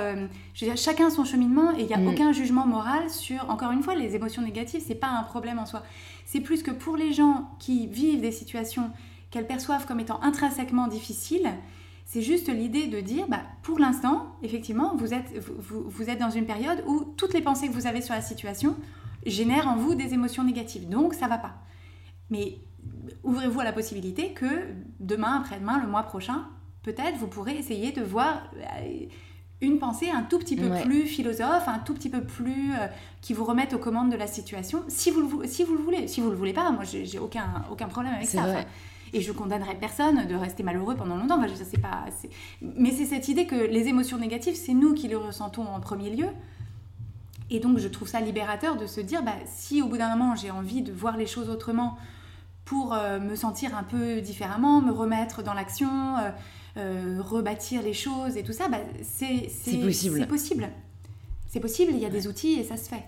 je 0.53 0.65
veux 0.65 0.71
dire, 0.71 0.77
chacun 0.77 1.09
son 1.09 1.25
cheminement 1.25 1.71
et 1.75 1.81
il 1.81 1.87
n'y 1.87 1.93
a 1.93 1.97
mm. 1.97 2.07
aucun 2.07 2.31
jugement 2.31 2.67
moral 2.67 3.09
sur... 3.09 3.49
Encore 3.49 3.71
une 3.71 3.81
fois, 3.81 3.95
les 3.95 4.15
émotions 4.15 4.43
négatives, 4.43 4.83
c'est 4.85 4.95
pas 4.95 5.09
un 5.09 5.23
problème 5.23 5.57
en 5.57 5.65
soi. 5.65 5.81
C'est 6.25 6.41
plus 6.41 6.61
que 6.61 6.71
pour 6.71 6.95
les 6.95 7.11
gens 7.11 7.49
qui 7.57 7.87
vivent 7.87 8.21
des 8.21 8.31
situations 8.31 8.91
qu'elles 9.31 9.47
perçoivent 9.47 9.87
comme 9.87 9.99
étant 9.99 10.21
intrinsèquement 10.21 10.87
difficiles, 10.87 11.49
c'est 12.11 12.23
juste 12.23 12.49
l'idée 12.49 12.87
de 12.87 13.01
dire, 13.01 13.27
bah, 13.27 13.43
pour 13.61 13.77
l'instant, 13.77 14.35
effectivement, 14.41 14.95
vous 14.95 15.13
êtes, 15.13 15.31
vous, 15.37 15.83
vous, 15.87 16.09
êtes 16.09 16.17
dans 16.17 16.31
une 16.31 16.47
période 16.47 16.83
où 16.87 17.13
toutes 17.15 17.35
les 17.35 17.41
pensées 17.41 17.67
que 17.67 17.73
vous 17.73 17.85
avez 17.85 18.01
sur 18.01 18.15
la 18.15 18.21
situation 18.21 18.75
génèrent 19.27 19.67
en 19.67 19.75
vous 19.75 19.93
des 19.93 20.15
émotions 20.15 20.43
négatives. 20.43 20.89
Donc, 20.89 21.13
ça 21.13 21.27
va 21.27 21.37
pas. 21.37 21.53
Mais 22.31 22.57
ouvrez-vous 23.23 23.59
à 23.59 23.63
la 23.63 23.73
possibilité 23.73 24.33
que 24.33 24.47
demain, 24.99 25.37
après-demain, 25.37 25.79
le 25.83 25.87
mois 25.87 26.01
prochain, 26.01 26.47
peut-être 26.81 27.15
vous 27.17 27.27
pourrez 27.27 27.55
essayer 27.55 27.91
de 27.91 28.01
voir 28.01 28.41
euh, 28.55 29.05
une 29.61 29.77
pensée 29.77 30.09
un 30.09 30.23
tout 30.23 30.39
petit 30.39 30.55
peu 30.55 30.71
plus 30.81 31.03
philosophe, 31.03 31.67
un 31.67 31.77
tout 31.77 31.93
petit 31.93 32.09
peu 32.09 32.23
plus 32.23 32.71
euh, 32.71 32.87
qui 33.21 33.33
vous 33.33 33.45
remette 33.45 33.75
aux 33.75 33.79
commandes 33.79 34.11
de 34.11 34.17
la 34.17 34.25
situation, 34.25 34.83
si 34.87 35.11
vous 35.11 35.41
le, 35.41 35.47
si 35.47 35.63
vous 35.63 35.75
le 35.75 35.83
voulez. 35.83 36.07
Si 36.07 36.21
vous 36.21 36.31
le 36.31 36.35
voulez 36.35 36.53
pas, 36.53 36.71
moi 36.71 36.85
j'ai 36.85 37.19
aucun, 37.19 37.65
aucun 37.69 37.87
problème 37.87 38.15
avec 38.15 38.27
ça. 38.27 38.65
Et 39.13 39.21
je 39.21 39.31
condamnerai 39.31 39.75
personne 39.75 40.27
de 40.27 40.35
rester 40.35 40.63
malheureux 40.63 40.95
pendant 40.95 41.17
longtemps. 41.17 41.37
Enfin, 41.43 41.47
sais 41.55 41.77
pas, 41.79 42.05
mais 42.61 42.91
c'est 42.91 43.05
cette 43.05 43.27
idée 43.27 43.47
que 43.47 43.55
les 43.55 43.87
émotions 43.87 44.17
négatives, 44.17 44.55
c'est 44.55 44.73
nous 44.73 44.93
qui 44.93 45.07
les 45.07 45.15
ressentons 45.15 45.65
en 45.65 45.79
premier 45.79 46.09
lieu. 46.09 46.27
Et 47.49 47.59
donc, 47.59 47.79
je 47.79 47.87
trouve 47.87 48.07
ça 48.07 48.21
libérateur 48.21 48.77
de 48.77 48.85
se 48.85 49.01
dire, 49.01 49.23
bah, 49.23 49.35
si 49.45 49.81
au 49.81 49.87
bout 49.87 49.97
d'un 49.97 50.15
moment, 50.15 50.35
j'ai 50.35 50.51
envie 50.51 50.81
de 50.81 50.91
voir 50.91 51.17
les 51.17 51.25
choses 51.25 51.49
autrement 51.49 51.97
pour 52.65 52.93
euh, 52.93 53.19
me 53.19 53.35
sentir 53.35 53.75
un 53.75 53.83
peu 53.83 54.21
différemment, 54.21 54.81
me 54.81 54.91
remettre 54.91 55.41
dans 55.41 55.55
l'action, 55.55 56.17
euh, 56.17 56.29
euh, 56.77 57.19
rebâtir 57.19 57.81
les 57.81 57.93
choses 57.93 58.37
et 58.37 58.43
tout 58.43 58.53
ça, 58.53 58.67
bah, 58.67 58.77
c'est 59.01 59.49
possible. 59.83 60.19
C'est 60.19 60.27
possible. 60.27 60.69
C'est 61.47 61.59
possible, 61.59 61.91
il 61.95 61.99
y 61.99 62.05
a 62.05 62.11
des 62.11 62.27
outils 62.27 62.59
et 62.59 62.63
ça 62.63 62.77
se 62.77 62.87
fait. 62.87 63.03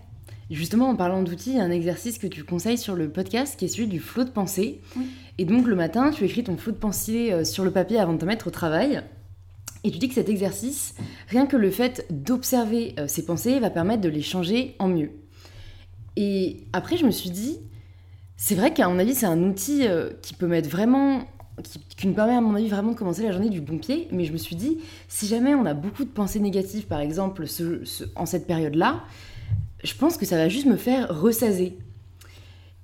Justement, 0.52 0.90
en 0.90 0.98
parlant 0.98 1.24
d'outils, 1.24 1.52
il 1.52 1.58
y 1.58 1.60
a 1.62 1.64
un 1.64 1.72
exercice 1.72 2.18
que 2.18 2.28
tu 2.28 2.44
conseilles 2.44 2.78
sur 2.78 2.94
le 2.94 3.10
podcast 3.10 3.58
qui 3.58 3.66
est 3.66 3.68
celui 3.70 3.88
du 3.88 4.02
flot 4.02 4.26
de 4.26 4.30
pensée. 4.30 4.82
Et 5.38 5.46
donc 5.46 5.66
le 5.66 5.76
matin, 5.78 6.12
tu 6.12 6.26
écris 6.26 6.44
ton 6.44 6.58
flot 6.58 6.74
de 6.74 6.78
pensée 6.78 7.32
euh, 7.32 7.46
sur 7.46 7.64
le 7.64 7.72
papier 7.72 8.00
avant 8.00 8.14
de 8.14 8.18
te 8.18 8.26
mettre 8.26 8.48
au 8.48 8.52
travail. 8.52 9.02
Et 9.86 9.92
tu 9.92 9.98
dis 9.98 10.10
que 10.10 10.14
cet 10.14 10.28
exercice, 10.28 10.94
rien 11.30 11.46
que 11.46 11.56
le 11.56 11.72
fait 11.72 12.06
d'observer 12.10 12.94
euh, 13.00 13.08
ces 13.08 13.26
pensées 13.26 13.62
va 13.62 13.70
permettre 13.70 14.02
de 14.02 14.10
les 14.10 14.22
changer 14.22 14.76
en 14.78 14.90
mieux. 14.90 15.12
Et 16.18 16.68
après, 16.74 16.98
je 16.98 17.06
me 17.06 17.12
suis 17.12 17.30
dit, 17.30 17.58
c'est 18.36 18.56
vrai 18.56 18.74
qu'à 18.74 18.90
mon 18.90 19.00
avis, 19.00 19.16
c'est 19.16 19.26
un 19.26 19.42
outil 19.44 19.88
euh, 19.88 20.10
qui 20.22 20.34
peut 20.34 20.48
mettre 20.48 20.70
vraiment 20.70 21.22
qui, 21.98 22.08
nous 22.08 22.14
permet 22.14 22.34
à 22.34 22.42
mon 22.42 22.56
avis 22.56 22.68
vraiment 22.68 22.92
de 22.92 22.98
commencer 22.98 23.24
la 23.24 23.32
journée 23.32 23.50
du 23.50 23.62
bon 23.62 23.78
pied, 23.78 24.08
mais 24.12 24.26
je 24.26 24.34
me 24.34 24.38
suis 24.38 24.56
dit, 24.56 24.80
si 25.08 25.28
jamais 25.28 25.54
on 25.54 25.66
a 25.66 25.74
beaucoup 25.74 26.04
de 26.04 26.10
pensées 26.10 26.40
négatives, 26.40 26.88
par 26.88 27.00
exemple, 27.00 27.46
en 28.16 28.26
cette 28.26 28.48
période-là, 28.48 29.04
je 29.84 29.94
pense 29.96 30.18
que 30.18 30.26
ça 30.26 30.38
va 30.38 30.50
juste 30.50 30.68
me 30.68 30.76
faire 30.76 31.22
ressaser. 31.22 31.78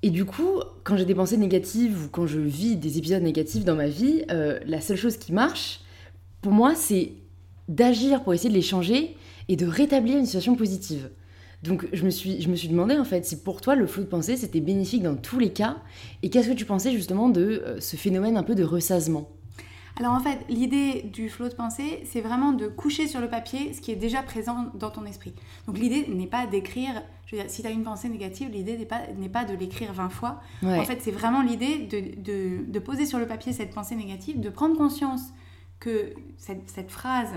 Et 0.03 0.09
du 0.09 0.25
coup, 0.25 0.61
quand 0.83 0.95
j'ai 0.97 1.05
des 1.05 1.15
pensées 1.15 1.37
négatives 1.37 2.05
ou 2.05 2.09
quand 2.09 2.27
je 2.27 2.39
vis 2.39 2.75
des 2.75 2.97
épisodes 2.97 3.23
négatifs 3.23 3.65
dans 3.65 3.75
ma 3.75 3.87
vie, 3.87 4.23
euh, 4.31 4.59
la 4.65 4.79
seule 4.79 4.97
chose 4.97 5.17
qui 5.17 5.33
marche, 5.33 5.81
pour 6.41 6.51
moi, 6.51 6.75
c'est 6.75 7.13
d'agir 7.67 8.23
pour 8.23 8.33
essayer 8.33 8.49
de 8.49 8.55
les 8.55 8.61
changer 8.61 9.15
et 9.47 9.55
de 9.55 9.65
rétablir 9.65 10.17
une 10.17 10.25
situation 10.25 10.55
positive. 10.55 11.09
Donc 11.63 11.87
je 11.91 12.05
me 12.05 12.11
suis, 12.11 12.41
je 12.41 12.49
me 12.49 12.55
suis 12.55 12.67
demandé 12.67 12.95
en 12.97 13.03
fait 13.03 13.25
si 13.25 13.41
pour 13.41 13.61
toi 13.61 13.75
le 13.75 13.87
flot 13.87 14.03
de 14.03 14.07
pensée 14.07 14.37
c'était 14.37 14.59
bénéfique 14.59 15.01
dans 15.01 15.15
tous 15.15 15.39
les 15.39 15.51
cas 15.51 15.77
et 16.21 16.29
qu'est-ce 16.29 16.49
que 16.49 16.53
tu 16.53 16.65
pensais 16.65 16.91
justement 16.91 17.29
de 17.29 17.63
euh, 17.65 17.79
ce 17.79 17.95
phénomène 17.95 18.37
un 18.37 18.43
peu 18.43 18.53
de 18.53 18.63
ressassement? 18.63 19.27
Alors 19.99 20.13
en 20.13 20.19
fait, 20.19 20.39
l'idée 20.47 21.01
du 21.01 21.27
flot 21.29 21.49
de 21.49 21.55
pensée, 21.55 22.03
c'est 22.05 22.21
vraiment 22.21 22.51
de 22.51 22.67
coucher 22.67 23.07
sur 23.07 23.19
le 23.19 23.29
papier 23.29 23.73
ce 23.73 23.81
qui 23.81 23.91
est 23.91 23.95
déjà 23.95 24.21
présent 24.21 24.67
dans 24.75 24.91
ton 24.91 25.05
esprit. 25.05 25.33
Donc 25.65 25.79
l'idée 25.79 26.07
n'est 26.07 26.27
pas 26.27 26.45
d'écrire, 26.45 27.01
je 27.25 27.35
veux 27.35 27.41
dire, 27.41 27.51
si 27.51 27.63
tu 27.63 27.67
as 27.67 27.71
une 27.71 27.83
pensée 27.83 28.07
négative, 28.07 28.49
l'idée 28.51 28.77
n'est 28.77 28.85
pas, 28.85 29.01
pas 29.33 29.45
de 29.45 29.55
l'écrire 29.55 29.93
20 29.93 30.09
fois. 30.09 30.39
En 30.63 30.83
fait, 30.83 31.01
c'est 31.01 31.11
vraiment 31.11 31.41
l'idée 31.41 31.79
de, 31.79 32.71
de, 32.71 32.79
poser 32.79 33.05
sur 33.05 33.17
le 33.17 33.25
papier 33.25 33.53
cette 33.53 33.73
pensée 33.73 33.95
négative, 33.95 34.39
de 34.39 34.49
prendre 34.49 34.77
conscience 34.77 35.21
que 35.79 36.13
cette, 36.37 36.69
cette 36.69 36.91
phrase 36.91 37.33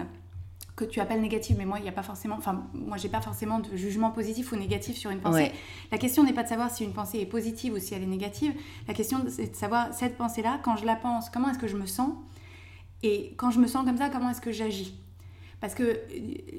que 0.77 0.85
tu 0.85 1.01
appelles 1.01 1.20
négative, 1.20 1.57
mais 1.59 1.66
moi, 1.66 1.79
il 1.79 1.83
n'y 1.83 1.88
a 1.88 1.92
pas 1.92 2.03
forcément, 2.03 2.37
enfin, 2.37 2.64
moi, 2.73 2.96
j'ai 2.96 3.09
pas 3.09 3.20
forcément 3.20 3.59
de 3.59 3.77
jugement 3.77 4.11
positif 4.11 4.53
ou 4.53 4.57
négatif 4.57 4.96
sur 4.96 5.11
une 5.11 5.20
pensée. 5.20 5.53
La 5.92 5.99
question 5.99 6.25
n'est 6.25 6.33
pas 6.33 6.42
de 6.42 6.49
savoir 6.49 6.70
si 6.70 6.85
une 6.85 6.92
pensée 6.92 7.18
est 7.18 7.27
positive 7.27 7.75
ou 7.75 7.79
si 7.79 7.94
elle 7.94 8.03
est 8.03 8.07
négative. 8.07 8.53
La 8.88 8.94
question, 8.94 9.25
c'est 9.29 9.51
de 9.51 9.57
savoir 9.57 9.92
cette 9.92 10.16
pensée-là, 10.16 10.59
quand 10.62 10.77
je 10.77 10.87
la 10.87 10.96
pense, 10.96 11.29
comment 11.29 11.51
est-ce 11.51 11.59
que 11.59 11.68
je 11.68 11.77
me 11.77 11.87
sens? 11.87 12.12
Et 13.02 13.34
quand 13.36 13.50
je 13.50 13.58
me 13.58 13.66
sens 13.66 13.84
comme 13.84 13.96
ça, 13.96 14.08
comment 14.08 14.30
est-ce 14.30 14.40
que 14.40 14.52
j'agis? 14.52 14.94
Parce 15.60 15.74
que 15.74 15.82
euh, 15.82 15.94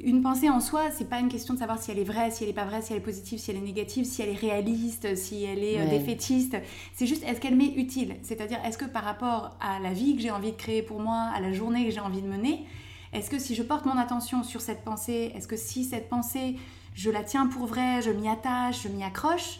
une 0.04 0.21
pensée 0.21 0.49
en 0.49 0.60
soi, 0.60 0.91
c'est 0.91 1.10
pas 1.10 1.19
une 1.19 1.30
question 1.30 1.54
de 1.54 1.60
savoir 1.60 1.82
si 1.82 1.91
elle 1.91 1.99
est 1.99 2.04
vraie, 2.04 2.32
si 2.32 2.43
elle 2.43 2.49
est 2.49 2.54
pas 2.54 2.65
vraie, 2.65 2.82
si 2.82 2.93
elle 2.93 2.99
est 2.99 3.04
positive, 3.04 3.39
si 3.39 3.51
elle 3.51 3.58
est 3.58 3.62
négative, 3.62 4.06
si 4.06 4.21
elle 4.21 4.30
est 4.30 4.34
réaliste, 4.34 5.15
si 5.15 5.43
elle 5.43 5.63
est 5.63 5.80
euh, 5.80 5.89
défaitiste. 5.89 6.58
C'est 6.93 7.08
juste 7.08 7.23
est-ce 7.23 7.39
qu'elle 7.41 7.56
m'est 7.56 7.73
utile? 7.75 8.15
C'est-à-dire 8.21 8.60
est-ce 8.63 8.77
que 8.77 8.86
par 8.86 9.04
rapport 9.04 9.58
à 9.60 9.80
la 9.80 9.93
vie 9.93 10.15
que 10.15 10.21
j'ai 10.21 10.32
envie 10.32 10.51
de 10.51 10.58
créer 10.58 10.84
pour 10.84 10.99
moi, 10.99 11.32
à 11.34 11.39
la 11.39 11.51
journée 11.51 11.86
que 11.86 11.91
j'ai 11.91 11.99
envie 11.99 12.21
de 12.21 12.27
mener, 12.27 12.65
est-ce 13.13 13.30
que 13.30 13.39
si 13.39 13.56
je 13.56 13.63
porte 13.63 13.86
mon 13.86 13.97
attention 13.97 14.43
sur 14.43 14.62
cette 14.62 14.84
pensée, 14.84 15.32
est-ce 15.36 15.47
que 15.47 15.58
si 15.58 15.84
cette 15.84 16.08
pensée, 16.08 16.58
je 16.93 17.10
la 17.10 17.23
tiens 17.23 17.47
pour 17.47 17.65
vraie, 17.65 18.01
je 18.01 18.12
m'y 18.12 18.30
attache, 18.30 18.84
je 18.84 18.88
m'y 18.88 19.04
accroche, 19.04 19.60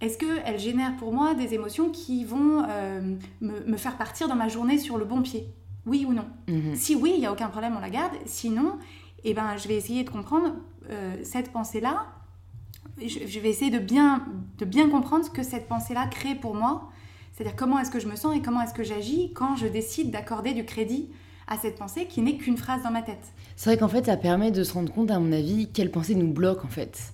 est-ce 0.00 0.18
qu'elle 0.18 0.58
génère 0.58 0.96
pour 0.96 1.12
moi 1.12 1.34
des 1.34 1.54
émotions 1.54 1.90
qui 1.90 2.24
vont 2.24 2.64
euh, 2.68 3.16
me, 3.40 3.60
me, 3.64 3.76
faire 3.76 3.96
partir 3.96 4.28
dans 4.28 4.34
ma 4.34 4.48
journée 4.48 4.78
sur 4.78 4.98
le 4.98 5.04
bon 5.04 5.22
pied? 5.22 5.46
Oui 5.86 6.06
ou 6.08 6.12
non. 6.12 6.26
Mhm. 6.48 6.74
Si 6.74 6.94
oui, 6.94 7.12
il 7.14 7.20
n'y 7.20 7.26
a 7.26 7.32
aucun 7.32 7.48
problème, 7.48 7.74
on 7.76 7.80
la 7.80 7.90
garde. 7.90 8.14
Sinon, 8.26 8.78
eh 9.24 9.34
ben, 9.34 9.56
je 9.56 9.68
vais 9.68 9.74
essayer 9.74 10.04
de 10.04 10.10
comprendre 10.10 10.54
euh, 10.90 11.16
cette 11.22 11.52
pensée-là. 11.52 12.06
Je, 12.98 13.40
vais 13.40 13.50
essayer 13.50 13.70
de 13.70 13.78
bien, 13.78 14.24
de 14.58 14.64
bien 14.64 14.88
comprendre 14.88 15.24
ce 15.24 15.30
que 15.30 15.42
cette 15.42 15.66
pensée-là 15.66 16.06
crée 16.06 16.34
pour 16.34 16.54
moi. 16.54 16.90
C'est-à-dire 17.32 17.56
comment 17.56 17.78
est-ce 17.80 17.90
que 17.90 17.98
je 17.98 18.06
me 18.06 18.14
sens 18.14 18.36
et 18.36 18.40
comment 18.40 18.60
est-ce 18.60 18.74
que 18.74 18.84
j'agis 18.84 19.32
quand 19.34 19.56
je 19.56 19.66
décide 19.66 20.10
d'accorder 20.10 20.52
du 20.52 20.64
crédit 20.64 21.08
à 21.46 21.58
cette 21.58 21.76
pensée 21.76 22.06
qui 22.06 22.22
n'est 22.22 22.36
qu'une 22.36 22.56
phrase 22.56 22.82
dans 22.82 22.90
ma 22.90 23.02
tête. 23.02 23.32
C'est 23.56 23.70
vrai 23.70 23.76
qu'en 23.76 23.88
fait, 23.88 24.06
ça 24.06 24.16
permet 24.16 24.50
de 24.50 24.62
se 24.62 24.72
rendre 24.72 24.92
compte, 24.92 25.10
à 25.10 25.18
mon 25.18 25.32
avis, 25.32 25.68
quelle 25.72 25.90
pensée 25.90 26.14
nous 26.14 26.32
bloque 26.32 26.64
en 26.64 26.68
fait. 26.68 27.12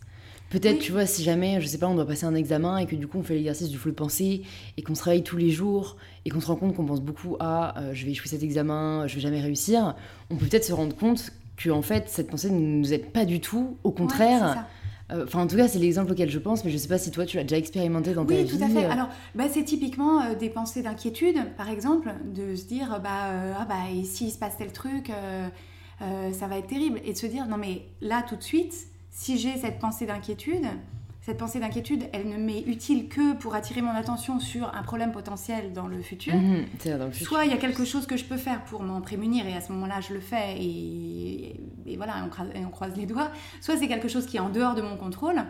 Peut-être, 0.51 0.81
tu 0.81 0.91
vois, 0.91 1.07
si 1.07 1.23
jamais, 1.23 1.61
je 1.61 1.67
sais 1.67 1.79
pas, 1.79 1.87
on 1.87 1.95
doit 1.95 2.07
passer 2.07 2.27
un 2.27 2.35
examen 2.35 2.79
et 2.79 2.87
que 2.87 2.97
du 2.97 3.07
coup 3.07 3.19
on 3.19 3.23
fait 3.23 3.35
l'exercice 3.35 3.69
du 3.69 3.79
flot 3.79 3.93
de 3.93 3.97
pensée 3.97 4.43
et 4.77 4.83
qu'on 4.83 4.97
se 4.97 5.05
réveille 5.05 5.23
tous 5.23 5.37
les 5.37 5.51
jours 5.51 5.97
et 6.25 6.31
qu'on 6.31 6.41
se 6.41 6.47
rend 6.47 6.57
compte 6.57 6.75
qu'on 6.75 6.85
pense 6.85 7.01
beaucoup 7.01 7.37
à 7.41 7.79
euh, 7.79 7.95
je 7.95 8.05
vais 8.05 8.13
échouer 8.13 8.29
cet 8.29 8.43
examen, 8.43 9.07
je 9.07 9.15
vais 9.15 9.21
jamais 9.21 9.41
réussir, 9.41 9.95
on 10.31 10.37
peut 10.37 10.47
peut-être 10.47 10.65
se 10.65 10.73
rendre 10.73 10.95
compte 10.97 11.33
que 11.57 11.71
en 11.71 11.83
fait 11.83 12.09
cette 12.09 12.31
pensée 12.31 12.51
ne 12.51 12.59
nous 12.59 12.93
aide 12.93 13.11
pas 13.13 13.25
du 13.25 13.41
tout, 13.41 13.77
au 13.85 13.91
contraire. 13.91 14.67
Euh, 15.13 15.25
enfin, 15.25 15.43
en 15.43 15.49
tout 15.49 15.57
cas, 15.57 15.67
c'est 15.67 15.81
l'exemple 15.81 16.13
auquel 16.13 16.31
je 16.31 16.39
pense, 16.39 16.65
mais 16.65 16.71
je 16.71 16.77
sais 16.77 16.87
pas 16.87 16.99
si 16.99 17.11
toi 17.11 17.27
tu 17.27 17.37
l'as 17.37 17.43
déjà 17.43 17.57
expérimenté 17.57 18.15
dans 18.15 18.25
ta 18.25 18.35
vie. 18.35 18.43
Oui, 18.43 18.59
tout 18.59 18.63
à 18.65 18.69
fait. 18.69 18.85
Alors, 18.85 19.09
bah, 19.35 19.47
c'est 19.51 19.65
typiquement 19.65 20.21
euh, 20.21 20.35
des 20.37 20.51
pensées 20.51 20.83
d'inquiétude, 20.83 21.37
par 21.57 21.69
exemple, 21.69 22.15
de 22.33 22.55
se 22.55 22.67
dire 22.67 23.01
bah, 23.03 23.33
ah, 23.59 23.65
bah, 23.69 23.91
et 23.93 24.05
s'il 24.05 24.31
se 24.31 24.39
passe 24.39 24.57
tel 24.57 24.73
truc, 24.73 25.11
ça 25.99 26.47
va 26.47 26.59
être 26.59 26.69
terrible. 26.69 27.01
Et 27.05 27.13
de 27.13 27.19
se 27.19 27.27
dire 27.27 27.49
non, 27.49 27.57
mais 27.57 27.83
là, 28.01 28.23
tout 28.23 28.37
de 28.37 28.43
suite, 28.43 28.73
si 29.11 29.37
j'ai 29.37 29.57
cette 29.57 29.81
pensée 29.81 30.07
d'inquiétude, 30.07 30.67
cette 31.21 31.37
pensée 31.37 31.61
d'inquiétude, 31.61 32.05
elle 32.13 32.29
ne 32.29 32.39
m'est 32.39 32.63
utile 32.63 33.09
que 33.09 33.35
pour 33.35 33.55
attirer 33.55 33.83
mon 33.83 33.91
attention 33.91 34.41
sur 34.41 34.75
un 34.75 34.83
problème 34.83 35.13
potentiel 35.13 35.73
dans 35.75 35.87
le 35.87 36.01
futur. 36.01 36.35
Mhm, 36.35 36.65
Soit 37.13 37.45
il 37.45 37.51
y 37.51 37.55
a 37.55 37.59
quelque 37.59 37.85
chose 37.85 38.07
que 38.07 38.17
je 38.17 38.25
peux 38.25 38.39
faire 38.39 38.65
pour 38.65 38.83
m'en 38.83 39.03
prémunir 39.03 39.47
et 39.47 39.55
à 39.55 39.61
ce 39.61 39.71
moment-là 39.73 40.01
je 40.01 40.15
le 40.15 40.21
fais 40.21 40.57
et, 40.59 41.61
voilà, 41.97 42.25
on, 42.25 42.71
croise, 42.71 42.97
les 42.97 43.05
doigts. 43.05 43.31
Soit 43.61 43.77
c'est 43.77 43.89
quelque 43.89 44.09
chose 44.09 44.25
qui 44.25 44.39
est 44.39 44.41
en 44.41 44.49
dehors 44.49 44.75
de 44.75 44.83
mon 44.83 44.97
contrôle. 44.97 45.43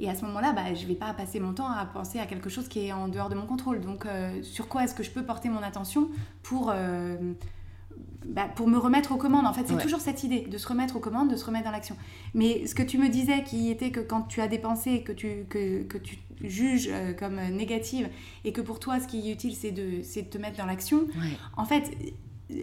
Et 0.00 0.10
à 0.10 0.14
ce 0.16 0.24
moment-là, 0.24 0.52
bah, 0.52 0.74
je 0.74 0.82
ne 0.82 0.88
vais 0.88 0.96
pas 0.96 1.14
passer 1.14 1.38
mon 1.38 1.54
temps 1.54 1.70
à 1.70 1.86
penser 1.86 2.18
à 2.18 2.26
quelque 2.26 2.50
chose 2.50 2.66
qui 2.66 2.80
est 2.86 2.92
en 2.92 3.06
dehors 3.06 3.28
de 3.28 3.36
mon 3.36 3.46
contrôle. 3.46 3.80
Donc, 3.80 4.06
euh, 4.06 4.42
sur 4.42 4.66
quoi 4.66 4.82
est-ce 4.82 4.94
que 4.94 5.04
je 5.04 5.10
peux 5.10 5.22
porter 5.22 5.48
mon 5.48 5.62
attention 5.62 6.08
pour, 6.42 6.72
euh, 6.74 7.16
bah, 8.26 8.48
pour 8.54 8.68
me 8.68 8.78
remettre 8.78 9.12
aux 9.12 9.16
commandes. 9.16 9.46
En 9.46 9.52
fait, 9.52 9.66
c'est 9.66 9.78
toujours 9.78 10.00
cette 10.00 10.24
idée 10.24 10.40
de 10.40 10.58
se 10.58 10.66
remettre 10.66 10.96
aux 10.96 11.00
commandes, 11.00 11.30
de 11.30 11.36
se 11.36 11.44
remettre 11.44 11.66
dans 11.66 11.70
l'action. 11.70 11.96
Mais 12.32 12.66
ce 12.66 12.74
que 12.74 12.82
tu 12.82 12.98
me 12.98 13.08
disais, 13.08 13.42
qui 13.44 13.70
était 13.70 13.90
que 13.90 14.00
quand 14.00 14.22
tu 14.22 14.40
as 14.40 14.48
des 14.48 14.58
pensées 14.58 15.02
que 15.02 15.12
tu, 15.12 15.44
que, 15.48 15.82
que 15.82 15.98
tu 15.98 16.18
juges 16.42 16.88
euh, 16.90 17.12
comme 17.12 17.36
négatives 17.36 18.08
et 18.44 18.52
que 18.52 18.60
pour 18.60 18.80
toi, 18.80 19.00
ce 19.00 19.06
qui 19.06 19.28
est 19.28 19.32
utile, 19.32 19.54
c'est 19.54 19.72
de, 19.72 19.98
de 19.98 20.28
te 20.28 20.38
mettre 20.38 20.56
dans 20.56 20.66
l'action, 20.66 21.06
en 21.56 21.64
fait, 21.64 21.90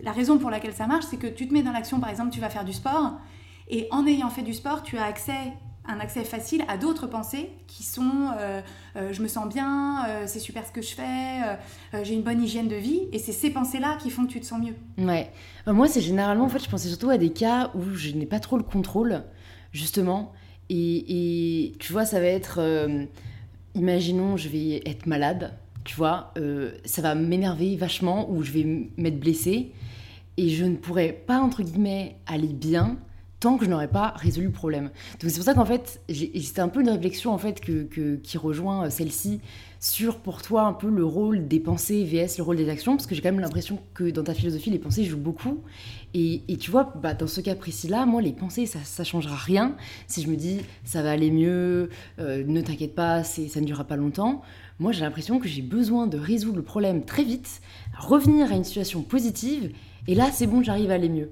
la 0.04 0.12
raison 0.12 0.38
pour 0.38 0.50
laquelle 0.50 0.74
ça 0.74 0.88
marche, 0.88 1.06
c'est 1.10 1.17
que 1.17 1.28
tu 1.28 1.48
te 1.48 1.54
mets 1.54 1.63
dans 1.63 1.72
l'action, 1.72 2.00
par 2.00 2.10
exemple, 2.10 2.32
tu 2.32 2.39
vas 2.39 2.50
faire 2.50 2.65
du 2.65 2.74
sport 2.74 3.13
et 3.70 3.88
en 3.91 4.06
ayant 4.06 4.30
fait 4.30 4.44
du 4.44 4.54
sport, 4.54 4.84
tu 4.84 4.98
as 4.98 5.06
accès 5.06 5.54
un 5.86 6.00
accès 6.00 6.24
facile 6.24 6.63
à 6.67 6.78
d'autres 6.78 7.08
pensées 7.08 7.50
qui 7.67 7.84
sont 7.84 8.30
euh, 8.39 8.62
euh, 8.96 9.12
je 9.12 9.22
me 9.22 9.28
sens 9.28 9.50
bien, 9.50 10.06
euh, 10.08 10.24
c'est 10.28 10.39
super 10.39 10.65
ce 10.65 10.72
que 10.72 10.82
je 10.82 10.94
fais, 10.94 12.04
j'ai 12.04 12.13
une 12.13 12.22
bonne 12.22 12.41
hygiène 12.41 12.67
de 12.67 12.76
vie, 12.76 13.02
et 13.12 13.20
c'est 13.20 13.32
ces 13.32 13.50
pensées-là 13.50 13.98
qui 14.02 14.10
font 14.10 14.26
que 14.26 14.32
tu 14.32 14.39
te 14.39 14.46
sens 14.46 14.62
mieux. 14.62 14.76
Ouais. 15.04 15.30
moi, 15.65 15.88
c'est 15.88 16.02
généralement, 16.02 16.46
en 16.46 16.50
fait, 16.50 16.63
je 16.63 16.70
pensais 16.70 16.88
surtout 16.88 17.10
à 17.10 17.17
des 17.17 17.32
cas 17.32 17.72
où 17.74 17.96
je 17.96 18.12
n'ai 18.12 18.26
pas 18.26 18.39
trop 18.39 18.58
le 18.58 18.63
contrôle, 18.63 19.24
justement. 19.72 20.34
Et, 20.70 21.65
et 21.67 21.78
tu 21.80 21.91
vois, 21.91 22.06
ça 22.06 22.20
va 22.20 22.28
être, 22.28 22.62
imaginons, 23.76 24.38
je 24.38 24.50
vais 24.50 24.82
être 24.86 25.06
malade, 25.06 25.54
tu 25.84 25.96
vois, 25.96 26.34
ça 26.86 27.02
va 27.02 27.15
m'énerver 27.15 27.76
vachement, 27.76 28.30
ou 28.32 28.44
je 28.44 28.52
vais 28.52 28.89
m'être 28.98 29.20
blessée, 29.20 29.72
et 30.38 30.50
je 30.50 30.63
ne 30.63 30.76
pourrais 30.76 31.12
pas, 31.12 31.39
entre 31.39 31.63
guillemets, 31.63 32.15
aller 32.28 32.54
bien 32.54 32.98
tant 33.41 33.58
que 33.58 33.65
je 33.65 33.69
n'aurais 33.69 33.89
pas 33.89 34.13
résolu 34.15 34.45
le 34.45 34.51
problème. 34.51 34.91
Donc 35.19 35.32
c'est 35.32 35.36
pour 35.36 35.43
ça 35.43 35.56
qu'en 35.56 35.65
fait, 35.65 35.99
c'était 36.08 36.62
un 36.62 36.69
peu 36.69 36.82
une 36.82 36.89
réflexion 36.89 37.34
en 37.34 37.38
fait 37.38 37.60
que, 37.60 38.15
qui 38.15 38.38
rejoint 38.38 38.86
euh, 38.86 38.89
celle-ci 38.89 39.41
sur 39.80 40.19
pour 40.19 40.43
toi 40.43 40.62
un 40.62 40.73
peu 40.73 40.89
le 40.89 41.04
rôle 41.04 41.47
des 41.47 41.60
pensées 41.60 42.06
vs 42.06 42.38
le 42.38 42.43
rôle 42.43 42.56
des 42.56 42.69
actions, 42.69 42.95
parce 42.95 43.08
que 43.08 43.15
j'ai 43.15 43.21
quand 43.21 43.32
même 43.32 43.39
l'impression 43.39 43.80
que 43.95 44.12
dans 44.12 44.23
ta 44.23 44.36
philosophie, 44.36 44.69
les 44.69 44.77
pensées 44.77 45.04
jouent 45.04 45.17
beaucoup. 45.17 45.62
Et, 46.13 46.43
tu 46.60 46.69
vois, 46.69 46.93
bah, 47.01 47.15
dans 47.15 47.25
ce 47.25 47.41
cas 47.41 47.56
précis-là, 47.56 48.06
moi, 48.06 48.21
les 48.21 48.34
pensées, 48.34 48.67
ça 48.67 48.80
ne 48.99 49.04
changera 49.04 49.36
rien. 49.36 49.75
Si 50.08 50.21
je 50.21 50.27
me 50.27 50.36
dis, 50.36 50.60
ça 50.84 51.01
va 51.01 51.12
aller 51.12 51.32
mieux, 51.32 51.89
euh, 52.19 52.43
ne 52.45 52.62
t'inquiète 52.62 52.93
pas, 52.93 53.23
ça 53.23 53.60
ne 53.60 53.65
durera 53.65 53.86
pas 53.86 53.95
longtemps, 53.95 54.43
moi, 54.77 54.91
j'ai 54.91 55.01
l'impression 55.01 55.39
que 55.39 55.47
j'ai 55.47 55.62
besoin 55.63 56.06
de 56.06 56.19
résoudre 56.19 56.58
le 56.58 56.63
problème 56.63 57.06
très 57.06 57.23
vite, 57.23 57.62
revenir 57.97 58.51
à 58.51 58.56
une 58.56 58.63
situation 58.63 59.01
positive, 59.01 59.71
et 60.08 60.13
là, 60.13 60.30
c'est 60.32 60.47
bon, 60.47 60.62
j'arrive 60.62 60.91
à 60.91 60.95
aller 60.95 61.10
mieux. 61.10 61.32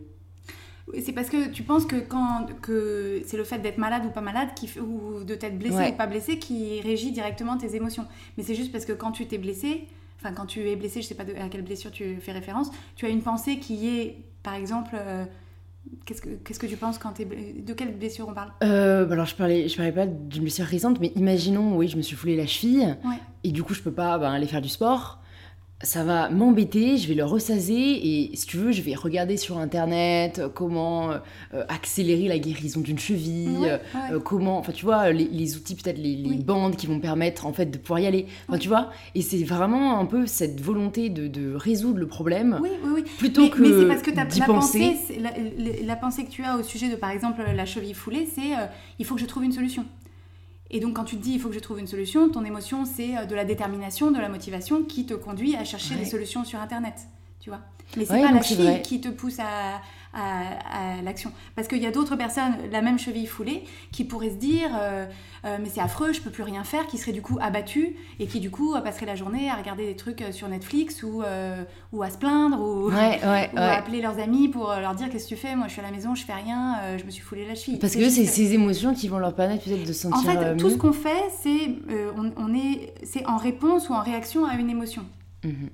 C'est 1.01 1.13
parce 1.13 1.29
que 1.29 1.49
tu 1.49 1.63
penses 1.63 1.85
que 1.85 1.97
quand 1.97 2.47
que 2.61 3.21
c'est 3.25 3.37
le 3.37 3.43
fait 3.43 3.59
d'être 3.59 3.77
malade 3.77 4.03
ou 4.05 4.09
pas 4.09 4.21
malade 4.21 4.49
qui, 4.55 4.69
ou 4.79 5.23
de 5.23 5.35
t'être 5.35 5.57
blessé 5.57 5.91
ou 5.91 5.95
pas 5.95 6.07
blessé 6.07 6.39
qui 6.39 6.81
régit 6.81 7.11
directement 7.11 7.57
tes 7.57 7.75
émotions. 7.75 8.05
Mais 8.37 8.43
c'est 8.43 8.55
juste 8.55 8.71
parce 8.71 8.85
que 8.85 8.93
quand 8.93 9.11
tu 9.11 9.27
t'es 9.27 9.37
blessé, 9.37 9.87
enfin 10.19 10.33
quand 10.33 10.45
tu 10.45 10.67
es 10.67 10.75
blessé, 10.75 11.01
je 11.01 11.07
sais 11.07 11.15
pas 11.15 11.23
à 11.23 11.49
quelle 11.49 11.63
blessure 11.63 11.91
tu 11.91 12.17
fais 12.19 12.31
référence, 12.31 12.71
tu 12.95 13.05
as 13.05 13.09
une 13.09 13.21
pensée 13.21 13.59
qui 13.59 13.87
est, 13.87 14.17
par 14.43 14.55
exemple, 14.55 14.95
euh, 14.95 15.25
Qu'est-ce 16.05 16.21
que, 16.21 16.29
qu'est-ce 16.29 16.59
que 16.59 16.67
tu 16.67 16.75
penses 16.75 16.97
quand. 16.97 17.13
De 17.19 17.73
quelle 17.73 17.95
blessure 17.97 18.27
on 18.27 18.33
parle? 18.33 18.51
Euh, 18.63 19.09
Alors, 19.09 19.25
je 19.25 19.35
parlais, 19.35 19.67
je 19.67 19.75
parlais 19.75 19.91
pas 19.91 20.05
d'une 20.05 20.43
blessure 20.43 20.65
récente, 20.65 20.99
mais 20.99 21.11
imaginons, 21.15 21.75
oui, 21.77 21.87
je 21.87 21.97
me 21.97 22.01
suis 22.01 22.15
foulé 22.15 22.35
la 22.35 22.47
cheville, 22.47 22.97
et 23.43 23.51
du 23.51 23.63
coup, 23.63 23.73
je 23.73 23.81
peux 23.81 23.91
pas 23.91 24.17
ben, 24.17 24.31
aller 24.31 24.47
faire 24.47 24.61
du 24.61 24.69
sport 24.69 25.19
ça 25.81 26.03
va 26.03 26.29
m'embêter, 26.29 26.97
je 26.97 27.07
vais 27.07 27.13
le 27.13 27.23
ressaser 27.23 27.73
et 27.73 28.35
si 28.35 28.45
tu 28.45 28.57
veux, 28.57 28.73
je 28.73 28.81
vais 28.81 28.95
regarder 28.95 29.37
sur 29.37 29.57
internet 29.57 30.39
euh, 30.39 30.49
comment 30.49 31.11
euh, 31.11 31.63
accélérer 31.69 32.27
la 32.27 32.37
guérison 32.37 32.81
d'une 32.81 32.99
cheville, 32.99 33.79
euh, 34.11 34.19
comment, 34.19 34.57
enfin 34.57 34.73
tu 34.73 34.83
vois, 34.83 35.11
les, 35.11 35.55
outils 35.55 35.75
peut-être 35.75 35.97
les, 35.97 36.17
bandes 36.43 36.75
qui 36.75 36.87
vont 36.87 36.99
permettre 36.99 37.45
en 37.45 37.53
fait 37.53 37.67
de 37.67 37.77
pouvoir 37.77 38.01
y 38.01 38.07
aller, 38.07 38.25
enfin 38.49 38.57
tu 38.57 38.67
vois, 38.67 38.89
et 39.15 39.21
c'est 39.21 39.43
vraiment 39.43 39.99
un 39.99 40.05
peu 40.05 40.25
cette 40.27 40.59
volonté 40.59 41.09
de, 41.09 41.55
résoudre 41.55 41.99
le 41.99 42.07
problème, 42.07 42.59
oui, 42.61 42.69
oui, 42.83 42.91
oui. 42.95 43.03
plutôt 43.17 43.49
que 43.49 43.61
mais 43.61 43.69
c'est 43.69 43.87
parce 43.87 44.01
que 44.01 44.11
la, 44.11 44.45
pensée, 44.45 44.97
la, 45.17 45.31
la, 45.83 45.95
pensée 45.95 46.25
que 46.25 46.29
tu 46.29 46.43
as 46.43 46.57
au 46.57 46.63
sujet 46.63 46.89
de 46.89 46.95
par 46.95 47.09
exemple 47.09 47.41
la 47.55 47.65
cheville 47.65 47.93
foulée, 47.93 48.27
c'est 48.33 48.51
il 48.99 49.05
faut 49.05 49.15
que 49.15 49.21
je 49.21 49.25
trouve 49.25 49.43
une 49.43 49.51
solution. 49.51 49.85
Et 50.71 50.79
donc 50.79 50.95
quand 50.95 51.03
tu 51.03 51.17
te 51.17 51.21
dis 51.21 51.33
il 51.33 51.39
faut 51.39 51.49
que 51.49 51.55
je 51.55 51.59
trouve 51.59 51.79
une 51.79 51.87
solution, 51.87 52.29
ton 52.29 52.45
émotion 52.45 52.85
c'est 52.85 53.17
euh, 53.17 53.25
de 53.25 53.35
la 53.35 53.45
détermination, 53.45 54.11
de 54.11 54.19
la 54.19 54.29
motivation 54.29 54.83
qui 54.83 55.05
te 55.05 55.13
conduit 55.13 55.55
à 55.55 55.63
chercher 55.63 55.95
des 55.95 56.05
solutions 56.05 56.45
sur 56.45 56.59
Internet, 56.59 56.95
tu 57.39 57.49
vois. 57.49 57.61
Mais 57.97 58.05
c'est 58.05 58.21
pas 58.21 58.31
la 58.31 58.41
cheville 58.41 58.81
qui 58.83 59.01
te 59.01 59.09
pousse 59.09 59.39
à, 59.39 59.81
à, 60.13 61.01
l'action. 61.03 61.31
Parce 61.55 61.67
qu'il 61.67 61.81
y 61.81 61.85
a 61.85 61.91
d'autres 61.91 62.15
personnes, 62.15 62.53
la 62.71 62.81
même 62.81 62.99
cheville 62.99 63.27
foulée, 63.27 63.63
qui 63.91 64.03
pourraient 64.03 64.31
se 64.31 64.35
dire 64.35 64.69
euh, 64.79 65.05
euh, 65.45 65.57
mais 65.61 65.69
c'est 65.69 65.81
affreux, 65.81 66.13
je 66.13 66.21
peux 66.21 66.31
plus 66.31 66.43
rien 66.43 66.63
faire, 66.63 66.87
qui 66.87 66.97
seraient 66.97 67.11
du 67.11 67.21
coup 67.21 67.37
abattues 67.41 67.95
et 68.19 68.27
qui 68.27 68.39
du 68.39 68.49
coup 68.49 68.75
passeraient 68.83 69.05
la 69.05 69.15
journée 69.15 69.49
à 69.49 69.55
regarder 69.55 69.85
des 69.85 69.95
trucs 69.95 70.23
sur 70.31 70.47
Netflix 70.49 71.03
ou, 71.03 71.23
ou 71.93 72.03
à 72.03 72.09
se 72.09 72.17
plaindre 72.17 72.59
ou, 72.59 72.89
à 73.55 73.77
appeler 73.77 74.01
leurs 74.01 74.19
amis 74.19 74.49
pour 74.49 74.73
leur 74.73 74.95
dire 74.95 75.09
qu'est-ce 75.09 75.25
que 75.25 75.35
tu 75.35 75.35
fais, 75.35 75.55
moi 75.55 75.67
je 75.67 75.73
suis 75.73 75.81
à 75.81 75.85
la 75.85 75.91
maison, 75.91 76.15
je 76.15 76.25
fais 76.25 76.33
rien, 76.33 76.97
je 76.97 77.03
me 77.03 77.11
suis 77.11 77.21
foulé 77.21 77.45
la 77.47 77.55
cheville. 77.55 77.79
Parce 77.79 77.95
que 77.95 78.09
c'est 78.09 78.25
ces 78.25 78.53
émotions 78.53 78.93
qui 78.93 79.07
vont 79.07 79.19
leur 79.19 79.35
permettre 79.35 79.63
peut-être 79.63 79.87
de 79.87 79.93
se 79.93 80.01
sentir. 80.01 80.29
En 80.29 80.33
fait, 80.33 80.57
tout 80.57 80.69
ce 80.69 80.77
qu'on 80.77 80.93
fait, 80.93 81.29
c'est 81.41 81.75
on, 82.17 82.31
on, 82.35 82.53
est, 82.53 82.93
en 83.25 83.37
réponse 83.37 83.89
ou 83.89 83.93
en 83.93 84.01
réaction 84.01 84.45
à 84.45 84.55
une 84.55 84.69
émotion. 84.69 85.05
Mhm. 85.43 85.69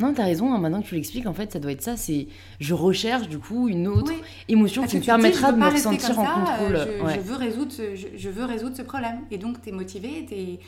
Non, 0.00 0.12
t'as 0.12 0.24
raison, 0.24 0.52
hein, 0.52 0.58
maintenant 0.58 0.82
que 0.82 0.88
tu 0.88 0.96
l'expliques, 0.96 1.26
en 1.26 1.34
fait, 1.34 1.52
ça 1.52 1.60
doit 1.60 1.70
être 1.70 1.82
ça, 1.82 1.96
c'est 1.96 2.26
je 2.58 2.74
recherche 2.74 3.28
du 3.28 3.38
coup 3.38 3.68
une 3.68 3.86
autre 3.86 4.12
émotion 4.48 4.86
qui 4.86 4.96
me 4.96 5.02
permettra 5.02 5.52
de 5.52 5.58
me 5.58 5.68
ressentir 5.68 6.18
en 6.18 6.24
contrôle. 6.24 6.74
Euh, 6.76 7.08
je, 7.14 7.20
veux 7.20 7.36
résoudre 7.36 7.70
ce, 7.70 7.82
je, 7.94 8.28
veux 8.28 8.44
résoudre 8.44 8.76
ce 8.76 8.82
problème. 8.82 9.20
Et 9.30 9.38
donc, 9.38 9.62
t'es 9.62 9.70
motivé, 9.70 10.26
t'es... 10.28 10.58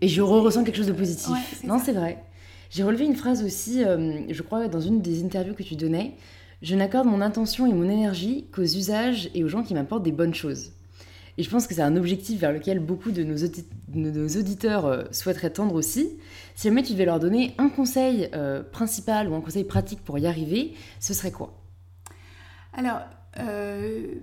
Et 0.00 0.08
je 0.08 0.22
ressens 0.22 0.64
quelque 0.64 0.76
chose 0.76 0.86
de 0.86 0.92
positif. 0.92 1.34
non, 1.64 1.78
c'est 1.78 1.92
vrai. 1.92 2.22
J'ai 2.70 2.84
relevé 2.84 3.04
une 3.04 3.16
phrase 3.16 3.44
aussi, 3.44 3.84
euh, 3.84 4.20
je 4.28 4.42
crois, 4.42 4.68
dans 4.68 4.80
une 4.80 5.00
des 5.00 5.24
interviews 5.24 5.54
que 5.54 5.62
tu 5.62 5.74
donnais. 5.74 6.14
Je 6.62 6.74
n'accorde 6.74 7.06
mon 7.06 7.20
intention 7.20 7.66
et 7.66 7.72
mon 7.72 7.88
énergie 7.88 8.46
qu'aux 8.52 8.62
usages 8.62 9.30
et 9.34 9.44
aux 9.44 9.48
gens 9.48 9.62
qui 9.62 9.74
m'apportent 9.74 10.02
des 10.02 10.12
bonnes 10.12 10.34
choses. 10.34 10.72
Et 11.38 11.44
je 11.44 11.50
pense 11.50 11.68
que 11.68 11.74
c'est 11.74 11.82
un 11.82 11.96
objectif 11.96 12.40
vers 12.40 12.52
lequel 12.52 12.80
beaucoup 12.80 13.12
de 13.12 13.22
nos, 13.22 14.26
auditeurs 14.36 14.86
euh, 14.86 15.04
souhaiteraient 15.12 15.50
tendre 15.52 15.76
aussi. 15.76 16.18
Si 16.56 16.66
jamais 16.66 16.82
tu 16.82 16.94
devais 16.94 17.04
leur 17.04 17.20
donner 17.20 17.54
un 17.58 17.68
conseil 17.68 18.28
euh, 18.34 18.64
principal 18.64 19.28
ou 19.28 19.36
un 19.36 19.40
conseil 19.40 19.62
pratique 19.62 20.02
pour 20.02 20.18
y 20.18 20.26
arriver, 20.26 20.74
ce 20.98 21.14
serait 21.14 21.30
quoi? 21.30 21.56
Alors, 22.72 23.02
euh, 23.38 24.14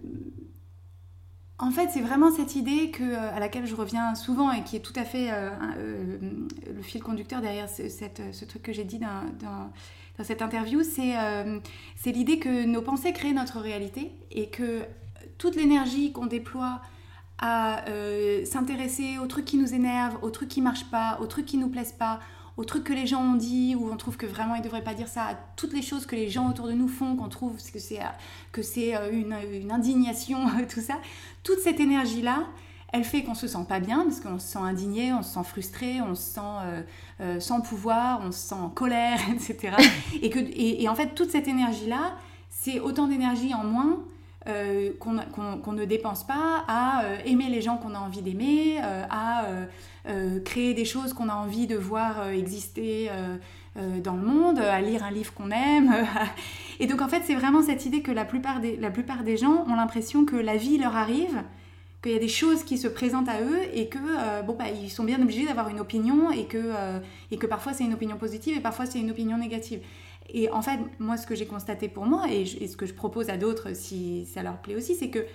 en 1.57 1.71
fait, 1.71 1.87
c'est 1.93 2.01
vraiment 2.01 2.31
cette 2.31 2.57
idée 2.57 2.91
que, 2.91 3.15
à 3.15 3.39
laquelle 3.39 3.65
je 3.65 3.75
reviens 3.75 4.13
souvent 4.13 4.51
et 4.51 4.63
qui 4.63 4.75
est 4.75 4.81
tout 4.81 4.93
à 4.97 5.05
fait 5.05 5.29
le 5.77 6.81
fil 6.81 7.01
conducteur 7.01 7.39
derrière 7.39 7.69
ce, 7.69 8.45
truc 8.45 8.61
que 8.61 8.73
j'ai 8.73 8.83
dit 8.83 8.99
dans, 8.99 9.71
cette 10.21 10.41
interview, 10.41 10.81
c'est 10.83 12.11
l'idée 12.11 12.39
que 12.39 12.65
nos 12.65 12.81
pensées 12.81 13.13
créent 13.13 13.33
notre 13.33 13.61
réalité 13.61 14.11
et 14.31 14.49
que 14.49 14.81
toute 15.37 15.55
l'énergie 15.55 16.11
qu'on 16.11 16.25
déploie 16.25 16.81
à 17.37 17.87
euh, 17.89 18.45
s'intéresser 18.45 19.17
aux 19.17 19.27
trucs 19.27 19.45
qui 19.45 19.57
nous 19.57 19.73
énervent, 19.73 20.17
aux 20.21 20.29
trucs 20.29 20.49
qui 20.49 20.61
marchent 20.61 20.89
pas, 20.89 21.17
aux 21.21 21.27
trucs 21.27 21.45
qui 21.45 21.57
nous 21.57 21.69
plaisent 21.69 21.95
pas, 21.97 22.19
aux 22.57 22.63
trucs 22.63 22.85
que 22.85 22.93
les 22.93 23.05
gens 23.05 23.21
ont 23.21 23.35
dit 23.35 23.75
ou 23.75 23.89
on 23.91 23.97
trouve 23.97 24.15
que 24.15 24.25
vraiment 24.25 24.55
ils 24.55 24.61
devraient 24.61 24.83
pas 24.83 24.93
dire 24.93 25.09
ça, 25.09 25.23
à 25.23 25.35
toutes 25.55 25.73
les 25.73 25.81
choses 25.81 26.05
que 26.05 26.15
les 26.15 26.29
gens 26.29 26.49
autour 26.49 26.67
de 26.67 26.73
nous 26.73 26.87
font, 26.87 27.15
qu'on 27.15 27.27
trouve 27.27 27.57
que 27.71 27.79
c'est 27.79 27.99
que 28.51 28.61
c'est 28.61 28.95
euh, 28.95 29.11
une, 29.11 29.35
une, 29.53 29.71
indignation, 29.71 30.37
tout 30.73 30.81
ça. 30.81 30.95
Toute 31.43 31.59
cette 31.59 31.79
énergie 31.79 32.21
là, 32.21 32.43
elle 32.93 33.03
fait 33.03 33.23
qu'on 33.23 33.35
se 33.35 33.47
sent 33.47 33.65
pas 33.67 33.81
bien 33.81 34.03
parce 34.03 34.21
qu'on 34.21 34.39
se 34.39 34.47
sent 34.47 34.59
indigné, 34.59 35.11
on 35.11 35.21
se 35.21 35.33
sent 35.33 35.43
frustré, 35.43 35.99
on 36.01 36.15
se 36.15 36.35
sent 36.35 36.85
euh, 37.19 37.39
sans 37.41 37.59
pouvoir, 37.59 38.21
on 38.23 38.31
se 38.31 38.39
sent 38.39 38.55
en 38.55 38.69
colère, 38.69 39.19
etc. 39.33 39.75
et 40.21 40.29
que 40.29 40.39
et, 40.39 40.83
et 40.83 40.87
en 40.87 40.95
fait 40.95 41.13
toute 41.15 41.31
cette 41.31 41.49
énergie 41.49 41.87
là, 41.87 42.15
c'est 42.49 42.79
autant 42.79 43.07
d'énergie 43.07 43.53
en 43.53 43.65
moins 43.65 43.99
euh, 44.47 44.91
qu'on 44.99 45.73
ne 45.73 45.85
dépense 45.85 46.23
pas 46.23 46.63
à 46.67 47.03
euh, 47.03 47.17
aimer 47.25 47.49
les 47.49 47.63
gens 47.63 47.77
qu'on 47.77 47.95
a 47.95 47.97
envie 47.97 48.21
d'aimer, 48.21 48.77
euh, 48.83 49.03
à 49.09 49.45
créer 50.43 50.75
des 50.75 50.85
choses 50.85 51.13
qu'on 51.13 51.29
a 51.29 51.33
envie 51.33 51.65
de 51.65 51.75
voir 51.75 52.29
exister 52.29 53.09
dans 53.75 54.15
le 54.15 54.21
monde, 54.21 54.59
à 54.59 54.79
lire 54.79 55.03
un 55.03 55.09
livre 55.09 55.33
qu'on 55.33 55.49
aime. 55.49 55.91
Et 56.79 56.85
donc 56.85 57.01
en 57.01 57.07
fait 57.07 57.23
c'est 57.25 57.33
vraiment 57.33 57.63
cette 57.63 57.87
idée 57.87 58.03
que 58.03 58.11
la 58.11 58.23
plupart 58.23 58.59
des, 58.59 58.77
la 58.77 58.91
plupart 58.91 59.23
des 59.23 59.35
gens 59.35 59.65
ont 59.67 59.75
l'impression 59.75 60.23
que 60.23 60.35
la 60.35 60.57
vie 60.57 60.77
leur 60.77 60.95
arrive, 60.95 61.41
qu'il 62.03 62.11
y 62.11 62.15
a 62.15 62.19
des 62.19 62.27
choses 62.27 62.63
qui 62.63 62.77
se 62.77 62.87
présentent 62.87 63.29
à 63.29 63.41
eux 63.41 63.61
et 63.73 63.87
que 63.89 64.43
bon 64.45 64.53
bah 64.53 64.65
ils 64.79 64.91
sont 64.91 65.05
bien 65.05 65.19
obligés 65.19 65.47
d'avoir 65.47 65.69
une 65.69 65.79
opinion 65.79 66.31
et 66.31 66.45
que, 66.45 66.71
et 67.31 67.37
que 67.37 67.47
parfois 67.47 67.73
c'est 67.73 67.83
une 67.83 67.95
opinion 67.95 68.17
positive 68.17 68.55
et 68.55 68.61
parfois 68.61 68.85
c'est 68.85 68.99
une 68.99 69.09
opinion 69.09 69.39
négative. 69.39 69.79
Et 70.29 70.49
en 70.49 70.61
fait, 70.61 70.79
moi, 70.99 71.17
ce 71.17 71.27
que 71.27 71.35
j'ai 71.35 71.45
constaté 71.45 71.87
pour 71.87 72.05
moi, 72.05 72.25
et, 72.31 72.45
ce 72.45 72.75
que 72.75 72.85
je 72.85 72.93
propose 72.93 73.29
à 73.29 73.37
d'autres 73.37 73.75
si 73.75 74.25
ça 74.25 74.43
leur 74.43 74.57
plaît 74.61 74.75
aussi, 74.75 74.95
c'est 74.95 75.09
que 75.09 75.25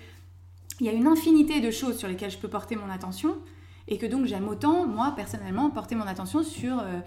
il 0.81 0.87
y 0.87 0.89
a 0.89 0.93
une 0.93 1.07
infinité 1.07 1.61
de 1.61 1.71
choses 1.71 1.99
sur 1.99 2.09
lesquelles 2.09 2.31
je 2.31 2.39
peux 2.39 2.49
porter 2.49 2.75
mon 2.75 2.89
attention, 2.89 3.37
et 3.87 3.99
que 3.99 4.07
donc 4.07 4.27
j'aime 4.27 4.49
autant, 4.49 4.87
moi, 4.87 5.13
personnellement, 5.15 5.71
porter 5.71 5.95
mon 5.95 6.07
attention 6.07 6.43
sur 6.43 6.79
euh, 6.79 7.01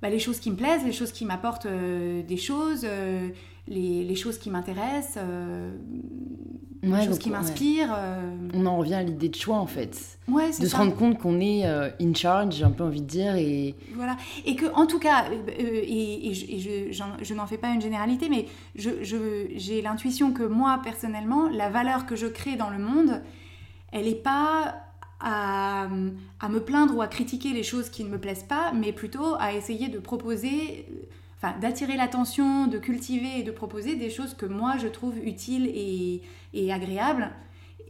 bah, 0.00 0.08
les 0.08 0.18
choses 0.18 0.40
qui 0.40 0.50
me 0.50 0.56
plaisent, 0.56 0.84
les 0.84 0.92
choses 0.92 1.12
qui 1.12 1.24
m'apportent 1.24 1.66
euh, 1.66 2.22
des 2.22 2.36
choses, 2.36 2.86
euh, 3.70 3.74
les, 3.74 4.14
choses 4.16 4.38
qui 4.38 4.50
m'intéressent, 4.50 5.22
les 6.82 7.04
choses 7.04 7.18
qui 7.18 7.30
m'inspirent. 7.30 7.96
On 8.54 8.66
en 8.66 8.76
revient 8.76 8.94
à 8.94 9.02
l'idée 9.02 9.28
de 9.28 9.34
choix 9.34 9.56
en 9.56 9.66
fait. 9.66 10.18
Ouais, 10.28 10.50
de 10.50 10.66
se 10.66 10.76
rendre 10.76 10.94
compte 10.94 11.18
qu'on 11.18 11.40
est 11.40 11.64
in 11.64 12.14
charge, 12.14 12.56
j'ai 12.56 12.64
un 12.64 12.70
peu 12.70 12.84
envie 12.84 13.00
de 13.00 13.06
dire. 13.06 13.36
Et... 13.36 13.74
Voilà. 13.94 14.16
Et 14.44 14.56
que, 14.56 14.66
en 14.74 14.86
tout 14.86 14.98
cas, 14.98 15.26
et, 15.58 16.32
je, 16.32 16.92
je 17.22 17.34
n'en 17.34 17.46
fais 17.46 17.58
pas 17.58 17.68
une 17.68 17.82
généralité, 17.82 18.28
mais 18.28 18.46
j'ai 18.74 19.82
l'intuition 19.82 20.32
que 20.32 20.42
moi, 20.42 20.80
personnellement, 20.82 21.48
la 21.48 21.70
valeur 21.70 22.06
que 22.06 22.16
je 22.16 22.26
crée 22.26 22.56
dans 22.56 22.70
le 22.70 22.78
monde, 22.78 23.22
elle 23.92 24.06
n'est 24.06 24.14
pas 24.14 24.74
à, 25.22 25.88
me 25.88 26.58
plaindre 26.58 26.96
ou 26.96 27.02
à 27.02 27.06
critiquer 27.06 27.52
les 27.52 27.62
choses 27.62 27.88
qui 27.88 28.04
ne 28.04 28.10
me 28.10 28.18
plaisent 28.18 28.44
pas, 28.44 28.72
mais 28.72 28.92
plutôt 28.92 29.36
à 29.38 29.52
essayer 29.54 29.88
de 29.88 29.98
proposer, 29.98 30.86
enfin 31.42 31.58
d'attirer 31.58 31.96
l'attention, 31.96 32.66
de 32.66 32.78
cultiver 32.78 33.40
et 33.40 33.42
de 33.42 33.50
proposer 33.50 33.96
des 33.96 34.10
choses 34.10 34.34
que 34.34 34.46
moi 34.46 34.76
je 34.78 34.86
trouve 34.86 35.18
utiles 35.18 35.66
et, 35.74 36.72
agréables. 36.72 37.30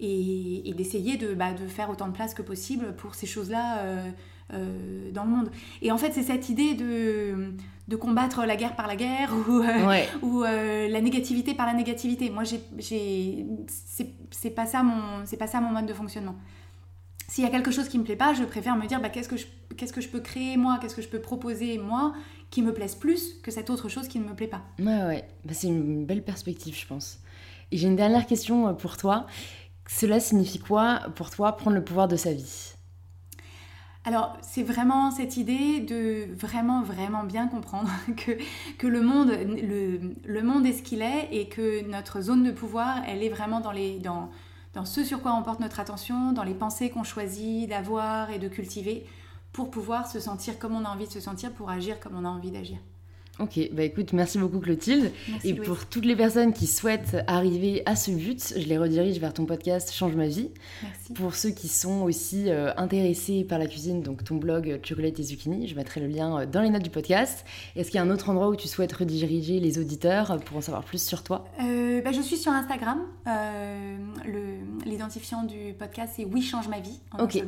et, 0.01 0.73
d'essayer 0.77 1.17
de, 1.17 1.35
bah, 1.35 1.53
de, 1.53 1.67
faire 1.67 1.91
autant 1.91 2.09
de 2.09 2.13
place 2.13 2.35
que 2.35 2.43
possible 2.43 2.95
pour 2.97 3.15
ces 3.15 3.27
choses-là 3.27 3.79
euh, 3.79 4.11
euh, 4.55 5.11
dans 5.13 5.25
le 5.25 5.31
monde. 5.31 5.51
Et 5.83 5.93
en 5.93 5.99
fait, 5.99 6.13
c'est 6.13 6.23
cette 6.23 6.49
idée 6.49 6.75
de, 6.75 7.53
de 7.89 7.97
combattre 7.97 8.45
la 8.45 8.57
guerre 8.57 8.75
par 8.75 8.87
la 8.87 8.97
guerre 8.97 9.33
ou, 9.49 9.61
euh, 9.61 10.03
ou 10.23 10.43
la 10.43 11.01
négativité 11.01 11.55
par 11.55 11.67
la 11.67 11.75
négativité. 11.75 12.31
Moi, 12.31 12.45
c'est 12.79 14.51
pas, 14.51 14.67
ça 14.67 14.83
mon, 14.83 15.25
pas 15.39 15.47
ça 15.47 15.61
mon 15.61 15.71
mode 15.71 15.87
de 15.87 15.95
fonctionnement. 15.95 16.37
S'il 17.29 17.45
y 17.45 17.47
a 17.47 17.51
quelque 17.51 17.71
chose 17.71 17.89
qui 17.89 17.99
me 17.99 18.05
plaît 18.05 18.17
pas, 18.17 18.35
je 18.35 18.45
préfère 18.45 18.77
me 18.77 18.87
dire 18.87 19.01
bah, 19.01 19.09
qu'est-ce 19.09 19.29
que 19.29 19.37
je 19.37 19.47
qu'est-ce 19.77 19.93
que 19.93 20.01
je 20.01 20.09
peux 20.09 20.21
créer 20.21 20.57
moi, 20.57 20.79
qu'est-ce 20.81 20.95
que 20.95 21.03
je 21.03 21.09
peux 21.09 21.21
proposer 21.21 21.79
moi? 21.79 22.13
Qui 22.53 22.63
me 22.63 22.73
plaise 22.73 22.95
plus 22.95 23.41
que 23.43 23.51
cette 23.51 23.71
autre 23.71 23.89
chose 23.89 24.07
qui 24.07 24.21
ne 24.21 24.29
me 24.29 24.35
plaît 24.35 24.47
pas. 24.47 24.63
Ouais, 24.79 25.03
ouais. 25.05 25.25
Bah, 25.45 25.55
c'est 25.55 25.69
une 25.69 26.05
belle 26.05 26.23
perspective, 26.23 26.79
je 26.79 26.87
pense. 26.87 27.19
Et 27.73 27.79
j'ai 27.79 27.89
une 27.89 27.97
dernière 27.97 28.27
question 28.27 28.73
pour 28.77 28.97
toi. 28.97 29.27
Cela 29.89 30.21
signifie 30.21 30.59
quoi 30.59 31.01
pour 31.17 31.31
toi 31.31 31.57
prendre 31.57 31.75
le 31.75 31.83
pouvoir 31.83 32.07
de 32.09 32.17
sa 32.17 32.33
vie? 32.33 32.75
Alors, 34.05 34.37
c'est 34.43 34.63
vraiment 34.63 35.11
cette 35.11 35.37
idée 35.39 35.81
de 35.81 36.27
vraiment, 36.35 36.83
vraiment 36.83 37.25
bien 37.25 37.49
comprendre 37.49 37.89
que, 38.17 38.33
que 38.77 38.87
le, 38.87 39.01
monde, 39.01 39.31
le, 39.31 40.43
monde 40.43 40.67
est 40.67 40.73
ce 40.75 40.83
qu'il 40.83 41.01
est 41.01 41.29
et 41.33 41.49
que 41.49 41.89
notre 41.89 42.21
zone 42.21 42.45
de 42.45 42.51
pouvoir, 42.51 42.99
elle 43.07 43.23
est 43.23 43.31
vraiment 43.31 43.61
dans, 43.61 43.73
les, 43.73 43.99
dans, 43.99 44.31
dans 44.75 44.85
ce 44.85 45.05
sur 45.05 45.23
quoi 45.23 45.33
on 45.33 45.43
porte 45.43 45.61
notre 45.61 45.81
attention, 45.81 46.33
dans 46.33 46.45
les 46.45 46.55
pensées 46.55 46.91
qu'on 46.91 47.05
choisit 47.05 47.67
d'avoir 47.69 48.31
et 48.31 48.39
de 48.39 48.49
cultiver 48.49 49.07
pour 49.53 49.71
pouvoir 49.71 50.07
se 50.07 50.21
sentir 50.21 50.59
comme 50.59 50.75
on 50.75 50.85
a 50.85 50.89
envie 50.89 51.07
de 51.07 51.13
se 51.13 51.21
sentir, 51.21 51.53
pour 51.53 51.71
agir 51.71 52.01
comme 52.01 52.17
on 52.17 52.25
a 52.25 52.29
envie 52.29 52.51
d'agir. 52.51 52.79
Ok, 53.39 53.59
bah 53.73 53.83
écoute, 53.83 54.13
merci 54.13 54.37
beaucoup 54.39 54.61
Clotilde. 54.61 55.11
et 55.43 55.55
pour 55.55 55.87
toutes 55.87 56.05
les 56.05 56.15
personnes 56.15 56.53
qui 56.53 56.67
souhaitent 56.67 57.17
arriver 57.27 57.83
à 57.87 57.97
ce 57.97 58.11
but, 58.11 58.53
je 58.57 58.67
les 58.69 58.77
redirige 58.77 59.19
vers 59.19 59.33
ton 59.33 59.47
podcast 59.47 59.91
Change 59.93 60.15
ma 60.15 60.27
vie. 60.27 60.51
Merci. 60.83 61.13
Pour 61.15 61.35
ceux 61.35 61.49
qui 61.51 61.69
sont 61.69 62.03
aussi 62.03 62.51
euh, 62.51 62.73
intéressés 62.77 63.45
par 63.45 63.59
la 63.59 63.67
cuisine, 63.67 64.03
donc 64.03 64.23
ton 64.23 64.37
blog 64.37 64.69
euh, 64.71 64.79
Chocolate 64.83 65.19
et 65.19 65.23
Zucchini, 65.23 65.67
je 65.67 65.75
mettrai 65.75 66.01
le 66.01 66.09
lien 66.09 66.41
euh, 66.41 66.47
dans 66.47 66.61
les 66.61 66.69
notes 66.69 66.83
du 66.83 66.91
podcast. 66.91 67.47
Est-ce 67.75 67.91
qu'il 67.91 67.97
y 67.97 68.01
a 68.01 68.03
un 68.03 68.11
autre 68.11 68.29
endroit 68.29 68.49
où 68.49 68.55
tu 68.57 68.69
souhaites 68.69 68.93
rediriger 68.93 69.61
les 69.61 69.79
auditeurs 69.79 70.39
pour 70.45 70.59
en 70.59 70.61
savoir 70.61 70.85
plus 70.85 71.03
sur 71.03 71.23
toi? 71.23 71.47
Bah, 71.59 72.13
Je 72.13 72.21
suis 72.21 72.37
sur 72.37 72.53
Instagram. 72.53 73.01
L'identifiant 74.85 75.45
du 75.45 75.73
podcast, 75.79 76.13
c'est 76.17 76.27
Oui, 76.27 76.43
change 76.43 76.69
ma 76.69 76.81
vie. 76.81 77.01
En 77.13 77.25
ok. 77.25 77.43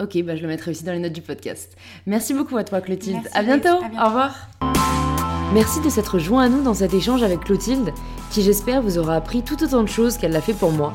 Ok, 0.00 0.20
bah 0.24 0.34
je 0.34 0.42
le 0.42 0.48
mettrai 0.48 0.72
aussi 0.72 0.82
dans 0.82 0.92
les 0.92 0.98
notes 0.98 1.12
du 1.12 1.22
podcast. 1.22 1.76
Merci 2.06 2.34
beaucoup 2.34 2.56
à 2.56 2.64
toi 2.64 2.80
Clotilde. 2.80 3.28
à 3.32 3.42
bientôt. 3.42 3.68
à 3.68 3.88
bientôt. 3.88 4.02
Au 4.02 4.06
revoir. 4.06 5.15
Merci 5.54 5.80
de 5.80 5.88
s'être 5.88 6.18
joint 6.18 6.44
à 6.44 6.48
nous 6.48 6.62
dans 6.62 6.74
cet 6.74 6.92
échange 6.92 7.22
avec 7.22 7.40
Clotilde, 7.40 7.94
qui 8.30 8.42
j'espère 8.42 8.82
vous 8.82 8.98
aura 8.98 9.14
appris 9.14 9.42
tout 9.42 9.62
autant 9.62 9.82
de 9.82 9.88
choses 9.88 10.18
qu'elle 10.18 10.32
l'a 10.32 10.40
fait 10.40 10.52
pour 10.52 10.72
moi. 10.72 10.92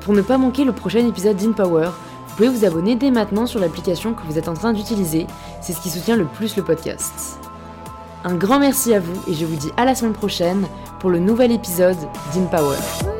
Pour 0.00 0.14
ne 0.14 0.22
pas 0.22 0.38
manquer 0.38 0.64
le 0.64 0.72
prochain 0.72 1.06
épisode 1.06 1.36
d'InPower, 1.36 1.90
vous 2.26 2.36
pouvez 2.36 2.48
vous 2.48 2.64
abonner 2.64 2.96
dès 2.96 3.10
maintenant 3.10 3.46
sur 3.46 3.60
l'application 3.60 4.14
que 4.14 4.22
vous 4.26 4.38
êtes 4.38 4.48
en 4.48 4.54
train 4.54 4.72
d'utiliser, 4.72 5.26
c'est 5.60 5.74
ce 5.74 5.80
qui 5.80 5.90
soutient 5.90 6.16
le 6.16 6.24
plus 6.24 6.56
le 6.56 6.64
podcast. 6.64 7.38
Un 8.24 8.34
grand 8.34 8.58
merci 8.58 8.94
à 8.94 9.00
vous 9.00 9.20
et 9.30 9.34
je 9.34 9.44
vous 9.44 9.56
dis 9.56 9.70
à 9.76 9.84
la 9.84 9.94
semaine 9.94 10.14
prochaine 10.14 10.66
pour 10.98 11.10
le 11.10 11.18
nouvel 11.18 11.52
épisode 11.52 11.98
d'InPower. 12.32 13.19